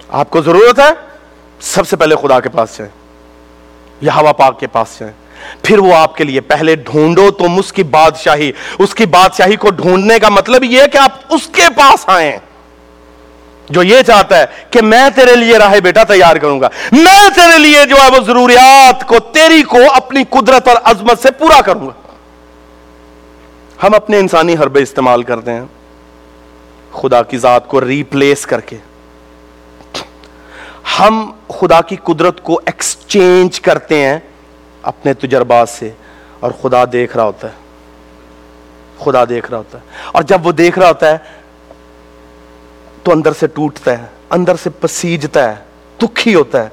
آپ 0.08 0.30
کو 0.30 0.42
ضرورت 0.42 0.78
ہے؟ 0.78 0.90
سب 1.60 1.88
سے 1.88 1.96
پہلے 1.96 2.16
خدا 2.16 2.40
کے 2.40 2.48
پاس 2.48 2.78
جائیں۔ 2.78 2.92
یا 4.00 4.14
ہوا 4.14 4.32
پاک 4.32 4.60
کے 4.60 4.66
پاس 4.66 5.00
جائیں۔ 5.00 5.14
پھر 5.62 5.78
وہ 5.78 5.94
آپ 5.94 6.16
کے 6.16 6.24
لیے 6.24 6.40
پہلے 6.40 6.76
ڈھونڈو 6.76 7.30
تم 7.30 7.58
اس 7.58 7.72
کی 7.72 7.82
بادشاہی۔ 7.82 8.52
اس 8.78 8.94
کی 8.94 9.06
بادشاہی 9.06 9.56
کو 9.56 9.70
ڈھونڈنے 9.70 10.18
کا 10.18 10.28
مطلب 10.28 10.64
یہ 10.64 10.82
کہ 10.92 10.98
آپ 10.98 11.10
اس 11.28 11.46
کے 11.46 11.62
پاس 11.76 12.04
آئیں۔ 12.06 12.38
جو 13.70 13.82
یہ 13.82 14.02
چاہتا 14.02 14.38
ہے 14.38 14.44
کہ 14.70 14.82
میں 14.82 15.10
تیرے 15.14 15.36
لیے 15.36 15.58
راہ 15.58 15.80
بیٹا 15.80 16.04
تیار 16.04 16.36
کروں 16.36 16.60
گا۔ 16.60 16.68
میں 16.92 17.28
تیرے 17.34 17.58
لیے 17.58 17.84
جو 17.84 17.96
ہے 17.96 18.10
وہ 18.10 18.24
ضروریات 18.26 19.06
کو، 19.06 19.18
تیری 19.18 19.62
کو 19.62 19.78
اپنی 19.94 20.24
قدرت 20.30 20.68
اور 20.68 20.76
عظمت 20.84 21.22
سے 21.22 21.30
پورا 21.30 21.60
کروں 21.60 21.86
گا۔ 21.86 21.92
ہم 23.82 23.94
اپنے 23.94 24.18
انسانی 24.18 24.54
حربے 24.54 24.82
استعمال 24.82 25.22
کرتے 25.22 25.52
ہیں۔ 25.52 25.64
خدا 26.92 27.22
کی 27.22 27.38
ذات 27.38 27.68
کو 27.68 27.80
ریپلیس 27.80 28.46
کر 28.46 28.60
کے۔ 28.60 28.76
ہم 31.00 31.32
خدا 31.48 31.80
کی 31.80 31.96
قدرت 31.96 32.40
کو 32.40 32.60
ایکسچینج 32.66 33.60
کرتے 33.60 34.04
ہیں 34.04 34.18
اپنے 34.82 35.14
تجربات 35.14 35.68
سے۔ 35.68 35.90
اور 36.40 36.50
خدا 36.62 36.84
دیکھ 36.92 37.16
رہا 37.16 37.24
ہوتا 37.24 37.48
ہے۔ 37.48 37.52
خدا 39.04 39.24
دیکھ 39.28 39.50
رہا 39.50 39.58
ہوتا 39.58 39.78
ہے۔ 39.78 39.82
اور 40.12 40.22
جب 40.22 40.46
وہ 40.46 40.52
دیکھ 40.52 40.78
رہا 40.78 40.88
ہوتا 40.88 41.10
ہے 41.10 41.18
تو 43.02 43.12
اندر 43.12 43.32
سے 43.32 43.46
ٹوٹتا 43.46 43.98
ہے، 43.98 44.06
اندر 44.30 44.56
سے 44.56 44.70
پسیجتا 44.70 45.50
ہے، 45.50 45.56
دکھی 46.02 46.34
ہوتا 46.34 46.64
ہے 46.64 46.68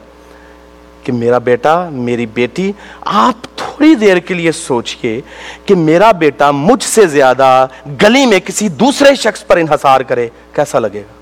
کہ 1.03 1.11
میرا 1.11 1.37
بیٹا، 1.37 1.89
میری 1.89 2.25
بیٹی، 2.25 2.71
آپ 3.05 3.47
تھوڑی 3.55 3.95
دیر 3.95 4.17
کے 4.17 4.33
لیے 4.33 4.51
سوچئے 4.51 5.21
کہ 5.65 5.75
میرا 5.75 6.11
بیٹا 6.11 6.51
مجھ 6.51 6.83
سے 6.83 7.07
زیادہ 7.07 7.67
گلی 8.01 8.25
میں 8.25 8.39
کسی 8.39 8.69
دوسرے 8.69 9.15
شخص 9.15 9.47
پر 9.47 9.57
انحصار 9.57 10.01
کرے، 10.01 10.29
کیسا 10.53 10.79
لگے 10.79 11.01
گا؟ 11.01 11.13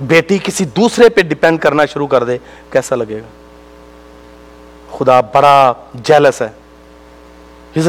بیٹی 0.00 0.38
کسی 0.44 0.64
دوسرے 0.64 1.08
پہ 1.08 1.20
ڈیپینڈ 1.20 1.60
کرنا 1.60 1.84
شروع 1.84 2.06
کر 2.06 2.24
دے، 2.24 2.38
کیسا 2.70 2.96
لگے 2.96 3.20
گا؟ 3.20 3.28
خدا 4.98 5.20
بڑا 5.20 5.72
جیلس 5.94 6.42
ہے۔ 6.42 6.48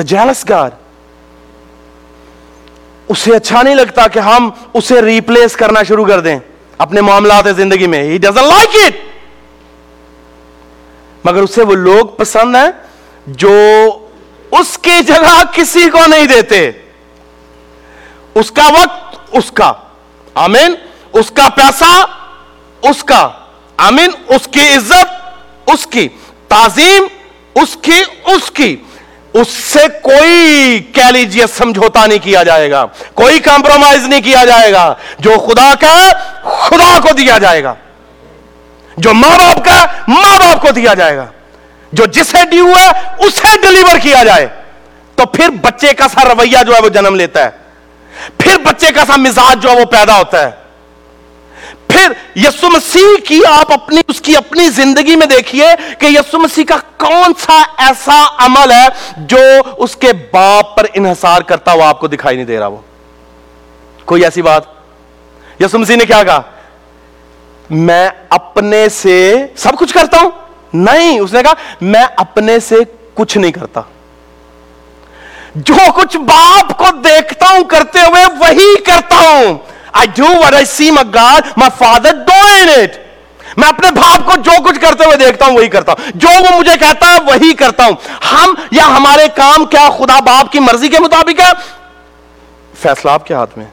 جیلس 0.03 0.49
گار 0.49 0.69
اسے 3.07 3.35
اچھا 3.35 3.61
نہیں 3.61 3.75
لگتا 3.75 4.07
کہ 4.07 4.19
ہم 4.19 4.49
اسے 4.73 5.01
ریپلیس 5.01 5.55
کرنا 5.55 5.83
شروع 5.83 6.05
کر 6.05 6.19
دیں۔ 6.19 6.39
اپنے 6.77 7.01
معاملات 7.01 7.43
زندگی 7.57 7.87
میں 7.87 8.03
ہی 8.03 8.17
ڈزن 8.17 8.43
لائک 8.43 8.69
اٹ 8.85 8.95
مگر 11.25 11.41
اسے 11.41 11.63
وہ 11.63 11.75
لوگ 11.75 12.05
پسند 12.05 12.55
ہیں 12.55 12.71
جو 13.27 13.51
اس 14.51 14.77
کی 14.77 15.03
جگہ 15.07 15.43
کسی 15.51 15.89
کو 15.89 16.05
نہیں 16.07 16.25
دیتے۔ 16.25 16.71
اس 18.35 18.51
کا 18.51 18.63
وقت 18.67 19.15
اس 19.31 19.51
کا۔ 19.51 19.73
آمین؟ 20.33 20.75
اس 21.13 21.31
کا 21.31 21.49
پیسہ 21.55 22.05
اس 22.81 23.03
کا۔ 23.03 23.29
آمین؟ 23.77 24.09
اس 24.27 24.47
کی 24.51 24.75
عزت 24.75 25.05
اس 25.67 25.87
کی۔ 25.87 26.07
تعظیم 26.47 27.03
اس 27.55 27.77
کی 27.81 28.03
اس 28.25 28.51
کی۔ 28.51 28.75
اس 29.41 29.47
سے 29.47 29.79
کوئی 30.01 30.79
کہہ 30.93 31.11
لیجیے 31.11 31.47
سمجھوتا 31.47 32.05
نہیں 32.05 32.19
کیا 32.19 32.43
جائے 32.43 32.71
گا، 32.71 32.85
کوئی 33.13 33.39
کمپرومائز 33.39 34.07
نہیں 34.07 34.21
کیا 34.21 34.45
جائے 34.45 34.73
گا، 34.73 34.93
جو 35.19 35.31
خدا 35.31 35.73
کا 35.81 36.11
خدا 36.43 36.99
کو 36.99 37.13
دیا 37.13 37.37
جائے 37.37 37.63
گا۔ 37.63 37.73
جو 38.97 39.13
ماں 39.13 39.37
باپ 39.37 39.65
کا 39.65 39.85
ماں 40.07 40.39
باپ 40.39 40.61
کو 40.61 40.71
دیا 40.71 40.93
جائے 40.93 41.17
گا۔ 41.17 41.25
جو 41.91 42.05
جسے 42.05 42.37
ڈیو 42.49 42.67
ہے، 42.67 42.89
اسے 43.17 43.57
ڈلیور 43.61 43.97
کیا 44.03 44.23
جائے۔ 44.23 44.47
تو 45.15 45.25
پھر 45.25 45.49
بچے 45.49 45.93
کا 45.93 46.07
سا 46.07 46.23
رویہ 46.25 46.63
جو 46.63 46.75
ہے 46.75 46.81
وہ 46.81 46.89
جنم 46.89 47.15
لیتا 47.15 47.43
ہے۔ 47.43 47.49
پھر 48.37 48.57
بچے 48.57 48.91
کا 48.91 49.05
سا 49.05 49.13
مزاج 49.15 49.63
جو 49.63 49.69
ہے 49.69 49.79
وہ 49.79 49.85
پیدا 49.85 50.17
ہوتا 50.17 50.43
ہے۔ 50.43 50.64
پھر 52.07 52.39
یسو 52.39 52.69
مسیح 52.69 53.23
کی 53.27 53.39
آپ 53.49 53.73
اپنی 53.73 54.01
اس 54.07 54.21
کی 54.21 54.35
اپنی 54.35 54.69
زندگی 54.69 55.15
میں 55.15 55.27
دیکھیے 55.27 55.67
کہ 55.99 56.05
یسو 56.05 56.39
مسیح 56.39 56.63
کا 56.65 56.77
کون 56.97 57.33
سا 57.39 57.63
ایسا 57.77 58.25
عمل 58.37 58.71
ہے 58.71 58.87
جو 59.17 59.37
اس 59.77 59.95
کے 59.95 60.07
باپ 60.31 60.77
پر 60.77 60.85
انحصار 60.93 61.41
کرتا 61.41 61.71
ہوا 61.71 61.89
آپ 61.89 61.99
کو 61.99 62.07
دکھائی 62.07 62.35
نہیں 62.37 62.45
دے 62.45 62.59
رہا 62.59 62.67
وہ؟ 62.67 62.77
کوئی 64.05 64.23
ایسی 64.23 64.41
بات؟ 64.41 64.63
یسو 65.59 65.79
مسیح 65.79 65.95
نے 65.95 66.05
کیا 66.05 66.23
کہا؟ 66.23 66.41
میں 67.69 68.09
اپنے 68.29 68.89
سے 68.89 69.45
سب 69.57 69.71
کچھ 69.77 69.93
کرتا 69.93 70.17
ہوں؟ 70.17 70.31
نہیں، 70.73 71.19
اس 71.19 71.33
نے 71.33 71.43
کہا، 71.43 71.53
میں 71.81 72.05
اپنے 72.15 72.59
سے 72.59 72.75
کچھ 73.13 73.37
نہیں 73.37 73.51
کرتا۔ 73.51 73.81
جو 75.55 75.75
کچھ 75.95 76.17
باپ 76.17 76.77
کو 76.77 76.85
دیکھتا 77.03 77.45
ہوں، 77.45 77.63
کرتے 77.63 77.99
ہوئے 77.99 78.25
وہی 78.39 78.81
کرتا 78.81 79.17
ہوں۔ 79.17 79.74
I 79.97 80.05
do 80.05 80.27
what 80.27 80.53
I 80.53 80.63
see 80.63 80.91
my 80.91 81.05
God, 81.15 81.63
my 81.63 81.69
father 81.83 82.13
doing 82.13 82.77
it. 82.77 82.87
میں 83.57 83.67
اپنے 83.67 83.91
باپ 83.91 84.25
کو 84.25 84.35
جو 84.35 84.63
کچھ 84.63 84.79
کرتے 84.81 85.05
ہوئے 85.05 85.17
دیکھتا 85.17 85.45
ہوں 85.45 85.53
وہی 85.53 85.67
کرتا 85.67 85.91
ہوں۔ 85.91 86.11
جو 86.15 86.29
وہ 86.29 86.59
مجھے 86.59 86.77
کہتا 86.77 87.07
ہے 87.07 87.17
وہی 87.25 87.53
کرتا 87.53 87.85
ہوں۔ 87.85 88.25
ہم 88.31 88.53
یا 88.71 88.87
ہمارے 88.87 89.27
کام 89.35 89.65
کیا 89.65 89.89
خدا 89.97 90.19
باپ 90.19 90.51
کی 90.51 90.59
مرضی 90.59 90.87
کے 90.87 90.99
مطابق 90.99 91.39
ہے؟ 91.39 91.51
فیصلہ 92.81 93.11
آپ 93.11 93.25
کے 93.27 93.33
ہاتھ 93.33 93.57
میں 93.57 93.65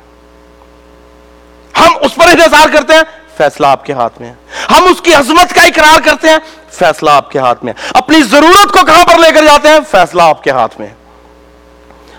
ہم 1.78 1.92
اس 2.00 2.14
پر 2.14 2.26
انحصار 2.26 2.68
کرتے 2.68 2.94
ہیں 2.94 3.02
فیصلہ 3.36 3.66
آپ 3.66 3.84
کے 3.84 3.92
ہاتھ 3.92 4.20
میں 4.20 4.32
ہم 4.70 4.84
اس 4.84 5.00
کی 5.00 5.14
عظمت 5.14 5.54
کا 5.54 5.62
اقرار 5.62 6.00
کرتے 6.00 6.28
ہیں 6.28 6.38
فیصلہ 6.72 7.10
آپ 7.10 7.30
کے 7.30 7.38
ہاتھ 7.38 7.64
میں 7.64 7.72
اپنی 7.94 8.22
ضرورت 8.22 8.72
کو 8.72 8.84
کہاں 8.84 9.04
پر 9.04 9.18
لے 9.18 9.30
کر 9.34 9.44
جاتے 9.44 9.68
ہیں؟ 9.68 9.78
فیصلہ 9.90 10.22
آپ 10.22 10.44
کے 10.44 10.50
ہاتھ 10.50 10.80
میں 10.80 10.88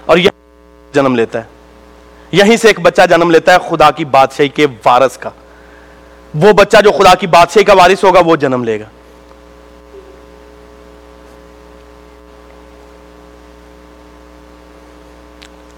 اور 0.05 0.17
یہ 0.17 0.29
جنم 0.93 1.15
لیتا 1.15 1.39
ہے۔ 1.39 1.52
یہیں 2.33 2.57
سے 2.57 2.67
ایک 2.67 2.79
بچہ 2.79 3.01
جنم 3.09 3.31
لیتا 3.31 3.53
ہے 3.53 3.57
خدا 3.69 3.91
کی 3.91 4.05
بادشاہی 4.05 4.49
کے 4.49 4.67
وارث 4.85 5.17
کا۔ 5.17 5.29
وہ 6.35 6.53
بچہ 6.53 6.77
جو 6.83 6.91
خدا 6.91 7.15
کی 7.15 7.27
بادشاہی 7.27 7.65
کا 7.65 7.73
وارث 7.73 8.03
ہوگا، 8.03 8.19
وہ 8.25 8.35
جنم 8.35 8.63
لے 8.63 8.79
گا۔ 8.79 8.85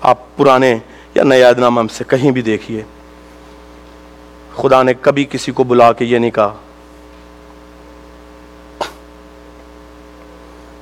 آپ 0.01 0.37
پرانے 0.37 0.77
یا 1.15 1.23
نئے 1.23 1.43
نام 1.57 1.87
سے 1.87 2.03
کہیں 2.07 2.31
بھی 2.31 2.41
دیکھیے۔ 2.41 2.83
خدا 4.55 4.83
نے 4.83 4.93
کبھی 5.01 5.25
کسی 5.25 5.51
کو 5.51 5.63
بلا 5.63 5.93
کے 5.93 6.05
یہ 6.05 6.17
نہیں 6.17 6.31
کہا 6.31 6.55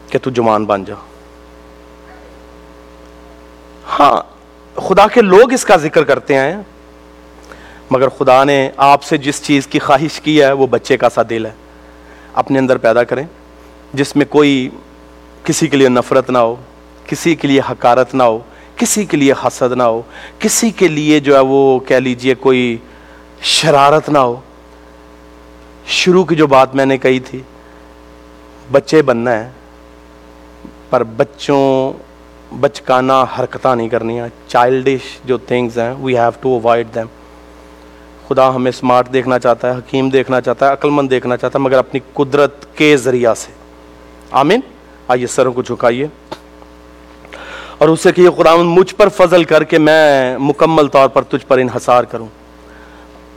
کہ 0.09 0.19
تو 0.19 0.29
جوان 0.29 0.65
بن 0.65 0.83
جا۔ 0.83 0.95
ہاں 3.99 4.32
خدا 4.75 5.07
کے 5.07 5.21
لوگ 5.21 5.53
اس 5.53 5.65
کا 5.65 5.75
ذکر 5.77 6.03
کرتے 6.03 6.35
ہیں، 6.35 6.55
مگر 7.91 8.09
خدا 8.09 8.43
نے 8.43 8.69
آپ 8.77 9.03
سے 9.03 9.17
جس 9.17 9.41
چیز 9.43 9.67
کی 9.67 9.79
خواہش 9.79 10.19
کی 10.21 10.41
ہے، 10.41 10.51
وہ 10.51 10.67
بچے 10.67 10.97
کا 10.97 11.09
سا 11.09 11.21
دل 11.29 11.45
ہے۔ 11.45 11.51
اپنے 12.33 12.59
اندر 12.59 12.77
پیدا 12.77 13.03
کریں، 13.03 13.23
جس 13.93 14.15
میں 14.15 14.25
کوئی 14.29 14.69
کسی 15.43 15.67
کے 15.67 15.77
لیے 15.77 15.89
نفرت 15.89 16.29
نہ 16.29 16.37
ہو، 16.37 16.55
کسی 17.05 17.35
کے 17.35 17.47
لیے 17.47 17.61
حکارت 17.69 18.15
نہ 18.15 18.23
ہو، 18.23 18.39
کسی 18.75 19.05
کے 19.05 19.17
لیے 19.17 19.33
حسد 19.45 19.71
نہ 19.71 19.83
ہو، 19.83 20.01
کسی 20.39 20.69
کے 20.69 20.87
لیے 20.87 21.19
جو 21.19 21.35
ہے 21.35 21.39
وہ 21.39 21.79
کہہ 21.79 21.95
لیجیے 21.95 22.35
کوئی 22.35 22.77
شرارت 23.41 24.09
نہ 24.09 24.17
ہو۔ 24.17 24.39
شروع 25.87 26.25
کی 26.25 26.35
جو 26.35 26.47
بات 26.47 26.75
میں 26.75 26.85
نے 26.85 26.97
کہی 26.97 27.19
تھی، 27.19 27.39
بچے 28.71 29.01
بننا 29.01 29.31
ہے، 29.31 29.49
پر 30.89 31.03
بچوں 31.03 31.93
بچکانا 32.59 33.25
حرکتیں 33.39 33.75
نہیں 33.75 33.89
کرنی 33.89 34.19
ہیں۔ 34.19 34.27
چائلڈش 34.47 35.19
جو 35.25 35.37
تھنگز 35.37 35.79
ہیں 35.79 35.93
we 36.01 36.17
have 36.17 36.31
to 36.41 36.59
avoid 36.63 36.87
them 36.95 37.05
خدا 38.27 38.55
ہمیں 38.55 38.69
اسمارٹ 38.69 39.13
دیکھنا 39.13 39.39
چاہتا 39.39 39.73
ہے، 39.73 39.77
حکیم 39.77 40.09
دیکھنا 40.09 40.41
چاہتا 40.41 40.67
ہے 40.67 40.71
عقل 40.73 40.89
مند 40.89 41.09
دیکھنا 41.09 41.37
چاہتا 41.37 41.59
ہے، 41.59 41.63
مگر 41.63 41.77
اپنی 41.77 41.99
قدرت 42.13 42.77
کے 42.77 42.97
ذریعہ 42.97 43.33
سے۔ 43.33 43.51
آمین؟ 44.31 44.59
آئیے 45.07 45.27
سروں 45.27 45.53
کو 45.53 45.61
جھکائیے۔ 45.61 46.07
اور 47.77 47.89
اسے 47.89 48.11
کہ 48.11 48.21
یہ 48.21 48.29
خدا 48.29 48.55
مجھ 48.55 48.95
پر 48.95 49.09
فضل 49.09 49.43
کر 49.43 49.63
کے 49.63 49.79
میں 49.79 50.37
مکمل 50.37 50.87
طور 50.87 51.07
پر 51.07 51.21
تجھ 51.21 51.45
پر 51.47 51.57
انحصار 51.57 52.03
کروں۔ 52.03 52.27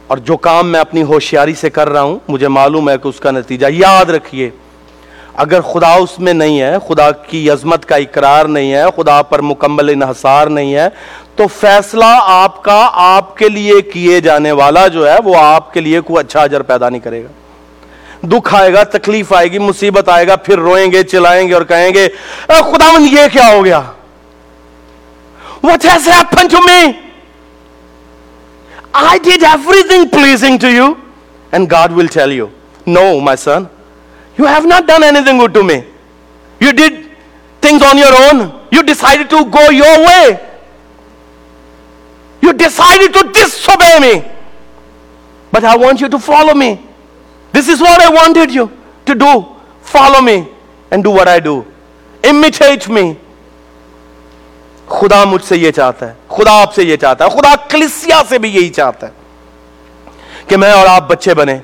اور 0.07 0.19
جو 0.19 0.37
کام 0.37 0.69
میں 0.69 0.81
اپنی 0.81 1.03
ہوشیاری 1.03 1.55
سے 1.55 1.71
کر 1.71 1.89
رہا 1.89 2.03
ہوں، 2.03 2.19
مجھے 2.29 2.49
معلوم 2.49 2.91
ہے 2.91 2.99
کہ 2.99 3.09
اس 3.09 3.21
کا 3.21 3.31
نتیجہ 3.31 3.67
یاد 3.71 4.05
رکھیے۔ 4.05 4.51
اگر 5.37 5.61
خدا 5.61 5.93
اس 5.95 6.18
میں 6.18 6.32
نہیں 6.32 6.61
ہے 6.61 6.76
خدا 6.89 7.11
کی 7.28 7.49
عظمت 7.51 7.84
کا 7.87 7.97
اقرار 7.97 8.45
نہیں 8.47 8.72
ہے 8.72 8.84
خدا 8.97 9.20
پر 9.22 9.41
مکمل 9.43 9.89
انحصار 9.89 10.47
نہیں 10.47 10.74
ہے 10.74 10.89
تو 11.37 11.47
فیصلہ 11.61 12.05
آپ 12.26 12.62
کا 12.64 12.78
آپ 12.95 13.37
کے 13.37 13.49
لیے 13.49 13.80
کیے 13.93 14.20
جانے 14.20 14.53
والا 14.53 14.87
جو 14.89 15.09
ہے 15.09 15.16
وہ 15.24 15.37
آپ 15.39 15.72
کے 15.72 15.80
لیے 15.80 16.01
کوئی 16.01 16.24
اچھا 16.24 16.43
اجر 16.43 16.62
پیدا 16.62 16.89
نہیں 16.89 17.01
کرے 17.01 17.22
گا 17.24 18.28
دکھ 18.28 18.55
آئے 18.55 18.72
گا 18.72 18.82
تکلیف 18.93 19.32
آئے 19.32 19.51
گی 19.53 19.59
مصیبت 19.59 20.09
آئے 20.09 20.26
گا 20.26 20.37
پھر 20.37 20.59
روئیں 20.59 20.91
گے 20.93 21.03
چلائیں 21.03 21.49
گے 21.49 21.55
اور 21.55 21.62
کہیں 21.62 21.93
گے 21.95 22.09
خدا 22.49 22.91
من 22.93 23.09
یہ 23.12 23.28
کیا 23.32 23.51
ہو 23.53 23.64
گیا 23.64 23.82
What 25.62 25.82
has 25.82 26.07
happened 26.07 26.51
to 26.51 26.61
me? 26.61 26.80
I 28.95 29.18
did 29.18 29.43
everything 29.43 30.09
pleasing 30.11 30.59
to 30.61 30.70
you. 30.70 30.97
And 31.53 31.68
God 31.68 31.93
will 31.93 32.09
tell 32.09 32.30
you, 32.30 32.53
No, 32.87 33.20
my 33.20 33.34
son, 33.37 33.68
you 34.39 34.45
have 34.45 34.66
not 34.66 34.87
done 34.87 35.03
anything 35.03 35.39
good 35.39 35.55
to 35.55 35.62
me. 35.62 35.84
You 36.61 36.72
did 36.72 37.11
things 37.62 37.82
on 37.82 37.99
your 37.99 38.14
own. 38.26 38.66
You 38.70 38.82
decided 38.82 39.30
to 39.30 39.45
go 39.51 39.70
your 39.70 39.99
way. 40.07 40.41
You 42.43 42.53
decided 42.53 43.12
to 43.14 43.32
disobey 43.32 43.99
me. 44.01 44.32
But 45.51 45.64
I 45.64 45.76
want 45.76 46.01
you 46.01 46.09
to 46.09 46.18
follow 46.18 46.55
me. 46.55 46.80
This 47.53 47.68
is 47.68 47.80
what 47.80 48.01
I 48.01 48.11
wanted 48.11 48.53
you 48.53 48.70
to 49.07 49.14
do. 49.14 49.47
Follow 49.82 50.20
me 50.20 50.49
and 50.91 51.03
do 51.03 51.11
what 51.11 51.28
I 51.28 51.41
do. 51.41 51.64
Imitate 52.22 52.89
me. 52.89 53.16
خدا 54.89 55.22
مجھ 55.24 55.43
سے 55.45 55.57
یہ 55.57 55.70
چاہتا 55.76 56.09
ہے 56.09 56.12
خدا 56.37 56.53
آپ 56.62 56.74
سے 56.74 56.82
یہ 56.82 56.97
چاہتا 56.97 57.24
ہے 57.24 57.30
خدا 57.30 57.55
کلسیا 57.70 58.20
سے 58.28 58.39
بھی 58.39 58.51
یہی 58.55 58.68
چاہتا 58.72 59.07
ہے 59.07 60.45
کہ 60.49 60.57
میں 60.57 60.70
اور 60.72 60.87
آپ 60.87 61.09
بچے 61.09 61.34
بنے 61.34 61.59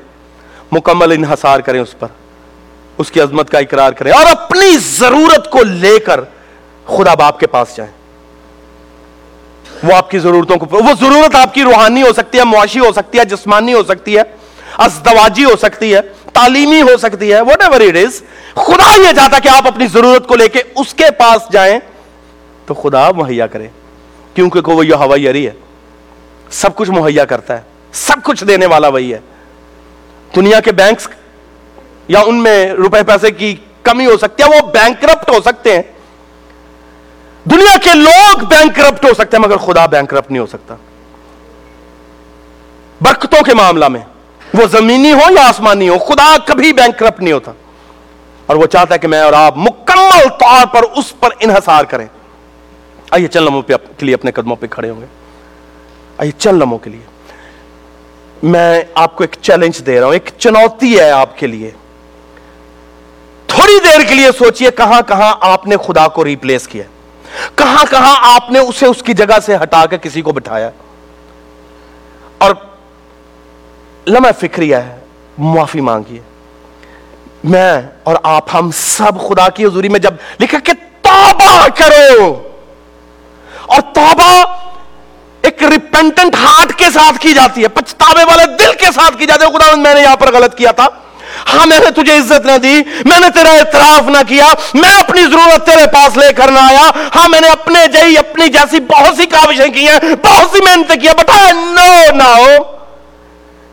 مکمل 0.72 1.12
انحصار 1.12 1.60
کریں 1.66 1.80
اس 1.80 1.94
پر 1.98 2.08
اس 2.98 3.10
کی 3.10 3.20
عظمت 3.20 3.50
کا 3.50 3.58
اقرار 3.58 3.92
کریں 3.92 4.12
اور 4.12 4.26
اپنی 4.30 4.78
ضرورت 4.78 5.50
کو 5.50 5.62
لے 5.64 5.98
کر 5.98 6.20
خدا 6.86 7.14
باپ 7.14 7.40
کے 7.40 7.46
پاس 7.46 7.76
جائیں۔ 7.76 7.92
وہ 9.82 9.94
آپ 9.94 10.10
کی 10.10 10.18
ضرورتوں 10.18 10.56
کو 10.56 10.66
وہ 10.70 10.92
ضرورت 11.00 11.34
آپ 11.34 11.54
کی 11.54 11.62
روحانی 11.62 12.02
ہو 12.02 12.12
سکتی 12.12 12.38
ہے، 12.38 12.44
معاشی 12.44 12.78
ہو 12.78 12.92
سکتی 12.92 13.18
ہے، 13.18 13.24
جسمانی 13.24 13.74
ہو 13.74 13.82
سکتی 13.82 14.16
ہے، 14.16 14.22
ازدواجی 14.78 15.44
ہو 15.44 15.56
سکتی 15.62 15.94
ہے، 15.94 16.00
تعلیمی 16.32 16.82
ہو 16.82 16.96
سکتی 16.96 17.32
ہے 17.32 17.40
واٹ 17.40 17.62
ایور 17.62 17.80
اٹ 17.80 17.96
از 17.96 18.22
خدا 18.54 19.00
یہ 19.00 19.12
چاہتا 19.16 19.38
کہ 19.38 19.48
آپ 19.48 19.66
اپنی 19.66 19.86
ضرورت 19.86 20.26
کو 20.26 20.36
لے 20.36 20.48
کے 20.48 20.62
اس 20.76 20.94
کے 20.94 21.04
پاس 21.18 21.52
جائیں۔ 21.52 21.78
تو 22.66 22.74
خدا 22.74 23.10
مہیا 23.10 23.46
کرے، 23.46 23.68
کیونکہ 24.34 24.70
وہ 24.70 24.86
یہ 24.86 24.94
ہوائی 24.94 25.46
ہے۔ 25.46 25.52
سب 26.50 26.74
کچھ 26.74 26.90
مہیا 26.90 27.24
کرتا 27.24 27.56
ہے، 27.56 27.62
سب 27.92 28.16
کچھ 28.24 28.44
دینے 28.44 28.66
والا 28.66 28.88
وہی 28.88 29.14
ہے۔ 29.14 29.18
دنیا 30.36 30.60
کے 30.60 30.72
بینکس 30.72 31.08
یا 32.12 32.20
ان 32.20 32.42
میں 32.42 32.66
روپے 32.66 33.02
پیسے 33.02 33.30
کی 33.30 33.56
کمی 33.82 34.06
ہو 34.06 34.16
سکتی 34.16 34.42
ہے، 34.42 34.48
وہ 34.48 34.70
بینک 34.70 35.02
کرپٹ 35.02 35.30
ہو 35.30 35.40
سکتے 35.40 35.74
ہیں۔ 35.74 35.82
دنیا 37.44 37.76
کے 37.82 37.90
لوگ 37.94 38.38
بینک 38.38 38.76
کرپٹ 38.76 39.04
ہو 39.04 39.14
سکتے 39.14 39.36
ہیں، 39.36 39.44
مگر 39.44 39.56
خدا 39.56 39.86
بینک 39.86 40.10
کرپٹ 40.10 40.30
نہیں 40.30 40.40
ہو 40.40 40.46
سکتا۔ 40.46 40.74
برکتوں 43.00 43.42
کے 43.42 43.54
معاملہ 43.54 43.88
میں، 43.88 44.00
وہ 44.54 44.66
زمینی 44.66 45.12
ہو 45.12 45.32
یا 45.32 45.48
آسمانی 45.48 45.88
ہو، 45.88 45.98
خدا 45.98 46.36
کبھی 46.46 46.72
بینک 46.72 46.98
کرپٹ 46.98 47.22
نہیں 47.22 47.32
ہوتا۔ 47.32 47.52
اور 48.46 48.56
وہ 48.56 48.66
چاہتا 48.66 48.94
ہے 48.94 48.98
کہ 48.98 49.08
میں 49.08 49.20
اور 49.20 49.32
آپ 49.32 49.56
مکمل 49.56 50.28
طور 50.28 50.74
پر 50.74 50.82
اس 50.82 51.20
پر 51.20 51.28
انحصار 51.40 51.84
کریں۔ 51.84 52.06
آئیے 53.10 53.28
چند 53.28 53.44
لمحوں 53.44 53.62
پہ 53.62 53.72
کے 53.98 54.06
لیے 54.06 54.14
اپنے 54.14 54.32
قدموں 54.32 54.56
پہ 54.56 54.66
کھڑے 54.70 54.90
ہوں 54.90 55.00
گے۔ 55.00 55.06
آئیے 56.18 56.32
چند 56.38 56.62
لمحوں 56.62 56.78
کے 56.78 56.90
لیے۔ 56.90 57.06
میں 58.42 58.82
آپ 58.94 59.16
کو 59.16 59.24
ایک 59.24 59.36
چیلنج 59.42 59.86
دے 59.86 59.98
رہا 59.98 60.06
ہوں، 60.06 60.12
ایک 60.12 60.30
چنوتی 60.38 60.98
ہے 60.98 61.10
آپ 61.10 61.38
کے 61.38 61.46
لیے۔ 61.46 61.70
تھوڑی 63.54 63.78
دیر 63.84 64.02
کے 64.08 64.14
لیے 64.14 64.28
سوچئے 64.38 64.70
کہاں 64.76 65.00
کہاں 65.08 65.34
آپ 65.50 65.66
نے 65.66 65.76
خدا 65.86 66.06
کو 66.08 66.24
ریپلیس 66.24 66.66
کیا 66.68 66.84
کہاں 67.56 67.84
کہاں 67.90 68.14
آپ 68.34 68.50
نے 68.52 68.58
اسے 68.58 68.86
اس 68.86 69.02
کی 69.02 69.14
جگہ 69.14 69.38
سے 69.46 69.56
ہٹا 69.62 69.84
کے 69.90 69.98
کسی 70.02 70.22
کو 70.22 70.32
بٹھایا 70.32 70.70
اور 72.38 72.54
لمحہ 74.06 74.32
فکری 74.40 74.72
ہے، 74.74 74.96
معافی 75.38 75.80
مانگیے۔ 75.80 76.20
میں 77.44 77.80
اور 78.02 78.16
آپ 78.30 78.54
ہم 78.54 78.70
سب 78.76 79.20
خدا 79.28 79.48
کی 79.48 79.64
حضوری 79.64 79.88
میں 79.88 80.00
جب 80.00 80.14
لکھا 80.40 80.58
کہ 80.64 80.72
توبہ 81.02 81.66
کرو، 81.76 82.32
اور 83.66 83.80
توبہ 83.94 84.32
ایک 85.42 85.62
ریپینٹنٹ 85.70 86.34
ہارٹ 86.42 86.74
کے 86.78 86.90
ساتھ 86.94 87.18
کی 87.20 87.32
جاتی 87.34 87.62
ہے، 87.62 87.68
پچھتاوے 87.76 88.24
والے 88.28 88.44
دل 88.58 88.72
کے 88.80 88.92
ساتھ 88.94 89.18
کی 89.18 89.26
جاتی 89.26 89.44
ہے 89.44 89.58
خدا 89.58 89.74
میں 89.76 89.94
نے 89.94 90.00
یہاں 90.00 90.16
پر 90.16 90.32
غلط 90.34 90.56
کیا 90.58 90.72
تھا۔ 90.72 90.88
ہاں 91.52 91.66
میں 91.66 91.78
نے 91.78 91.90
تجھے 91.90 92.16
عزت 92.16 92.46
نہ 92.46 92.56
دی، 92.58 92.82
میں 93.04 93.20
نے 93.20 93.28
تیرا 93.34 93.50
اعتراف 93.50 94.08
نہ 94.08 94.22
کیا، 94.28 94.52
میں 94.74 94.94
اپنی 95.00 95.22
ضرورت 95.22 95.66
تیرے 95.66 95.86
پاس 95.86 96.16
لے 96.16 96.32
کر 96.32 96.50
نہ 96.50 96.58
آیا۔ 96.58 96.90
ہاں 97.14 97.28
میں 97.28 97.40
نے 97.40 97.48
اپنے 97.48 97.86
جئی 97.92 98.18
اپنی 98.18 98.48
جیسی 98.48 98.80
بہت 98.80 99.16
سی 99.16 99.26
کاوشیں 99.26 99.68
کی 99.68 99.88
ہیں، 99.88 99.98
بہت 100.22 100.50
سی 100.50 100.64
محنت 100.64 100.92
کی 101.00 101.08
بٹا 101.08 101.50
نو 101.52 102.16
نہ 102.16 102.22
ہو 102.22 102.62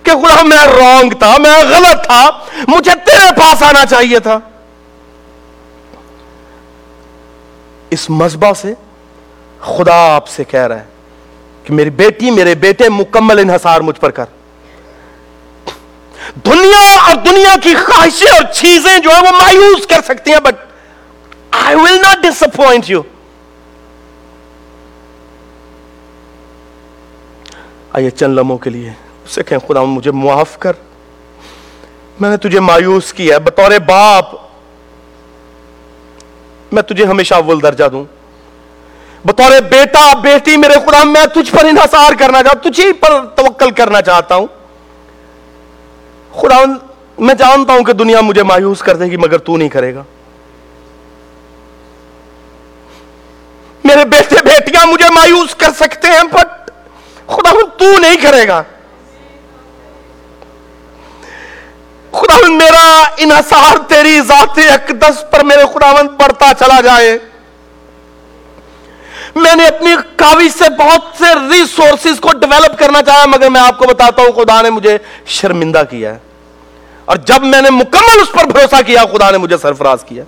کہ 0.03 0.11
خدا، 0.11 0.43
میں 0.43 0.67
رونگ 0.67 1.09
تھا، 1.09 1.35
میں 1.37 1.57
غلط 1.69 2.05
تھا، 2.05 2.29
مجھے 2.67 2.91
تیرے 3.05 3.31
پاس 3.39 3.63
آنا 3.63 3.85
چاہیے 3.85 4.19
تھا۔ 4.19 4.39
اس 7.89 8.09
مذبح 8.09 8.53
سے 8.53 8.73
خدا 9.61 10.15
آپ 10.15 10.27
سے 10.27 10.43
کہہ 10.43 10.67
رہا 10.67 10.79
ہے 10.79 10.85
کہ 11.63 11.73
میری 11.73 11.89
بیٹی، 11.89 12.31
میرے 12.31 12.55
بیٹے 12.55 12.89
مکمل 12.89 13.39
انحصار 13.39 13.81
مجھ 13.81 13.99
پر 13.99 14.11
کر۔ 14.11 14.25
دنیا 16.45 16.99
اور 17.01 17.15
دنیا 17.15 17.55
کی 17.63 17.73
خواہشیں 17.73 18.31
اور 18.31 18.53
چیزیں 18.53 18.99
جو 18.99 19.09
ہے 19.09 19.19
وہ 19.19 19.31
مایوس 19.41 19.87
کر 19.87 20.01
سکتی 20.05 20.33
ہیں 20.33 20.39
but 20.39 20.55
I 21.51 21.75
will 21.75 22.01
not 22.01 22.23
disappoint 22.43 22.89
you 22.89 23.01
آئیے 27.91 28.09
چند 28.09 28.39
لمحوں 28.39 28.57
کے 28.57 28.69
لیے 28.69 28.89
اسے 29.25 29.43
کہیں، 29.43 29.67
خدا 29.67 29.83
مجھے 29.83 30.11
معاف 30.11 30.59
کر۔ 30.59 30.73
میں 32.19 32.29
نے 32.29 32.37
تجھے 32.37 32.59
مایوس 32.59 33.13
کیا 33.13 33.35
ہے، 33.35 33.39
بطور 33.39 33.71
باپ۔ 33.85 34.25
میں 36.71 36.81
تجھے 36.81 37.05
ہمیشہ 37.05 37.33
اول 37.33 37.61
درجہ 37.61 37.83
دوں۔ 37.85 38.05
بطور 39.25 39.61
بیٹا، 39.61 40.13
بیٹی 40.21 40.57
میرے 40.57 40.73
خدا، 40.73 41.03
میں 41.03 41.25
تجھ 41.25 41.55
پر 41.55 41.65
انحصار 41.65 42.11
کرنا 42.19 42.43
چاہتا 42.43 42.69
تجھے 42.69 42.93
پر 42.93 43.25
توکل 43.25 43.71
کرنا 43.71 44.01
چاہتا 44.01 44.35
ہوں۔ 44.35 44.47
خدا 46.41 46.57
میں 47.17 47.35
جانتا 47.35 47.73
ہوں 47.73 47.83
کہ 47.83 47.93
دنیا 47.93 48.21
مجھے 48.21 48.43
مایوس 48.43 48.79
کر 48.79 48.95
دے 48.95 49.05
گی، 49.05 49.17
مگر 49.17 49.37
تو 49.37 49.57
نہیں 49.57 49.69
کرے 49.69 49.95
گا۔ 49.95 50.03
میرے 53.83 54.05
بیٹے 54.05 54.35
بیٹیاں 54.43 54.85
مجھے 54.85 55.07
مایوس 55.15 55.55
کر 55.55 55.69
سکتے 55.79 56.07
ہیں 56.07 56.23
بٹ 56.31 56.71
خدا 57.27 57.51
تو 57.77 57.99
نہیں 57.99 58.17
کرے 58.17 58.47
گا۔ 58.47 58.63
خدا 62.11 62.47
میرا 62.47 63.03
انحصار 63.17 63.77
تیری 63.87 64.21
ذات 64.21 64.59
اقدس 64.73 65.23
پر 65.31 65.43
میرے 65.43 65.63
خداوند 65.73 66.09
بڑھتا 66.09 66.51
چلا 66.59 66.81
جائے۔ 66.81 67.17
میں 69.35 69.55
نے 69.55 69.65
اپنی 69.65 69.95
کاوی 70.15 70.49
سے 70.49 70.63
بہت 70.79 71.17
سے 71.17 71.25
ریسورسز 71.51 72.19
کو 72.19 72.29
ڈیولپ 72.33 72.79
کرنا 72.79 73.01
چاہا، 73.01 73.25
مگر 73.25 73.49
میں 73.49 73.61
آپ 73.61 73.77
کو 73.77 73.85
بتاتا 73.85 74.21
ہوں، 74.21 74.31
خدا 74.31 74.61
نے 74.61 74.69
مجھے 74.69 74.97
شرمندہ 75.25 75.83
کیا 75.89 76.15
ہے۔ 76.15 76.28
اور 77.09 77.17
جب 77.17 77.43
میں 77.43 77.61
نے 77.61 77.69
مکمل 77.69 78.21
اس 78.21 78.31
پر 78.31 78.43
بھروسہ 78.43 78.75
کیا، 78.85 79.03
خدا 79.03 79.31
نے 79.31 79.37
مجھے 79.37 79.57
سرفراز 79.57 80.03
کیا۔ 80.03 80.23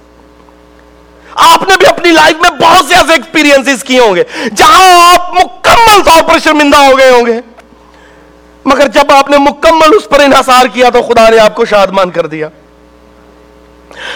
آپ 1.36 1.64
نے 1.68 1.78
بھی 1.78 1.88
اپنی 1.88 2.12
لائف 2.12 2.36
میں 2.42 2.50
بہت 2.50 2.86
سے 2.86 2.96
ایسے 2.96 3.14
ایکسپیرینس 3.14 3.84
کیے 3.84 4.00
ہوں 4.00 4.16
گے، 4.16 4.24
جہاں 4.56 5.14
آپ 5.14 5.32
مکمل 5.32 6.04
طور 6.04 6.30
پر 6.30 6.40
شرمندہ 6.40 6.78
ہو 6.78 6.98
گئے 6.98 7.10
ہوں 7.10 7.26
گے۔ 7.26 7.40
مگر 8.66 8.88
جب 8.88 9.12
آپ 9.12 9.30
نے 9.30 9.38
مکمل 9.38 9.96
اس 9.96 10.10
پر 10.10 10.20
انحصار 10.20 10.66
کیا 10.66 10.90
تو 10.90 11.02
خدا 11.02 11.30
نے 11.30 11.40
آپ 11.40 11.56
کو 11.56 11.66
شادمان 11.66 12.12
کر 12.12 12.26
دیا۔ 12.26 12.48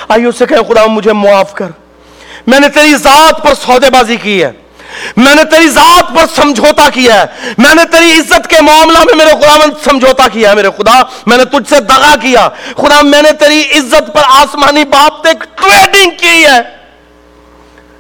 آئیے 0.08 0.26
اس 0.26 0.36
سے 0.38 0.46
کہیں 0.46 0.74
خدا 0.74 0.86
مجھے 0.86 1.14
معاف 1.14 1.54
کر۔ 1.54 1.68
میں 2.48 2.60
نے 2.60 2.70
تیری 2.70 2.96
ذات 2.96 3.44
پر 3.44 3.54
سودے 3.54 3.90
بازی 3.90 4.16
کی 4.16 4.44
ہے۔ 4.44 4.52
میں 5.18 5.36
نے 5.36 5.44
تیری 5.44 5.68
ذات 5.68 6.16
پر 6.16 6.42
سمجھوتا 6.42 6.90
کیا 6.90 7.22
ہے۔ 7.22 7.26
میں 7.58 7.76
نے 7.76 7.84
تیری 7.92 8.12
عزت 8.12 8.48
کے 8.50 8.62
معاملہ 8.62 9.00
میں 9.00 9.16
میرے 9.16 9.30
خدا 9.30 9.58
من 9.58 9.70
سمجھوتا 9.84 10.28
کیا 10.28 10.50
ہے 10.50 10.56
میرے 10.56 10.70
خدا۔ 10.78 11.02
میں 11.26 11.38
نے 11.38 11.46
تجھ 11.46 11.70
سے 11.70 11.80
دغا 11.80 12.16
کیا۔ 12.22 12.50
خدا، 12.78 13.02
میں 13.02 13.22
نے 13.22 13.32
تیری 13.32 13.64
عزت 13.76 14.14
پر 14.14 14.22
آسمانی 14.28 14.84
باپ 14.84 15.24
تک 15.24 15.44
ٹریڈنگ 15.56 16.12
کی 16.12 16.46
ہے 16.46 16.62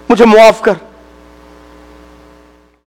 مجھے 0.09 0.25
معاف 0.25 0.61
کر۔ 0.61 0.73